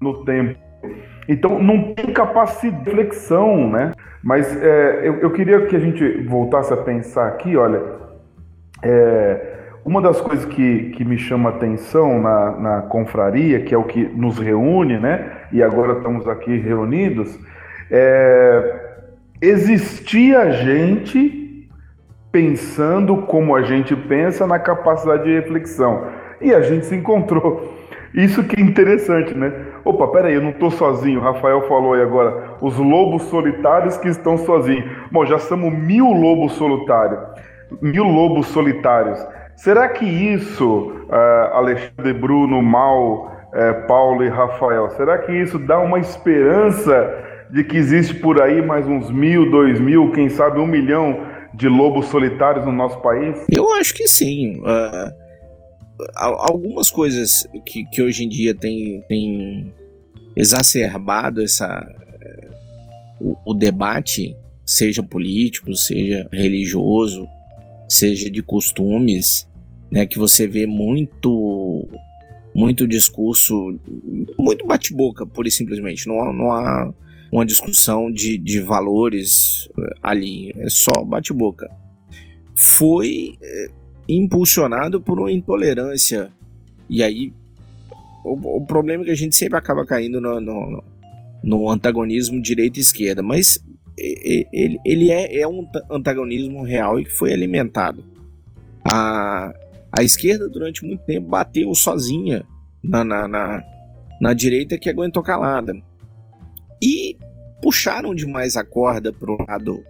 no 0.00 0.24
templo. 0.24 0.65
Então 1.28 1.58
não 1.60 1.94
tem 1.94 2.12
capacidade 2.12 2.84
de 2.84 2.90
flexão, 2.90 3.70
né? 3.70 3.92
Mas 4.22 4.60
é, 4.62 5.00
eu, 5.04 5.20
eu, 5.20 5.30
queria 5.30 5.66
que 5.66 5.76
a 5.76 5.78
gente 5.78 6.22
voltasse 6.22 6.72
a 6.72 6.76
pensar 6.76 7.28
aqui, 7.28 7.56
olha, 7.56 7.80
é, 8.82 9.56
uma 9.84 10.02
das 10.02 10.20
coisas 10.20 10.44
que, 10.44 10.90
que 10.90 11.04
me 11.04 11.16
chama 11.16 11.50
atenção 11.50 12.20
na, 12.20 12.50
na 12.58 12.82
confraria, 12.82 13.60
que 13.60 13.72
é 13.72 13.78
o 13.78 13.84
que 13.84 14.04
nos 14.04 14.38
reúne, 14.38 14.98
né? 14.98 15.30
E 15.52 15.62
agora 15.62 15.98
estamos 15.98 16.26
aqui 16.26 16.56
reunidos, 16.56 17.38
é, 17.90 18.96
existia 19.40 20.50
gente 20.50 21.68
pensando 22.32 23.18
como 23.22 23.54
a 23.54 23.62
gente 23.62 23.94
pensa 23.94 24.46
na 24.46 24.58
capacidade 24.58 25.24
de 25.24 25.32
reflexão. 25.32 26.08
E 26.40 26.52
a 26.52 26.60
gente 26.60 26.84
se 26.86 26.94
encontrou. 26.94 27.74
Isso 28.12 28.44
que 28.44 28.60
é 28.60 28.62
interessante, 28.62 29.34
né? 29.34 29.52
Opa, 29.86 30.08
peraí, 30.08 30.34
eu 30.34 30.42
não 30.42 30.50
estou 30.50 30.68
sozinho. 30.68 31.20
Rafael 31.20 31.62
falou 31.68 31.94
aí 31.94 32.02
agora, 32.02 32.56
os 32.60 32.76
lobos 32.76 33.22
solitários 33.24 33.96
que 33.96 34.08
estão 34.08 34.36
sozinhos. 34.36 34.84
Bom, 35.12 35.24
já 35.24 35.38
somos 35.38 35.72
mil 35.72 36.08
lobos 36.08 36.54
solitários. 36.54 37.20
Mil 37.80 38.02
lobos 38.02 38.48
solitários. 38.48 39.24
Será 39.54 39.88
que 39.88 40.04
isso, 40.04 40.92
uh, 41.08 41.54
Alexandre, 41.54 42.12
Bruno, 42.12 42.60
Mal, 42.60 43.26
uh, 43.52 43.86
Paulo 43.86 44.24
e 44.24 44.28
Rafael, 44.28 44.90
será 44.90 45.18
que 45.18 45.30
isso 45.30 45.56
dá 45.56 45.78
uma 45.78 46.00
esperança 46.00 47.24
de 47.52 47.62
que 47.62 47.76
existe 47.76 48.12
por 48.14 48.42
aí 48.42 48.60
mais 48.60 48.88
uns 48.88 49.08
mil, 49.08 49.48
dois 49.52 49.78
mil, 49.78 50.10
quem 50.10 50.28
sabe 50.28 50.58
um 50.58 50.66
milhão 50.66 51.20
de 51.54 51.68
lobos 51.68 52.06
solitários 52.06 52.66
no 52.66 52.72
nosso 52.72 53.00
país? 53.00 53.46
Eu 53.48 53.72
acho 53.74 53.94
que 53.94 54.08
sim. 54.08 54.60
Uh 54.62 55.25
algumas 56.14 56.90
coisas 56.90 57.46
que, 57.64 57.84
que 57.86 58.02
hoje 58.02 58.24
em 58.24 58.28
dia 58.28 58.54
tem, 58.54 59.02
tem 59.08 59.72
exacerbado 60.34 61.42
essa, 61.42 61.86
o, 63.20 63.36
o 63.44 63.54
debate, 63.54 64.36
seja 64.64 65.02
político, 65.02 65.74
seja 65.74 66.28
religioso, 66.32 67.26
seja 67.88 68.30
de 68.30 68.42
costumes, 68.42 69.48
né, 69.90 70.06
que 70.06 70.18
você 70.18 70.46
vê 70.46 70.66
muito 70.66 71.88
muito 72.54 72.88
discurso, 72.88 73.78
muito 74.38 74.66
bate-boca, 74.66 75.26
pura 75.26 75.46
e 75.46 75.50
simplesmente. 75.50 76.08
Não 76.08 76.32
não 76.32 76.52
há 76.52 76.92
uma 77.30 77.44
discussão 77.44 78.10
de, 78.10 78.38
de 78.38 78.60
valores 78.60 79.68
eh, 79.78 79.94
ali, 80.02 80.52
é 80.56 80.68
só 80.68 81.04
bate-boca. 81.04 81.70
Foi 82.54 83.36
eh, 83.42 83.68
impulsionado 84.08 85.00
por 85.00 85.18
uma 85.18 85.32
intolerância. 85.32 86.30
E 86.88 87.02
aí, 87.02 87.32
o, 88.24 88.58
o 88.58 88.66
problema 88.66 89.02
é 89.02 89.06
que 89.06 89.12
a 89.12 89.16
gente 89.16 89.36
sempre 89.36 89.58
acaba 89.58 89.84
caindo 89.84 90.20
no, 90.20 90.40
no, 90.40 90.84
no 91.42 91.70
antagonismo 91.70 92.40
direita 92.40 92.80
esquerda, 92.80 93.22
mas 93.22 93.58
ele, 93.96 94.78
ele 94.84 95.10
é, 95.10 95.40
é 95.40 95.48
um 95.48 95.66
antagonismo 95.90 96.62
real 96.62 97.00
e 97.00 97.04
que 97.04 97.12
foi 97.12 97.32
alimentado. 97.32 98.04
A, 98.84 99.54
a 99.90 100.02
esquerda, 100.02 100.48
durante 100.48 100.84
muito 100.84 101.04
tempo, 101.04 101.28
bateu 101.28 101.74
sozinha 101.74 102.44
na, 102.82 103.04
na, 103.04 103.26
na, 103.26 103.64
na 104.20 104.34
direita 104.34 104.78
que 104.78 104.90
aguentou 104.90 105.22
calada. 105.22 105.74
E 106.82 107.16
puxaram 107.62 108.14
demais 108.14 108.56
a 108.56 108.64
corda 108.64 109.12
para 109.12 109.30
o 109.30 109.38
lado 109.48 109.82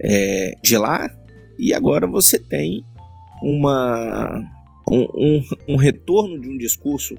é, 0.00 0.54
de 0.62 0.76
lá, 0.76 1.10
e 1.58 1.72
agora 1.72 2.06
você 2.06 2.38
tem 2.38 2.84
uma, 3.44 4.42
um, 4.90 5.02
um, 5.14 5.44
um 5.68 5.76
retorno 5.76 6.40
de 6.40 6.48
um 6.48 6.56
discurso, 6.56 7.16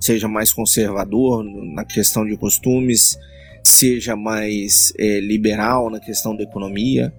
seja 0.00 0.26
mais 0.26 0.52
conservador 0.52 1.44
na 1.44 1.84
questão 1.84 2.24
de 2.26 2.36
costumes, 2.36 3.18
seja 3.62 4.16
mais 4.16 4.94
é, 4.98 5.20
liberal 5.20 5.90
na 5.90 6.00
questão 6.00 6.34
da 6.34 6.42
economia. 6.42 7.12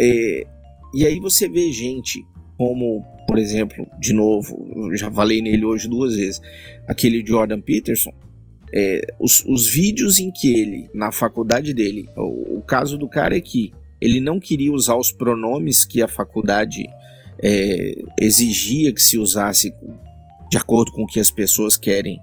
É, 0.00 0.44
e 0.92 1.06
aí 1.06 1.20
você 1.20 1.48
vê 1.48 1.70
gente 1.70 2.24
como, 2.56 3.04
por 3.28 3.38
exemplo, 3.38 3.86
de 4.00 4.12
novo, 4.12 4.56
já 4.94 5.10
falei 5.10 5.40
nele 5.40 5.64
hoje 5.64 5.88
duas 5.88 6.16
vezes, 6.16 6.40
aquele 6.88 7.24
Jordan 7.24 7.60
Peterson. 7.60 8.12
É, 8.76 9.02
os, 9.20 9.44
os, 9.46 9.68
vídeos 9.68 10.18
em 10.18 10.32
que 10.32 10.52
ele, 10.52 10.88
na 10.92 11.12
faculdade 11.12 11.72
dele, 11.72 12.08
o, 12.16 12.58
o, 12.58 12.62
caso 12.62 12.98
do 12.98 13.08
cara 13.08 13.36
é 13.36 13.40
que 13.40 13.72
ele 14.00 14.18
não 14.18 14.40
queria 14.40 14.72
usar 14.72 14.96
os 14.96 15.12
pronomes 15.12 15.84
que 15.84 16.02
a 16.02 16.08
faculdade 16.08 16.84
é, 17.42 17.94
exigia 18.20 18.92
que 18.92 19.02
se 19.02 19.18
usasse 19.18 19.74
de 20.50 20.56
acordo 20.56 20.92
com 20.92 21.02
o 21.02 21.06
que 21.06 21.20
as 21.20 21.30
pessoas 21.30 21.76
querem 21.76 22.20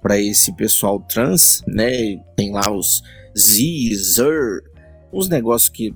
para 0.00 0.20
esse 0.20 0.54
pessoal 0.54 1.00
trans, 1.00 1.62
né? 1.66 2.16
Tem 2.36 2.52
lá 2.52 2.70
os 2.70 3.02
Z, 3.36 3.94
Zer, 3.94 4.62
uns 5.12 5.28
negócios 5.28 5.70
que 5.70 5.94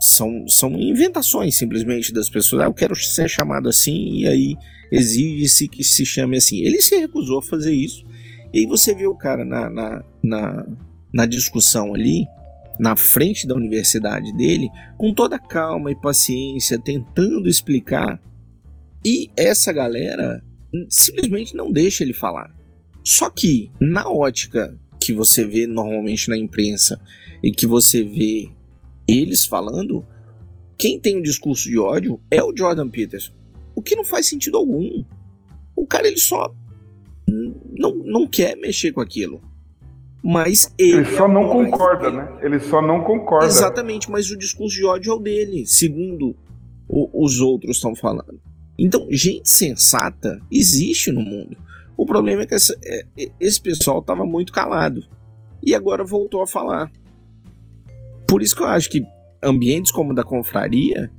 são, 0.00 0.46
são 0.48 0.72
inventações 0.78 1.56
simplesmente 1.56 2.12
das 2.12 2.28
pessoas. 2.28 2.62
Ah, 2.62 2.66
eu 2.66 2.74
quero 2.74 2.94
ser 2.96 3.28
chamado 3.28 3.68
assim 3.68 4.18
e 4.18 4.26
aí 4.26 4.56
exige-se 4.90 5.68
que 5.68 5.82
se 5.82 6.04
chame 6.04 6.36
assim. 6.36 6.58
Ele 6.58 6.80
se 6.82 6.96
recusou 6.96 7.38
a 7.38 7.42
fazer 7.42 7.72
isso. 7.72 8.04
E 8.52 8.60
aí 8.60 8.66
você 8.66 8.94
vê 8.94 9.06
o 9.06 9.14
cara 9.14 9.44
na, 9.44 9.70
na, 9.70 10.04
na, 10.22 10.66
na 11.12 11.26
discussão 11.26 11.94
ali, 11.94 12.26
na 12.78 12.96
frente 12.96 13.46
da 13.46 13.54
universidade 13.54 14.32
dele, 14.36 14.68
com 14.96 15.12
toda 15.12 15.38
calma 15.38 15.90
e 15.90 16.00
paciência, 16.00 16.78
tentando 16.78 17.48
explicar. 17.48 18.20
E 19.04 19.30
essa 19.36 19.72
galera 19.72 20.42
simplesmente 20.88 21.54
não 21.54 21.70
deixa 21.70 22.02
ele 22.02 22.12
falar. 22.12 22.54
Só 23.04 23.28
que, 23.30 23.70
na 23.80 24.08
ótica 24.08 24.78
que 24.98 25.12
você 25.12 25.44
vê 25.44 25.66
normalmente 25.66 26.28
na 26.30 26.36
imprensa 26.36 27.00
e 27.42 27.52
que 27.52 27.66
você 27.66 28.02
vê 28.02 28.50
eles 29.06 29.44
falando, 29.44 30.04
quem 30.78 30.98
tem 30.98 31.18
um 31.18 31.22
discurso 31.22 31.68
de 31.68 31.78
ódio 31.78 32.20
é 32.30 32.42
o 32.42 32.56
Jordan 32.56 32.88
Peterson. 32.88 33.32
O 33.74 33.82
que 33.82 33.94
não 33.94 34.04
faz 34.04 34.26
sentido 34.26 34.56
algum. 34.56 35.04
O 35.76 35.86
cara 35.86 36.08
ele 36.08 36.18
só 36.18 36.54
não, 37.28 37.94
não 37.96 38.26
quer 38.26 38.56
mexer 38.56 38.92
com 38.92 39.00
aquilo. 39.00 39.42
Mas 40.26 40.72
ele. 40.78 41.00
Ele 41.00 41.16
só 41.16 41.28
não 41.28 41.50
concorda, 41.50 42.10
né? 42.10 42.32
Ele 42.40 42.58
só 42.58 42.80
não 42.80 43.04
concorda. 43.04 43.44
Exatamente, 43.44 44.10
mas 44.10 44.30
o 44.30 44.38
discurso 44.38 44.74
de 44.74 44.86
ódio 44.86 45.12
é 45.12 45.14
o 45.14 45.18
dele, 45.18 45.66
segundo 45.66 46.34
o, 46.88 47.24
os 47.24 47.40
outros 47.40 47.76
estão 47.76 47.94
falando. 47.94 48.40
Então, 48.78 49.06
gente 49.10 49.46
sensata 49.48 50.40
existe 50.50 51.12
no 51.12 51.20
mundo. 51.20 51.58
O 51.94 52.06
problema 52.06 52.42
é 52.42 52.46
que 52.46 52.54
essa, 52.54 52.74
é, 52.82 53.04
esse 53.38 53.60
pessoal 53.60 53.98
estava 53.98 54.24
muito 54.24 54.50
calado 54.50 55.04
e 55.62 55.74
agora 55.74 56.02
voltou 56.02 56.40
a 56.40 56.46
falar. 56.46 56.90
Por 58.26 58.40
isso 58.40 58.56
que 58.56 58.62
eu 58.62 58.66
acho 58.66 58.88
que 58.88 59.04
ambientes 59.42 59.92
como 59.92 60.12
o 60.12 60.14
da 60.14 60.24
confraria 60.24 61.12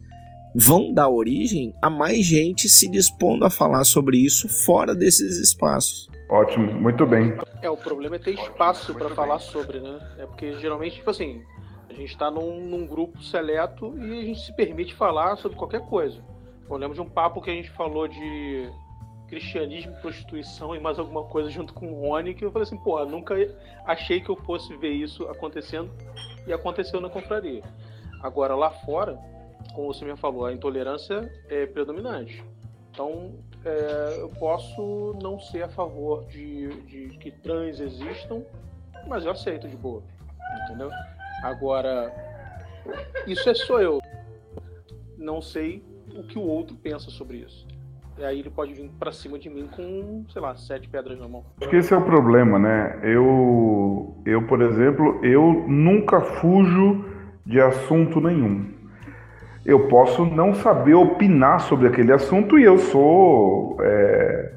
vão 0.56 0.92
dar 0.92 1.10
origem 1.10 1.76
a 1.80 1.92
mais 1.92 2.26
gente 2.26 2.68
se 2.68 2.90
dispondo 2.90 3.46
a 3.46 3.52
falar 3.52 3.84
sobre 3.84 4.18
isso 4.18 4.50
fora 4.50 4.96
desses 4.96 5.38
espaços. 5.38 6.10
Ótimo, 6.30 6.74
muito 6.74 7.06
bem. 7.06 7.38
É, 7.62 7.70
o 7.70 7.78
problema 7.78 8.16
é 8.16 8.20
ter 8.20 8.34
espaço 8.34 8.94
para 8.96 9.10
falar 9.10 9.40
sobre, 9.40 9.80
né? 9.80 10.00
É 10.18 10.26
porque 10.26 10.54
geralmente, 10.54 10.96
tipo 10.96 11.10
assim, 11.10 11.44
a 11.90 11.94
gente 11.94 12.12
está 12.12 12.32
num, 12.32 12.60
num, 12.68 12.88
grupo 12.88 13.22
seleto 13.22 13.96
e 13.98 14.20
a 14.20 14.24
gente 14.24 14.40
se 14.40 14.56
permite 14.56 14.94
falar 14.94 15.36
sobre 15.38 15.58
qualquer 15.58 15.82
coisa. 15.82 16.24
Eu 16.68 16.78
lembro 16.78 16.96
de 16.96 17.02
um 17.02 17.10
papo 17.10 17.42
que 17.42 17.52
a 17.52 17.54
gente 17.54 17.70
falou 17.70 18.08
de 18.08 18.70
cristianismo, 19.28 19.94
prostituição 20.02 20.76
e 20.76 20.80
mais 20.80 20.98
alguma 20.98 21.24
coisa 21.24 21.50
junto 21.50 21.74
com 21.74 21.92
o 21.92 22.08
Rony, 22.08 22.34
que 22.34 22.44
eu 22.44 22.52
falei 22.52 22.64
assim, 22.64 22.78
pô, 22.78 23.04
nunca 23.06 23.36
achei 23.86 24.20
que 24.20 24.30
eu 24.30 24.36
fosse 24.36 24.76
ver 24.78 24.92
isso 24.92 25.24
acontecendo 25.30 25.92
e 26.48 26.54
aconteceu 26.54 27.00
na 27.00 27.10
confraria. 27.10 27.64
Agora 28.22 28.56
lá 28.56 28.72
fora, 28.72 29.20
como 29.74 29.94
você 29.94 30.06
me 30.06 30.16
falou, 30.18 30.46
a 30.46 30.54
intolerância 30.54 31.32
é 31.50 31.66
predominante. 31.66 32.44
Então, 32.92 33.34
é, 33.66 34.22
eu 34.22 34.30
posso 34.30 35.18
não 35.22 35.40
ser 35.40 35.64
a 35.64 35.70
favor 35.70 36.26
de, 36.26 36.68
de, 36.84 37.18
que 37.18 37.32
trans 37.32 37.80
existam, 37.80 38.44
mas 39.08 39.26
eu 39.26 39.32
aceito 39.32 39.68
de 39.68 39.76
boa, 39.76 40.04
entendeu? 40.64 40.90
Agora, 41.44 42.14
isso 43.26 43.50
é 43.50 43.54
só 43.54 43.82
eu. 43.82 44.00
Não 45.18 45.42
sei 45.42 45.84
o 46.16 46.24
que 46.24 46.38
o 46.38 46.44
outro 46.44 46.76
pensa 46.76 47.10
sobre 47.10 47.38
isso. 47.38 47.68
E 48.18 48.24
aí 48.24 48.40
ele 48.40 48.50
pode 48.50 48.74
vir 48.74 48.90
para 48.98 49.12
cima 49.12 49.38
de 49.38 49.50
mim 49.50 49.68
com, 49.76 50.24
sei 50.32 50.42
lá, 50.42 50.56
sete 50.56 50.88
pedras 50.88 51.20
na 51.20 51.28
mão. 51.28 51.44
Acho 51.60 51.70
que 51.70 51.76
esse 51.76 51.94
é 51.94 51.98
o 51.98 52.06
problema, 52.06 52.58
né? 52.58 53.00
Eu, 53.04 54.16
eu 54.26 54.48
por 54.48 54.62
exemplo, 54.62 55.20
eu 55.26 55.66
nunca 55.68 56.22
fujo 56.22 57.04
de 57.46 57.60
assunto 57.60 58.22
nenhum. 58.22 58.75
Eu 59.66 59.88
posso 59.88 60.26
não 60.26 60.54
saber 60.54 60.94
opinar 60.94 61.60
sobre 61.62 61.88
aquele 61.88 62.14
assunto 62.14 62.60
e 62.60 62.64
eu 62.64 62.78
sou 62.78 63.78
é, 63.82 64.52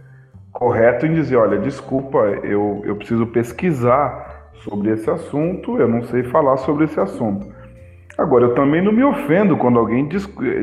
correto 0.53 1.07
em 1.07 1.15
dizer, 1.15 1.37
olha, 1.37 1.59
desculpa, 1.59 2.19
eu, 2.43 2.83
eu 2.85 2.95
preciso 2.97 3.27
pesquisar 3.27 4.51
sobre 4.65 4.91
esse 4.91 5.09
assunto, 5.09 5.79
eu 5.79 5.89
não 5.89 6.03
sei 6.03 6.25
falar 6.25 6.59
sobre 6.59 6.85
esse 6.85 7.01
assunto. 7.01 7.47
Agora, 8.19 8.47
eu 8.47 8.55
também 8.55 8.83
não 8.83 8.93
me 8.93 9.05
ofendo 9.05 9.57
quando 9.57 9.79
alguém 9.79 10.09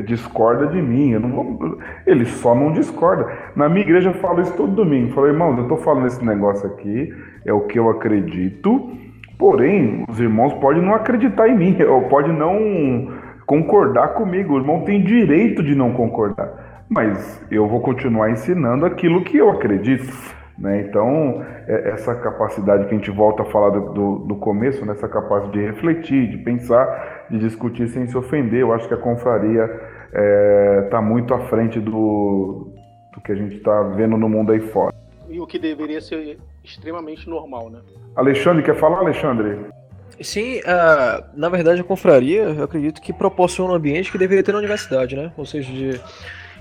discorda 0.04 0.66
de 0.66 0.82
mim. 0.82 1.12
Eu 1.12 1.20
não 1.20 1.30
vou... 1.30 1.78
Ele 2.06 2.26
só 2.26 2.54
não 2.54 2.70
discorda. 2.70 3.26
Na 3.56 3.66
minha 3.66 3.80
igreja 3.80 4.10
eu 4.10 4.14
falo 4.14 4.42
isso 4.42 4.54
todo 4.58 4.74
domingo. 4.74 5.08
Eu 5.08 5.14
falo, 5.14 5.26
irmão, 5.26 5.56
eu 5.56 5.62
estou 5.62 5.78
falando 5.78 6.06
esse 6.06 6.22
negócio 6.22 6.68
aqui, 6.68 7.10
é 7.46 7.52
o 7.54 7.62
que 7.62 7.78
eu 7.78 7.88
acredito. 7.88 8.90
Porém, 9.38 10.04
os 10.06 10.20
irmãos 10.20 10.52
podem 10.54 10.82
não 10.82 10.94
acreditar 10.94 11.48
em 11.48 11.56
mim, 11.56 11.78
ou 11.88 12.02
podem 12.02 12.36
não 12.36 13.08
concordar 13.46 14.14
comigo. 14.14 14.54
O 14.54 14.58
irmão 14.58 14.82
tem 14.82 15.02
direito 15.02 15.62
de 15.62 15.74
não 15.74 15.92
concordar. 15.92 16.84
Mas 16.88 17.44
eu 17.50 17.66
vou 17.66 17.80
continuar 17.80 18.30
ensinando 18.30 18.84
aquilo 18.84 19.24
que 19.24 19.36
eu 19.36 19.50
acredito. 19.50 20.12
Né? 20.58 20.82
Então, 20.82 21.44
é, 21.66 21.90
essa 21.90 22.14
capacidade 22.14 22.86
que 22.86 22.94
a 22.94 22.98
gente 22.98 23.10
volta 23.10 23.42
a 23.42 23.46
falar 23.46 23.70
do, 23.70 24.18
do, 24.20 24.36
começo, 24.36 24.84
né? 24.86 24.92
essa 24.92 25.08
capacidade 25.08 25.52
de 25.52 25.60
refletir, 25.60 26.30
de 26.30 26.38
pensar, 26.38 27.26
de 27.30 27.38
discutir 27.38 27.88
sem 27.88 28.06
se 28.06 28.16
ofender, 28.16 28.60
eu 28.60 28.72
acho 28.72 28.88
que 28.88 28.94
a 28.94 28.96
confraria 28.96 29.64
está 29.64 30.20
é, 30.20 30.82
tá 30.90 31.02
muito 31.02 31.34
à 31.34 31.40
frente 31.40 31.78
do, 31.78 32.72
do 33.12 33.20
que 33.20 33.32
a 33.32 33.34
gente 33.34 33.56
está 33.56 33.82
vendo 33.82 34.16
no 34.16 34.28
mundo 34.28 34.52
aí 34.52 34.60
fora. 34.60 34.94
E 35.28 35.40
o 35.40 35.46
que 35.46 35.58
deveria 35.58 36.00
ser 36.00 36.38
extremamente 36.64 37.28
normal, 37.28 37.68
né? 37.68 37.80
Alexandre, 38.14 38.62
quer 38.62 38.76
falar, 38.76 38.98
Alexandre? 38.98 39.58
Sim, 40.20 40.60
uh, 40.60 41.24
na 41.34 41.48
verdade 41.48 41.80
a 41.80 41.84
confraria, 41.84 42.42
eu 42.42 42.64
acredito 42.64 43.00
que 43.00 43.12
proporciona 43.12 43.72
um 43.72 43.76
ambiente 43.76 44.10
que 44.10 44.18
deveria 44.18 44.42
ter 44.42 44.52
na 44.52 44.58
universidade, 44.58 45.14
né? 45.14 45.32
Ou 45.36 45.44
seja, 45.44 45.70
de 45.70 46.00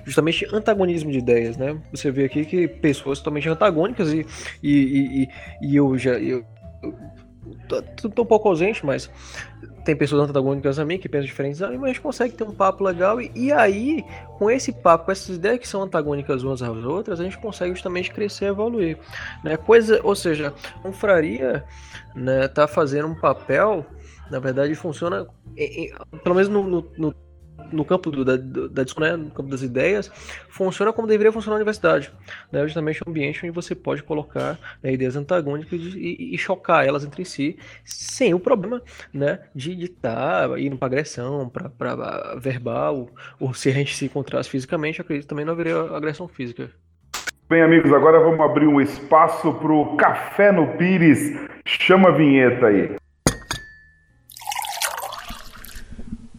justamente 0.05 0.47
antagonismo 0.53 1.11
de 1.11 1.17
ideias, 1.17 1.57
né? 1.57 1.77
Você 1.91 2.11
vê 2.11 2.25
aqui 2.25 2.45
que 2.45 2.67
pessoas 2.67 3.19
totalmente 3.19 3.49
antagônicas 3.49 4.13
e, 4.13 4.25
e, 4.61 5.23
e, 5.23 5.29
e 5.61 5.75
eu 5.75 5.97
já. 5.97 6.11
Eu, 6.11 6.45
tô, 7.67 8.09
tô 8.09 8.21
um 8.21 8.25
pouco 8.25 8.49
ausente, 8.49 8.85
mas 8.85 9.09
tem 9.83 9.95
pessoas 9.95 10.27
antagônicas 10.29 10.79
a 10.79 10.85
mim 10.85 10.97
que 10.97 11.07
pensam 11.07 11.25
diferentes 11.25 11.61
a 11.61 11.69
mim, 11.69 11.77
mas 11.77 11.83
a 11.83 11.87
gente 11.93 12.01
consegue 12.01 12.33
ter 12.33 12.43
um 12.43 12.53
papo 12.53 12.83
legal 12.83 13.21
e, 13.21 13.31
e, 13.35 13.51
aí, 13.51 14.03
com 14.37 14.49
esse 14.49 14.71
papo, 14.71 15.05
com 15.05 15.11
essas 15.11 15.35
ideias 15.35 15.59
que 15.59 15.67
são 15.67 15.83
antagônicas 15.83 16.43
umas 16.43 16.61
às 16.61 16.83
outras, 16.83 17.19
a 17.19 17.23
gente 17.23 17.37
consegue 17.37 17.73
justamente 17.73 18.11
crescer 18.11 18.45
e 18.45 18.47
evoluir. 18.47 18.97
Né? 19.43 19.57
Coisa, 19.57 19.99
ou 20.03 20.15
seja, 20.15 20.53
a 20.75 20.79
confraria 20.79 21.63
né, 22.15 22.47
tá 22.47 22.67
fazendo 22.67 23.07
um 23.07 23.15
papel, 23.15 23.85
na 24.31 24.39
verdade, 24.39 24.73
funciona, 24.73 25.27
em, 25.55 25.85
em, 25.85 25.93
pelo 26.23 26.35
menos 26.35 26.49
no, 26.49 26.63
no, 26.63 26.91
no 26.97 27.24
no 27.75 27.85
campo 27.85 28.09
do, 28.09 28.25
da, 28.25 28.37
da 28.37 28.83
né, 28.99 29.15
no 29.15 29.31
campo 29.31 29.49
das 29.49 29.61
ideias, 29.61 30.11
funciona 30.49 30.93
como 30.93 31.07
deveria 31.07 31.31
funcionar 31.31 31.55
a 31.55 31.57
universidade. 31.57 32.11
Né? 32.51 32.63
Justamente 32.63 33.01
um 33.05 33.09
ambiente 33.09 33.45
onde 33.45 33.53
você 33.53 33.75
pode 33.75 34.03
colocar 34.03 34.57
né, 34.81 34.93
ideias 34.93 35.15
antagônicas 35.15 35.79
e, 35.79 36.33
e, 36.33 36.37
chocar 36.37 36.85
elas 36.85 37.03
entre 37.03 37.25
si, 37.25 37.57
sem 37.83 38.33
o 38.33 38.39
problema 38.39 38.81
né, 39.13 39.39
de 39.53 39.83
estar 39.83 40.49
tá 40.49 40.59
indo 40.59 40.77
para 40.77 40.87
agressão, 40.87 41.49
para 41.49 42.35
verbal, 42.37 43.09
ou 43.39 43.53
se 43.53 43.69
a 43.69 43.73
gente 43.73 43.95
se 43.95 44.05
encontrasse 44.05 44.49
fisicamente, 44.49 45.01
acredito 45.01 45.27
também 45.27 45.45
não 45.45 45.53
haveria 45.53 45.79
agressão 45.95 46.27
física. 46.27 46.69
Bem, 47.47 47.61
amigos, 47.61 47.93
agora 47.93 48.19
vamos 48.19 48.39
abrir 48.39 48.65
um 48.65 48.81
espaço 48.81 49.53
para 49.53 49.71
o 49.71 49.95
Café 49.97 50.51
no 50.51 50.75
Pires. 50.77 51.37
Chama 51.63 52.09
a 52.09 52.11
vinheta 52.11 52.65
aí. 52.65 52.95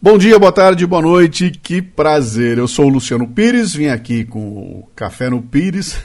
Bom 0.09 0.17
dia, 0.17 0.39
boa 0.39 0.53
tarde, 0.53 0.87
boa 0.87 1.01
noite, 1.01 1.51
que 1.51 1.81
prazer. 1.81 2.57
Eu 2.57 2.65
sou 2.65 2.85
o 2.85 2.89
Luciano 2.89 3.27
Pires, 3.27 3.73
vim 3.73 3.87
aqui 3.87 4.23
com 4.23 4.39
o 4.39 4.89
Café 4.95 5.29
no 5.29 5.41
Pires, 5.41 5.99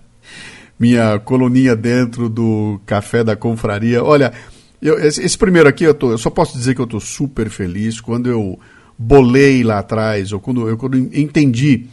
minha 0.80 1.18
coluninha 1.18 1.76
dentro 1.76 2.30
do 2.30 2.80
Café 2.86 3.22
da 3.22 3.36
Confraria. 3.36 4.02
Olha, 4.02 4.32
eu, 4.80 4.98
esse, 4.98 5.22
esse, 5.22 5.36
primeiro 5.36 5.68
aqui, 5.68 5.84
eu, 5.84 5.92
tô, 5.92 6.10
eu 6.12 6.16
só 6.16 6.30
posso 6.30 6.56
dizer 6.56 6.74
que 6.74 6.80
eu 6.80 6.86
estou 6.86 7.00
super 7.00 7.50
feliz. 7.50 8.00
Quando 8.00 8.30
eu 8.30 8.58
bolei 8.98 9.62
lá 9.62 9.80
atrás, 9.80 10.32
ou 10.32 10.40
quando 10.40 10.66
eu 10.66 10.78
quando 10.78 10.96
entendi 10.96 11.84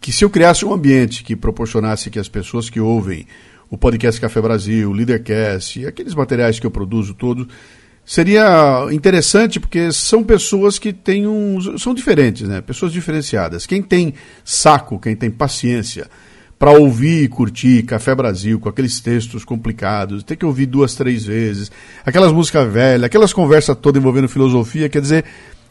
que 0.00 0.10
se 0.10 0.24
eu 0.24 0.28
criasse 0.28 0.64
um 0.64 0.74
ambiente 0.74 1.22
que 1.22 1.36
proporcionasse 1.36 2.10
que 2.10 2.18
as 2.18 2.28
pessoas 2.28 2.68
que 2.68 2.80
ouvem 2.80 3.28
o 3.70 3.78
podcast 3.78 4.20
Café 4.20 4.40
Brasil, 4.40 4.90
o 4.90 4.92
Leadercast, 4.92 5.86
aqueles 5.86 6.16
materiais 6.16 6.58
que 6.58 6.66
eu 6.66 6.70
produzo 6.72 7.14
todos 7.14 7.46
Seria 8.08 8.86
interessante 8.92 9.58
porque 9.58 9.90
são 9.90 10.22
pessoas 10.22 10.78
que 10.78 10.92
têm 10.92 11.26
um. 11.26 11.76
são 11.76 11.92
diferentes, 11.92 12.48
né? 12.48 12.60
Pessoas 12.60 12.92
diferenciadas. 12.92 13.66
Quem 13.66 13.82
tem 13.82 14.14
saco, 14.44 15.00
quem 15.00 15.16
tem 15.16 15.28
paciência 15.28 16.06
para 16.56 16.70
ouvir 16.70 17.24
e 17.24 17.28
curtir 17.28 17.82
Café 17.82 18.14
Brasil 18.14 18.60
com 18.60 18.68
aqueles 18.68 19.00
textos 19.00 19.44
complicados, 19.44 20.22
tem 20.22 20.36
que 20.36 20.46
ouvir 20.46 20.66
duas, 20.66 20.94
três 20.94 21.24
vezes, 21.24 21.70
aquelas 22.04 22.32
músicas 22.32 22.72
velhas, 22.72 23.02
aquelas 23.02 23.32
conversas 23.32 23.76
todas 23.76 24.00
envolvendo 24.00 24.28
filosofia, 24.28 24.88
quer 24.88 25.02
dizer, 25.02 25.24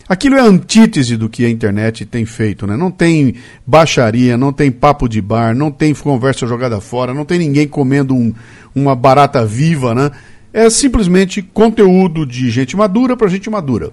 aquilo 0.07 0.35
é 0.35 0.41
antítese 0.41 1.15
do 1.15 1.29
que 1.29 1.45
a 1.45 1.49
internet 1.49 2.05
tem 2.05 2.25
feito, 2.25 2.67
né? 2.67 2.75
Não 2.75 2.91
tem 2.91 3.35
baixaria, 3.65 4.37
não 4.37 4.51
tem 4.51 4.69
papo 4.69 5.07
de 5.07 5.21
bar, 5.21 5.55
não 5.55 5.71
tem 5.71 5.93
conversa 5.93 6.45
jogada 6.45 6.81
fora, 6.81 7.13
não 7.13 7.23
tem 7.23 7.39
ninguém 7.39 7.65
comendo 7.65 8.13
um, 8.13 8.33
uma 8.75 8.93
barata 8.93 9.45
viva, 9.45 9.95
né? 9.95 10.11
É 10.55 10.69
simplesmente 10.69 11.41
conteúdo 11.41 12.25
de 12.25 12.49
gente 12.49 12.77
madura 12.77 13.17
para 13.17 13.27
gente 13.27 13.49
madura. 13.49 13.91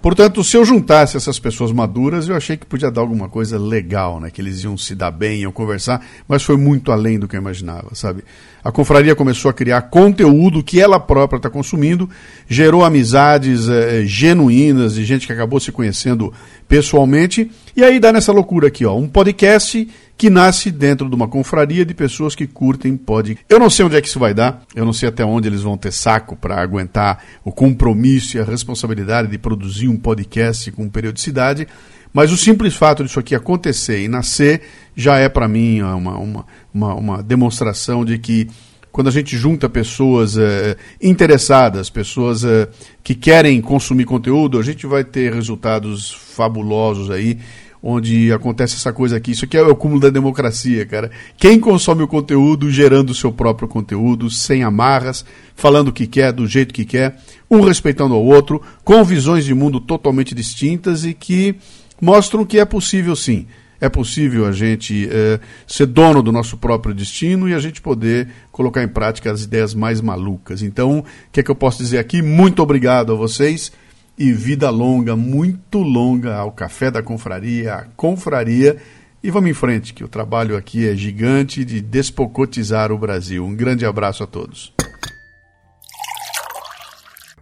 Portanto, 0.00 0.44
se 0.44 0.56
eu 0.56 0.64
juntasse 0.64 1.16
essas 1.16 1.40
pessoas 1.40 1.72
maduras, 1.72 2.28
eu 2.28 2.36
achei 2.36 2.56
que 2.56 2.64
podia 2.64 2.88
dar 2.88 3.00
alguma 3.00 3.28
coisa 3.28 3.58
legal, 3.58 4.20
né? 4.20 4.30
Que 4.30 4.40
eles 4.40 4.62
iam 4.62 4.78
se 4.78 4.94
dar 4.94 5.10
bem, 5.10 5.40
iam 5.40 5.50
conversar, 5.50 6.00
mas 6.28 6.44
foi 6.44 6.56
muito 6.56 6.92
além 6.92 7.18
do 7.18 7.26
que 7.26 7.34
eu 7.34 7.40
imaginava, 7.40 7.96
sabe? 7.96 8.22
A 8.62 8.70
confraria 8.70 9.16
começou 9.16 9.50
a 9.50 9.54
criar 9.54 9.82
conteúdo 9.82 10.62
que 10.62 10.80
ela 10.80 11.00
própria 11.00 11.38
está 11.38 11.50
consumindo, 11.50 12.08
gerou 12.48 12.84
amizades 12.84 13.68
é, 13.68 14.04
genuínas 14.04 14.94
de 14.94 15.04
gente 15.04 15.26
que 15.26 15.32
acabou 15.32 15.58
se 15.58 15.72
conhecendo 15.72 16.32
pessoalmente, 16.68 17.50
e 17.78 17.84
aí 17.84 18.00
dá 18.00 18.12
nessa 18.12 18.32
loucura 18.32 18.66
aqui, 18.66 18.84
ó, 18.84 18.96
um 18.96 19.06
podcast 19.06 19.88
que 20.16 20.28
nasce 20.28 20.68
dentro 20.68 21.08
de 21.08 21.14
uma 21.14 21.28
confraria 21.28 21.84
de 21.86 21.94
pessoas 21.94 22.34
que 22.34 22.44
curtem 22.44 22.96
podcast. 22.96 23.44
Eu 23.48 23.60
não 23.60 23.70
sei 23.70 23.86
onde 23.86 23.94
é 23.94 24.00
que 24.00 24.08
isso 24.08 24.18
vai 24.18 24.34
dar, 24.34 24.64
eu 24.74 24.84
não 24.84 24.92
sei 24.92 25.08
até 25.08 25.24
onde 25.24 25.46
eles 25.46 25.62
vão 25.62 25.78
ter 25.78 25.92
saco 25.92 26.34
para 26.34 26.60
aguentar 26.60 27.22
o 27.44 27.52
compromisso 27.52 28.36
e 28.36 28.40
a 28.40 28.44
responsabilidade 28.44 29.28
de 29.28 29.38
produzir 29.38 29.86
um 29.86 29.96
podcast 29.96 30.72
com 30.72 30.88
periodicidade, 30.88 31.68
mas 32.12 32.32
o 32.32 32.36
simples 32.36 32.74
fato 32.74 33.04
disso 33.04 33.20
aqui 33.20 33.32
acontecer 33.32 34.02
e 34.02 34.08
nascer 34.08 34.60
já 34.96 35.16
é 35.16 35.28
para 35.28 35.46
mim 35.46 35.80
uma, 35.80 36.18
uma, 36.18 36.46
uma, 36.74 36.94
uma, 36.94 37.22
demonstração 37.22 38.04
de 38.04 38.18
que 38.18 38.48
quando 38.90 39.06
a 39.06 39.12
gente 39.12 39.36
junta 39.36 39.68
pessoas 39.68 40.36
é, 40.36 40.76
interessadas, 41.00 41.88
pessoas 41.88 42.42
é, 42.42 42.68
que 43.04 43.14
querem 43.14 43.60
consumir 43.60 44.04
conteúdo, 44.04 44.58
a 44.58 44.62
gente 44.64 44.84
vai 44.84 45.04
ter 45.04 45.32
resultados 45.32 46.12
fabulosos 46.12 47.08
aí 47.08 47.38
onde 47.82 48.32
acontece 48.32 48.76
essa 48.76 48.92
coisa 48.92 49.16
aqui. 49.16 49.32
Isso 49.32 49.44
aqui 49.44 49.56
é 49.56 49.62
o 49.62 49.76
cúmulo 49.76 50.00
da 50.00 50.10
democracia, 50.10 50.84
cara. 50.84 51.10
Quem 51.36 51.60
consome 51.60 52.02
o 52.02 52.08
conteúdo 52.08 52.70
gerando 52.70 53.10
o 53.10 53.14
seu 53.14 53.32
próprio 53.32 53.68
conteúdo, 53.68 54.30
sem 54.30 54.62
amarras, 54.62 55.24
falando 55.54 55.88
o 55.88 55.92
que 55.92 56.06
quer, 56.06 56.32
do 56.32 56.46
jeito 56.46 56.74
que 56.74 56.84
quer, 56.84 57.18
um 57.50 57.60
respeitando 57.60 58.14
ao 58.14 58.24
outro, 58.24 58.60
com 58.84 59.02
visões 59.04 59.44
de 59.44 59.54
mundo 59.54 59.80
totalmente 59.80 60.34
distintas 60.34 61.04
e 61.04 61.14
que 61.14 61.56
mostram 62.00 62.44
que 62.44 62.58
é 62.58 62.64
possível 62.64 63.14
sim. 63.14 63.46
É 63.80 63.88
possível 63.88 64.44
a 64.44 64.50
gente 64.50 65.08
é, 65.08 65.38
ser 65.64 65.86
dono 65.86 66.20
do 66.20 66.32
nosso 66.32 66.56
próprio 66.56 66.92
destino 66.92 67.48
e 67.48 67.54
a 67.54 67.60
gente 67.60 67.80
poder 67.80 68.28
colocar 68.50 68.82
em 68.82 68.88
prática 68.88 69.30
as 69.30 69.44
ideias 69.44 69.72
mais 69.72 70.00
malucas. 70.00 70.62
Então, 70.62 70.98
o 70.98 71.04
que 71.30 71.38
é 71.38 71.42
que 71.44 71.50
eu 71.50 71.54
posso 71.54 71.78
dizer 71.78 71.98
aqui? 71.98 72.20
Muito 72.20 72.60
obrigado 72.60 73.12
a 73.12 73.14
vocês 73.14 73.70
e 74.18 74.32
vida 74.32 74.68
longa, 74.68 75.14
muito 75.14 75.78
longa 75.78 76.34
ao 76.34 76.50
Café 76.50 76.90
da 76.90 77.02
Confraria, 77.02 77.74
à 77.74 77.84
Confraria. 77.96 78.76
E 79.22 79.30
vamos 79.30 79.50
em 79.50 79.54
frente, 79.54 79.94
que 79.94 80.02
o 80.02 80.08
trabalho 80.08 80.56
aqui 80.56 80.88
é 80.88 80.94
gigante 80.94 81.64
de 81.64 81.80
despocotizar 81.80 82.90
o 82.90 82.98
Brasil. 82.98 83.44
Um 83.44 83.54
grande 83.54 83.86
abraço 83.86 84.24
a 84.24 84.26
todos. 84.26 84.74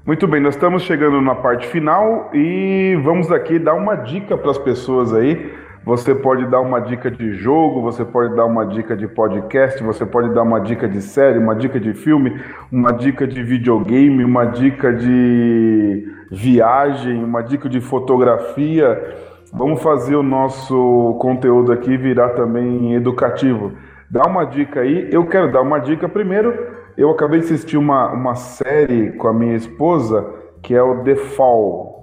Muito 0.05 0.29
bem, 0.29 0.41
nós 0.41 0.55
estamos 0.55 0.83
chegando 0.83 1.21
na 1.21 1.35
parte 1.35 1.67
final 1.67 2.31
e 2.33 2.97
vamos 3.03 3.33
aqui 3.33 3.59
dar 3.59 3.75
uma 3.75 3.97
dica 3.97 4.37
para 4.37 4.51
as 4.51 4.59
pessoas 4.59 5.13
aí 5.13 5.53
você 5.87 6.17
pode 6.17 6.45
dar 6.51 6.61
uma 6.61 6.81
dica 6.81 7.09
de 7.09 7.35
jogo, 7.35 7.81
você 7.81 8.05
pode 8.05 8.35
dar 8.35 8.45
uma 8.45 8.67
dica 8.67 8.97
de 8.97 9.07
podcast, 9.07 9.81
você 9.85 10.05
pode 10.05 10.35
dar 10.35 10.43
uma 10.43 10.59
dica 10.59 10.89
de 10.89 11.01
série, 11.01 11.39
uma 11.39 11.55
dica 11.55 11.79
de 11.79 11.95
filme, 11.95 12.43
uma 12.73 12.91
dica 12.91 13.25
de 13.25 13.41
videogame, 13.41 14.25
uma 14.25 14.47
dica 14.47 14.93
de 14.93 16.13
viagem, 16.31 17.23
uma 17.23 17.43
dica 17.43 17.69
de 17.69 17.81
fotografia. 17.81 19.17
Vamos 19.53 19.83
fazer 19.83 20.17
o 20.17 20.23
nosso 20.23 21.17
conteúdo 21.21 21.73
aqui 21.73 21.97
virar 21.97 22.31
também 22.31 22.95
educativo. 22.95 23.73
Dá 24.11 24.23
uma 24.23 24.45
dica 24.45 24.81
aí. 24.81 25.09
Eu 25.11 25.27
quero 25.27 25.51
dar 25.51 25.63
uma 25.63 25.79
dica 25.79 26.09
primeiro. 26.09 26.55
Eu 26.97 27.11
acabei 27.11 27.41
de 27.41 27.47
assistir 27.47 27.77
uma, 27.77 28.11
uma 28.13 28.35
série 28.35 29.13
com 29.13 29.29
a 29.29 29.33
minha 29.33 29.55
esposa 29.55 30.35
que 30.63 30.75
é 30.75 30.83
o 30.83 31.05
The 31.05 31.15
Fall 31.15 31.97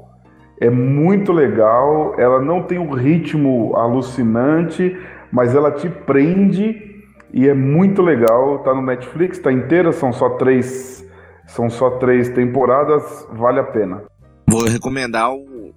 é 0.63 0.69
muito 0.69 1.34
legal, 1.34 2.15
ela 2.17 2.39
não 2.39 2.63
tem 2.63 2.80
um 2.80 2.91
ritmo 2.91 3.76
alucinante, 3.76 4.97
mas 5.30 5.53
ela 5.53 5.71
te 5.71 5.89
prende 5.89 7.03
e 7.34 7.49
é 7.49 7.53
muito 7.53 8.01
legal. 8.01 8.59
Tá 8.59 8.74
no 8.74 8.82
Netflix, 8.82 9.39
tá 9.39 9.51
inteira, 9.51 9.91
são 9.91 10.13
só 10.13 10.30
três, 10.30 11.05
são 11.47 11.69
só 11.69 11.89
três 11.91 12.30
temporadas, 12.30 13.28
vale 13.34 13.59
a 13.59 13.63
pena. 13.63 14.03
Vou 14.48 14.66
recomendar 14.66 15.34
o 15.34 15.74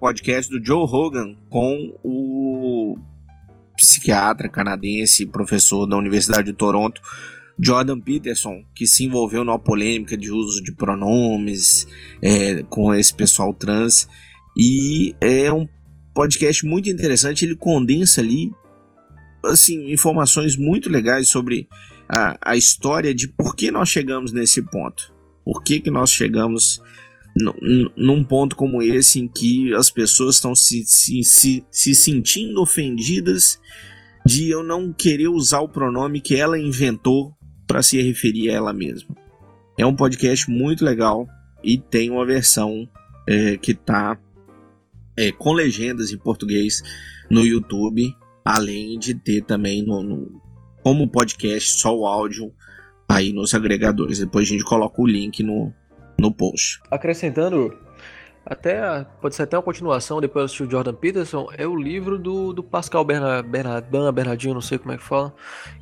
podcast 0.00 0.50
do 0.50 0.64
Joe 0.64 0.86
Rogan 0.86 1.36
com 1.48 1.94
o 2.02 2.98
psiquiatra 3.76 4.48
canadense, 4.48 5.26
professor 5.26 5.86
da 5.86 5.96
Universidade 5.96 6.46
de 6.46 6.52
Toronto, 6.52 7.00
Jordan 7.58 8.00
Peterson, 8.00 8.64
que 8.74 8.86
se 8.86 9.04
envolveu 9.04 9.44
numa 9.44 9.58
polêmica 9.58 10.16
de 10.16 10.30
uso 10.30 10.62
de 10.62 10.72
pronomes 10.72 11.86
é, 12.22 12.62
com 12.64 12.94
esse 12.94 13.14
pessoal 13.14 13.52
trans. 13.52 14.08
E 14.56 15.14
é 15.20 15.52
um 15.52 15.68
podcast 16.14 16.64
muito 16.64 16.88
interessante. 16.88 17.44
Ele 17.44 17.56
condensa 17.56 18.20
ali 18.20 18.52
assim, 19.44 19.92
informações 19.92 20.56
muito 20.56 20.88
legais 20.88 21.28
sobre 21.28 21.68
a, 22.08 22.52
a 22.52 22.56
história 22.56 23.14
de 23.14 23.28
por 23.28 23.54
que 23.54 23.70
nós 23.70 23.88
chegamos 23.88 24.32
nesse 24.32 24.62
ponto. 24.62 25.12
Por 25.44 25.62
que, 25.62 25.80
que 25.80 25.90
nós 25.90 26.10
chegamos 26.10 26.80
num 27.96 28.22
ponto 28.22 28.54
como 28.54 28.80
esse 28.80 29.18
em 29.18 29.26
que 29.26 29.74
as 29.74 29.90
pessoas 29.90 30.36
estão 30.36 30.54
se, 30.54 30.84
se, 30.84 31.24
se, 31.24 31.64
se 31.70 31.94
sentindo 31.94 32.60
ofendidas 32.60 33.58
de 34.24 34.48
eu 34.48 34.62
não 34.62 34.92
querer 34.92 35.28
usar 35.28 35.60
o 35.60 35.68
pronome 35.68 36.20
que 36.20 36.36
ela 36.36 36.58
inventou 36.58 37.34
para 37.66 37.82
se 37.82 38.00
referir 38.00 38.50
a 38.50 38.54
ela 38.54 38.72
mesma. 38.72 39.14
É 39.76 39.84
um 39.84 39.96
podcast 39.96 40.48
muito 40.48 40.84
legal 40.84 41.26
e 41.62 41.76
tem 41.76 42.10
uma 42.10 42.24
versão 42.24 42.88
é, 43.26 43.56
que 43.56 43.72
está 43.72 44.18
é, 45.16 45.32
com 45.32 45.52
legendas 45.52 46.12
em 46.12 46.18
português 46.18 46.82
no 47.30 47.44
YouTube, 47.44 48.14
além 48.44 48.98
de 48.98 49.14
ter 49.14 49.42
também 49.42 49.82
no, 49.82 50.02
no, 50.02 50.40
como 50.82 51.08
podcast 51.08 51.80
só 51.80 51.96
o 51.96 52.06
áudio 52.06 52.52
aí 53.08 53.32
nos 53.32 53.54
agregadores. 53.54 54.18
Depois 54.18 54.46
a 54.46 54.52
gente 54.52 54.64
coloca 54.64 55.00
o 55.00 55.06
link 55.06 55.42
no, 55.42 55.72
no 56.18 56.32
post. 56.32 56.80
Acrescentando 56.90 57.76
até 58.46 59.06
pode 59.20 59.34
ser 59.34 59.44
até 59.44 59.56
uma 59.56 59.62
continuação, 59.62 60.20
depois 60.20 60.52
do 60.52 60.70
Jordan 60.70 60.92
Peterson, 60.94 61.48
é 61.56 61.66
o 61.66 61.74
livro 61.74 62.18
do, 62.18 62.52
do 62.52 62.62
Pascal 62.62 63.02
Bernard, 63.02 63.48
Bernardin, 63.48 64.12
Bernardinho, 64.12 64.54
não 64.54 64.60
sei 64.60 64.76
como 64.76 64.92
é 64.92 64.98
que 64.98 65.02
fala, 65.02 65.34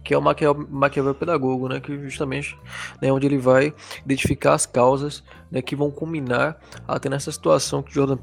que 0.05 0.15
é 0.15 0.19
o 0.19 0.23
Maquiavel, 0.23 0.67
Maquiavel 0.71 1.15
Pedagogo, 1.15 1.69
né, 1.69 1.81
que 1.81 1.99
justamente 1.99 2.57
né, 3.01 3.13
onde 3.13 3.27
ele 3.27 3.39
vai 3.39 3.75
identificar 4.05 4.55
as 4.55 4.65
causas 4.65 5.25
né, 5.51 5.61
que 5.61 5.75
vão 5.75 5.91
culminar 5.91 6.57
até 6.87 7.09
nessa 7.09 7.33
situação 7.33 7.83
que 7.83 7.93
Jordan 7.93 8.19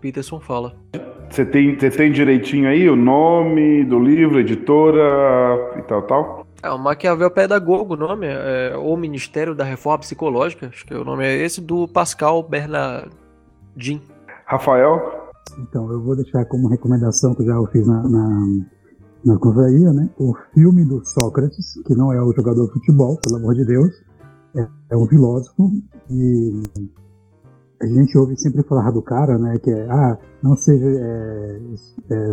Peterson 0.00 0.40
fala. 0.40 0.74
Você 1.28 1.44
tem, 1.44 1.78
você 1.78 1.90
tem 1.90 2.10
direitinho 2.10 2.68
aí 2.68 2.88
o 2.88 2.96
nome 2.96 3.84
do 3.84 3.98
livro, 3.98 4.40
editora 4.40 5.74
e 5.78 5.82
tal, 5.82 6.02
tal? 6.02 6.43
É, 6.64 6.70
o 6.70 6.78
Maquiavel 6.78 7.30
Pedagogo, 7.30 7.92
o 7.92 7.96
nome, 7.96 8.26
é, 8.26 8.74
o 8.74 8.96
Ministério 8.96 9.54
da 9.54 9.64
Reforma 9.64 9.98
Psicológica, 9.98 10.68
acho 10.68 10.86
que 10.86 10.94
o 10.94 11.04
nome 11.04 11.22
é 11.22 11.36
esse, 11.44 11.60
do 11.60 11.86
Pascal 11.86 12.42
Bernard 12.42 13.10
Jim. 13.76 14.00
Rafael? 14.46 14.98
Então, 15.58 15.92
eu 15.92 16.00
vou 16.00 16.16
deixar 16.16 16.42
como 16.46 16.68
recomendação 16.68 17.34
que 17.34 17.42
eu 17.42 17.46
já 17.46 17.70
fiz 17.70 17.86
na, 17.86 18.02
na, 18.08 18.46
na 19.26 19.38
confraria, 19.38 19.92
né? 19.92 20.08
O 20.18 20.34
filme 20.54 20.86
do 20.86 21.04
Sócrates, 21.04 21.74
que 21.86 21.94
não 21.94 22.10
é 22.10 22.22
o 22.22 22.32
jogador 22.32 22.64
de 22.68 22.72
futebol, 22.72 23.20
pelo 23.22 23.36
amor 23.36 23.54
de 23.54 23.66
Deus, 23.66 24.02
é, 24.56 24.66
é 24.88 24.96
um 24.96 25.06
filósofo 25.06 25.70
e 26.08 26.62
a 27.82 27.86
gente 27.86 28.16
ouve 28.16 28.38
sempre 28.38 28.62
falar 28.62 28.90
do 28.90 29.02
cara, 29.02 29.36
né? 29.36 29.58
Que 29.58 29.70
é, 29.70 29.86
ah, 29.90 30.16
não 30.42 30.56
seja 30.56 30.86
é, 30.86 31.60
é, 32.10 32.32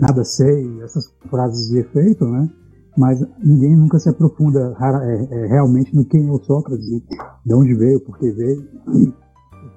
nada 0.00 0.24
sei, 0.24 0.82
essas 0.82 1.14
frases 1.28 1.68
de 1.68 1.80
efeito, 1.80 2.24
né? 2.24 2.48
Mas 2.96 3.24
ninguém 3.42 3.74
nunca 3.74 3.98
se 3.98 4.08
aprofunda 4.08 4.76
é, 4.78 5.34
é, 5.34 5.46
realmente 5.46 5.94
no 5.94 6.04
quem 6.04 6.28
é 6.28 6.30
o 6.30 6.38
Sócrates, 6.42 6.86
de 6.86 7.54
onde 7.54 7.74
veio, 7.74 8.00
por 8.00 8.18
que 8.18 8.30
veio 8.30 8.68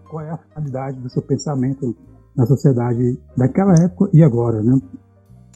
qual 0.09 0.23
é 0.23 0.31
a 0.31 0.37
finalidade 0.37 0.99
do 0.99 1.09
seu 1.09 1.21
pensamento 1.21 1.95
na 2.35 2.45
sociedade 2.45 3.19
daquela 3.37 3.73
época 3.83 4.09
e 4.13 4.23
agora, 4.23 4.61
né? 4.61 4.79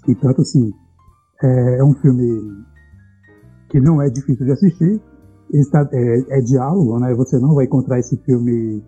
E 0.07 0.15
tanto 0.15 0.41
assim, 0.41 0.71
é, 1.43 1.79
é 1.79 1.83
um 1.83 1.93
filme 1.95 2.65
que 3.69 3.79
não 3.79 4.01
é 4.01 4.09
difícil 4.09 4.45
de 4.45 4.51
assistir, 4.51 5.01
está, 5.53 5.87
é, 5.91 6.37
é, 6.37 6.41
diálogo, 6.41 6.99
né? 6.99 7.13
Você 7.15 7.37
não 7.37 7.53
vai 7.53 7.65
encontrar 7.65 7.99
esse 7.99 8.17
filme 8.17 8.83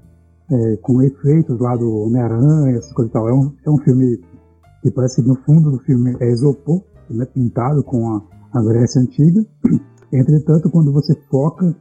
é, 0.49 0.77
com 0.77 1.01
efeitos 1.01 1.59
lá 1.59 1.75
do 1.75 1.89
Homem-Aranha, 1.89 2.77
essas 2.77 2.93
coisas 2.93 3.09
e 3.09 3.13
tal. 3.13 3.29
É 3.29 3.33
um, 3.33 3.53
é 3.65 3.69
um 3.69 3.77
filme 3.79 4.19
que 4.81 4.91
parece 4.91 5.21
que 5.21 5.27
no 5.27 5.35
fundo 5.43 5.71
do 5.71 5.79
filme 5.79 6.15
é 6.19 6.31
isopor, 6.31 6.81
né? 7.09 7.25
pintado 7.25 7.83
com 7.83 8.15
a, 8.15 8.21
a 8.53 8.61
Grécia 8.61 9.01
Antiga. 9.01 9.45
Entretanto, 10.13 10.69
quando 10.69 10.91
você 10.91 11.15
foca 11.29 11.75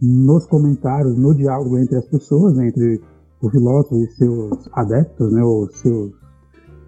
nos 0.00 0.46
comentários, 0.46 1.16
no 1.16 1.34
diálogo 1.34 1.78
entre 1.78 1.96
as 1.96 2.06
pessoas, 2.06 2.56
né? 2.56 2.68
entre 2.68 3.00
o 3.40 3.50
filósofo 3.50 3.96
e 3.96 4.06
seus 4.12 4.68
adeptos, 4.72 5.32
né, 5.32 5.42
os 5.42 5.78
seus 5.78 6.12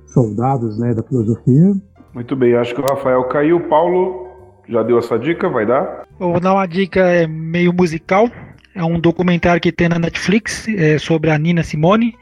soldados 0.06 0.78
né, 0.78 0.94
da 0.94 1.02
filosofia. 1.02 1.74
Muito 2.14 2.34
bem, 2.34 2.54
acho 2.56 2.74
que 2.74 2.80
o 2.80 2.84
Rafael 2.84 3.24
caiu. 3.24 3.60
Paulo 3.68 4.28
já 4.68 4.82
deu 4.82 4.98
essa 4.98 5.18
dica, 5.18 5.48
vai 5.48 5.66
dar? 5.66 6.06
Eu 6.18 6.32
vou 6.32 6.40
dar 6.40 6.54
uma 6.54 6.66
dica 6.66 7.00
é, 7.00 7.26
meio 7.26 7.72
musical. 7.72 8.28
É 8.74 8.84
um 8.84 8.98
documentário 8.98 9.60
que 9.60 9.72
tem 9.72 9.88
na 9.88 9.98
Netflix 9.98 10.66
é, 10.68 10.98
sobre 10.98 11.30
a 11.30 11.38
Nina 11.38 11.62
Simone. 11.62 12.14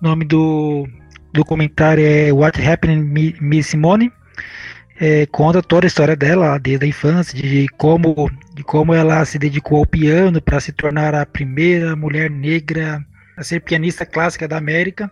O 0.00 0.08
nome 0.08 0.24
do 0.24 0.86
documentário 1.32 2.04
é 2.04 2.32
What 2.32 2.60
Happened 2.66 3.38
Miss 3.40 3.66
Simone. 3.66 4.12
É, 5.02 5.24
conta 5.24 5.62
toda 5.62 5.86
a 5.86 5.88
história 5.88 6.14
dela 6.14 6.58
desde 6.58 6.84
a 6.84 6.88
infância, 6.88 7.40
de 7.40 7.66
como, 7.78 8.30
de 8.52 8.62
como 8.62 8.92
ela 8.92 9.24
se 9.24 9.38
dedicou 9.38 9.78
ao 9.78 9.86
piano 9.86 10.42
para 10.42 10.60
se 10.60 10.72
tornar 10.72 11.14
a 11.14 11.24
primeira 11.24 11.96
mulher 11.96 12.30
negra 12.30 13.02
a 13.34 13.42
ser 13.42 13.60
pianista 13.60 14.04
clássica 14.04 14.46
da 14.46 14.58
América. 14.58 15.10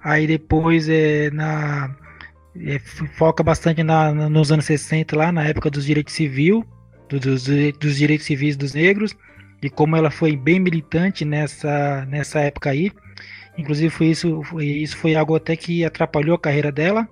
Aí 0.00 0.28
depois 0.28 0.88
é, 0.88 1.28
na, 1.32 1.92
é, 2.64 2.78
foca 3.16 3.42
bastante 3.42 3.82
na, 3.82 4.12
nos 4.12 4.52
anos 4.52 4.66
60, 4.66 5.16
lá 5.16 5.32
na 5.32 5.44
época 5.44 5.70
dos 5.70 5.86
direitos 5.86 6.14
civis, 6.14 6.62
dos, 7.08 7.48
dos 7.80 7.96
direitos 7.96 8.26
civis 8.26 8.56
dos 8.56 8.74
negros, 8.74 9.16
e 9.60 9.68
como 9.68 9.96
ela 9.96 10.12
foi 10.12 10.36
bem 10.36 10.60
militante 10.60 11.24
nessa, 11.24 12.06
nessa 12.06 12.38
época 12.38 12.70
aí. 12.70 12.92
Inclusive 13.58 13.90
foi 13.90 14.06
isso, 14.06 14.40
foi, 14.44 14.66
isso 14.66 14.96
foi 14.96 15.16
algo 15.16 15.34
até 15.34 15.56
que 15.56 15.84
atrapalhou 15.84 16.36
a 16.36 16.40
carreira 16.40 16.70
dela, 16.70 17.08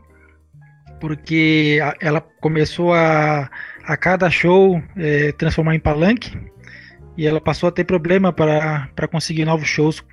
porque 1.00 1.78
ela 2.00 2.20
começou 2.20 2.92
a, 2.92 3.50
a 3.84 3.96
cada 3.96 4.30
show 4.30 4.82
é, 4.96 5.32
transformar 5.32 5.74
em 5.74 5.80
palanque 5.80 6.36
e 7.16 7.26
ela 7.26 7.40
passou 7.40 7.68
a 7.68 7.72
ter 7.72 7.84
problema 7.84 8.32
para 8.32 9.08
conseguir 9.10 9.44
novos 9.44 9.68
shows 9.68 10.04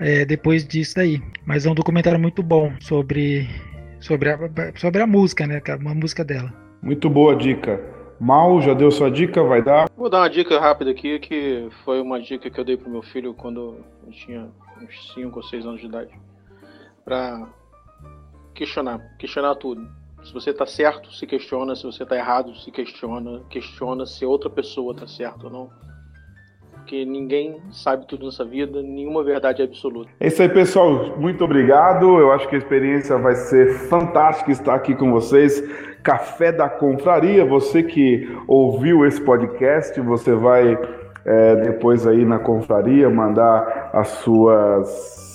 é, 0.00 0.24
depois 0.24 0.66
disso 0.66 0.96
daí. 0.96 1.22
Mas 1.44 1.66
é 1.66 1.70
um 1.70 1.74
documentário 1.74 2.18
muito 2.18 2.42
bom 2.42 2.72
sobre, 2.80 3.48
sobre, 4.00 4.30
a, 4.30 4.38
sobre 4.76 5.02
a 5.02 5.06
música, 5.06 5.46
né? 5.46 5.60
Uma 5.80 5.94
música 5.94 6.24
dela. 6.24 6.52
Muito 6.82 7.10
boa 7.10 7.36
dica. 7.36 7.80
Mal, 8.20 8.60
já 8.60 8.74
deu 8.74 8.90
sua 8.90 9.10
dica? 9.10 9.42
Vai 9.42 9.62
dar? 9.62 9.88
Vou 9.96 10.08
dar 10.10 10.20
uma 10.20 10.30
dica 10.30 10.58
rápida 10.58 10.90
aqui, 10.90 11.18
que 11.18 11.68
foi 11.84 12.00
uma 12.00 12.20
dica 12.20 12.50
que 12.50 12.58
eu 12.58 12.64
dei 12.64 12.76
pro 12.76 12.90
meu 12.90 13.02
filho 13.02 13.34
quando 13.34 13.76
eu 14.06 14.12
tinha 14.12 14.48
uns 14.82 15.12
5 15.14 15.36
ou 15.36 15.42
6 15.42 15.66
anos 15.66 15.80
de 15.80 15.86
idade. 15.86 16.10
Pra 17.04 17.48
questionar, 18.58 19.00
questionar 19.16 19.54
tudo. 19.54 19.86
Se 20.24 20.34
você 20.34 20.52
tá 20.52 20.66
certo, 20.66 21.12
se 21.12 21.26
questiona. 21.26 21.76
Se 21.76 21.84
você 21.84 22.04
tá 22.04 22.16
errado, 22.16 22.54
se 22.56 22.70
questiona. 22.72 23.40
Questiona 23.48 24.04
se 24.04 24.26
outra 24.26 24.50
pessoa 24.50 24.94
tá 24.94 25.06
certa 25.06 25.46
ou 25.46 25.52
não. 25.52 25.70
Porque 26.72 27.04
ninguém 27.04 27.60
sabe 27.70 28.06
tudo 28.08 28.24
nessa 28.24 28.44
vida, 28.44 28.82
nenhuma 28.82 29.22
verdade 29.22 29.62
é 29.62 29.64
absoluta. 29.64 30.10
É 30.18 30.26
isso 30.26 30.42
aí, 30.42 30.48
pessoal. 30.48 31.16
Muito 31.18 31.44
obrigado. 31.44 32.18
Eu 32.18 32.32
acho 32.32 32.48
que 32.48 32.56
a 32.56 32.58
experiência 32.58 33.16
vai 33.18 33.34
ser 33.36 33.74
fantástica 33.88 34.50
estar 34.50 34.74
aqui 34.74 34.94
com 34.94 35.12
vocês. 35.12 35.62
Café 36.02 36.50
da 36.50 36.68
Confraria. 36.68 37.44
Você 37.44 37.82
que 37.82 38.26
ouviu 38.48 39.06
esse 39.06 39.20
podcast, 39.20 40.00
você 40.00 40.34
vai 40.34 40.76
é, 41.24 41.56
depois 41.56 42.06
aí 42.06 42.24
na 42.24 42.38
confraria 42.38 43.08
mandar 43.10 43.90
as 43.92 44.08
suas 44.08 45.27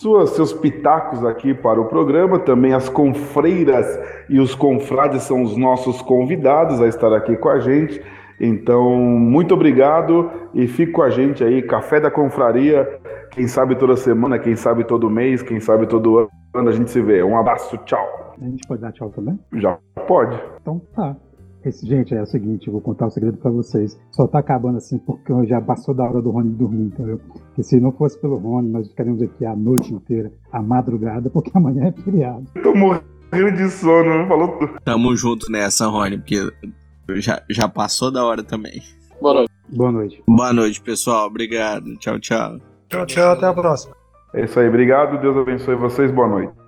suas, 0.00 0.30
seus 0.30 0.52
pitacos 0.52 1.24
aqui 1.24 1.52
para 1.52 1.80
o 1.80 1.84
programa. 1.84 2.38
Também 2.38 2.72
as 2.72 2.88
confreiras 2.88 3.86
e 4.28 4.40
os 4.40 4.54
confrades 4.54 5.22
são 5.22 5.42
os 5.42 5.56
nossos 5.56 6.00
convidados 6.02 6.80
a 6.80 6.88
estar 6.88 7.12
aqui 7.12 7.36
com 7.36 7.48
a 7.48 7.60
gente. 7.60 8.02
Então, 8.40 8.96
muito 8.96 9.52
obrigado 9.52 10.30
e 10.54 10.66
fique 10.66 10.92
com 10.92 11.02
a 11.02 11.10
gente 11.10 11.44
aí, 11.44 11.60
Café 11.60 12.00
da 12.00 12.10
Confraria. 12.10 12.88
Quem 13.30 13.46
sabe 13.46 13.76
toda 13.76 13.96
semana, 13.96 14.38
quem 14.38 14.56
sabe 14.56 14.82
todo 14.84 15.10
mês, 15.10 15.42
quem 15.42 15.60
sabe 15.60 15.86
todo 15.86 16.30
ano 16.54 16.68
a 16.68 16.72
gente 16.72 16.90
se 16.90 17.02
vê. 17.02 17.22
Um 17.22 17.36
abraço, 17.36 17.76
tchau. 17.84 18.34
A 18.40 18.44
gente 18.44 18.66
pode 18.66 18.80
dar 18.80 18.92
tchau 18.92 19.10
também? 19.10 19.38
Já 19.52 19.78
pode. 20.06 20.40
Então 20.62 20.80
tá. 20.96 21.14
Esse, 21.64 21.86
gente, 21.86 22.14
é 22.14 22.22
o 22.22 22.26
seguinte, 22.26 22.66
eu 22.66 22.72
vou 22.72 22.80
contar 22.80 23.06
um 23.06 23.10
segredo 23.10 23.36
para 23.36 23.50
vocês. 23.50 23.98
Só 24.12 24.26
tá 24.26 24.38
acabando 24.38 24.78
assim 24.78 24.98
porque 24.98 25.32
já 25.46 25.60
passou 25.60 25.94
da 25.94 26.04
hora 26.04 26.22
do 26.22 26.30
Rony 26.30 26.50
dormir, 26.50 26.84
entendeu? 26.84 27.18
Porque 27.18 27.62
se 27.62 27.78
não 27.78 27.92
fosse 27.92 28.18
pelo 28.18 28.38
Rony, 28.38 28.70
nós 28.70 28.88
ficaríamos 28.88 29.20
aqui 29.22 29.44
a 29.44 29.54
noite 29.54 29.92
inteira, 29.92 30.32
a 30.50 30.62
madrugada, 30.62 31.28
porque 31.28 31.50
amanhã 31.54 31.88
é 31.88 31.92
feriado. 32.02 32.44
Tô 32.62 32.74
morrendo 32.74 33.56
de 33.56 33.68
sono, 33.68 34.26
falou 34.26 34.48
tudo. 34.58 34.80
Tamo 34.82 35.14
junto 35.14 35.50
nessa, 35.52 35.86
Rony, 35.86 36.16
porque 36.16 36.50
já, 37.16 37.42
já 37.50 37.68
passou 37.68 38.10
da 38.10 38.24
hora 38.24 38.42
também. 38.42 38.80
Boa 39.20 39.34
noite. 39.34 39.50
Boa 39.68 39.92
noite. 39.92 40.22
Boa 40.26 40.52
noite, 40.52 40.80
pessoal. 40.80 41.26
Obrigado. 41.26 41.96
Tchau, 41.98 42.18
tchau. 42.18 42.58
Tchau, 42.88 43.06
tchau. 43.06 43.32
Até 43.32 43.46
a 43.46 43.52
próxima. 43.52 43.94
É 44.34 44.44
isso 44.44 44.58
aí. 44.58 44.68
Obrigado. 44.68 45.20
Deus 45.20 45.36
abençoe 45.36 45.76
vocês. 45.76 46.10
Boa 46.10 46.28
noite. 46.28 46.59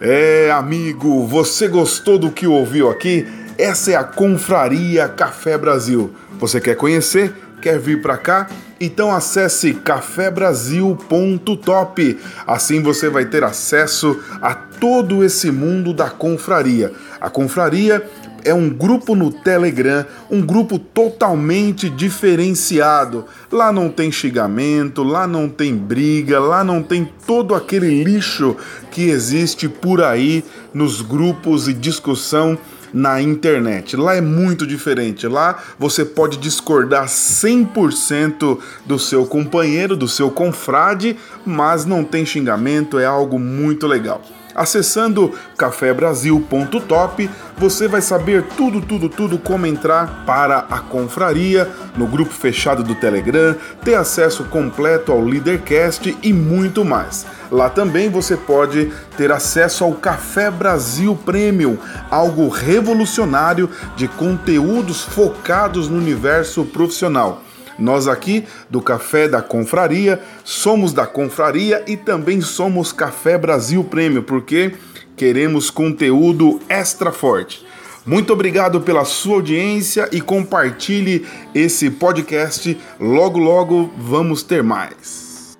É, 0.00 0.50
amigo, 0.50 1.26
você 1.26 1.68
gostou 1.68 2.18
do 2.18 2.30
que 2.30 2.46
ouviu 2.46 2.88
aqui? 2.88 3.28
Essa 3.58 3.92
é 3.92 3.96
a 3.96 4.02
Confraria 4.02 5.06
Café 5.06 5.58
Brasil. 5.58 6.14
Você 6.38 6.58
quer 6.58 6.74
conhecer? 6.74 7.34
Quer 7.60 7.78
vir 7.78 8.00
para 8.00 8.16
cá? 8.16 8.48
Então 8.80 9.12
acesse 9.12 9.74
cafebrasil.top. 9.74 12.18
Assim 12.46 12.80
você 12.80 13.10
vai 13.10 13.26
ter 13.26 13.44
acesso 13.44 14.18
a 14.40 14.54
todo 14.54 15.22
esse 15.22 15.50
mundo 15.50 15.92
da 15.92 16.08
confraria. 16.08 16.90
A 17.20 17.28
confraria 17.28 18.02
é 18.44 18.54
um 18.54 18.68
grupo 18.68 19.14
no 19.14 19.30
Telegram, 19.30 20.04
um 20.30 20.40
grupo 20.40 20.78
totalmente 20.78 21.88
diferenciado. 21.88 23.24
Lá 23.50 23.72
não 23.72 23.88
tem 23.88 24.10
xingamento, 24.10 25.02
lá 25.02 25.26
não 25.26 25.48
tem 25.48 25.76
briga, 25.76 26.38
lá 26.38 26.62
não 26.64 26.82
tem 26.82 27.08
todo 27.26 27.54
aquele 27.54 28.02
lixo 28.02 28.56
que 28.90 29.08
existe 29.08 29.68
por 29.68 30.02
aí 30.02 30.44
nos 30.72 31.02
grupos 31.02 31.68
e 31.68 31.72
discussão 31.72 32.58
na 32.92 33.20
internet. 33.20 33.96
Lá 33.96 34.14
é 34.14 34.20
muito 34.20 34.66
diferente. 34.66 35.26
Lá 35.26 35.62
você 35.78 36.04
pode 36.04 36.36
discordar 36.38 37.06
100% 37.06 38.58
do 38.84 38.98
seu 38.98 39.24
companheiro, 39.26 39.96
do 39.96 40.08
seu 40.08 40.30
confrade, 40.30 41.16
mas 41.44 41.84
não 41.84 42.04
tem 42.04 42.26
xingamento, 42.26 42.98
é 42.98 43.06
algo 43.06 43.38
muito 43.38 43.86
legal. 43.86 44.22
Acessando 44.60 45.32
cafebrasil.top, 45.56 47.30
você 47.56 47.88
vai 47.88 48.02
saber 48.02 48.42
tudo, 48.58 48.82
tudo, 48.82 49.08
tudo 49.08 49.38
como 49.38 49.64
entrar 49.64 50.26
para 50.26 50.66
a 50.70 50.80
confraria 50.80 51.66
no 51.96 52.06
grupo 52.06 52.30
fechado 52.30 52.82
do 52.82 52.94
Telegram, 52.94 53.56
ter 53.82 53.94
acesso 53.94 54.44
completo 54.44 55.12
ao 55.12 55.24
Leadercast 55.24 56.14
e 56.22 56.30
muito 56.30 56.84
mais. 56.84 57.24
Lá 57.50 57.70
também 57.70 58.10
você 58.10 58.36
pode 58.36 58.92
ter 59.16 59.32
acesso 59.32 59.82
ao 59.82 59.94
Café 59.94 60.50
Brasil 60.50 61.18
Premium, 61.24 61.78
algo 62.10 62.46
revolucionário 62.48 63.70
de 63.96 64.08
conteúdos 64.08 65.00
focados 65.00 65.88
no 65.88 65.96
universo 65.96 66.66
profissional. 66.66 67.42
Nós 67.80 68.06
aqui 68.06 68.44
do 68.68 68.80
Café 68.82 69.26
da 69.26 69.40
Confraria 69.40 70.20
somos 70.44 70.92
da 70.92 71.06
Confraria 71.06 71.82
e 71.86 71.96
também 71.96 72.40
somos 72.40 72.92
Café 72.92 73.38
Brasil 73.38 73.82
Prêmio, 73.82 74.22
porque 74.22 74.74
queremos 75.16 75.70
conteúdo 75.70 76.60
extra 76.68 77.10
forte. 77.10 77.66
Muito 78.06 78.32
obrigado 78.32 78.80
pela 78.80 79.04
sua 79.04 79.36
audiência 79.36 80.08
e 80.10 80.20
compartilhe 80.20 81.26
esse 81.54 81.90
podcast. 81.90 82.78
Logo, 82.98 83.38
logo 83.38 83.92
vamos 83.98 84.42
ter 84.42 84.62
mais. 84.62 85.58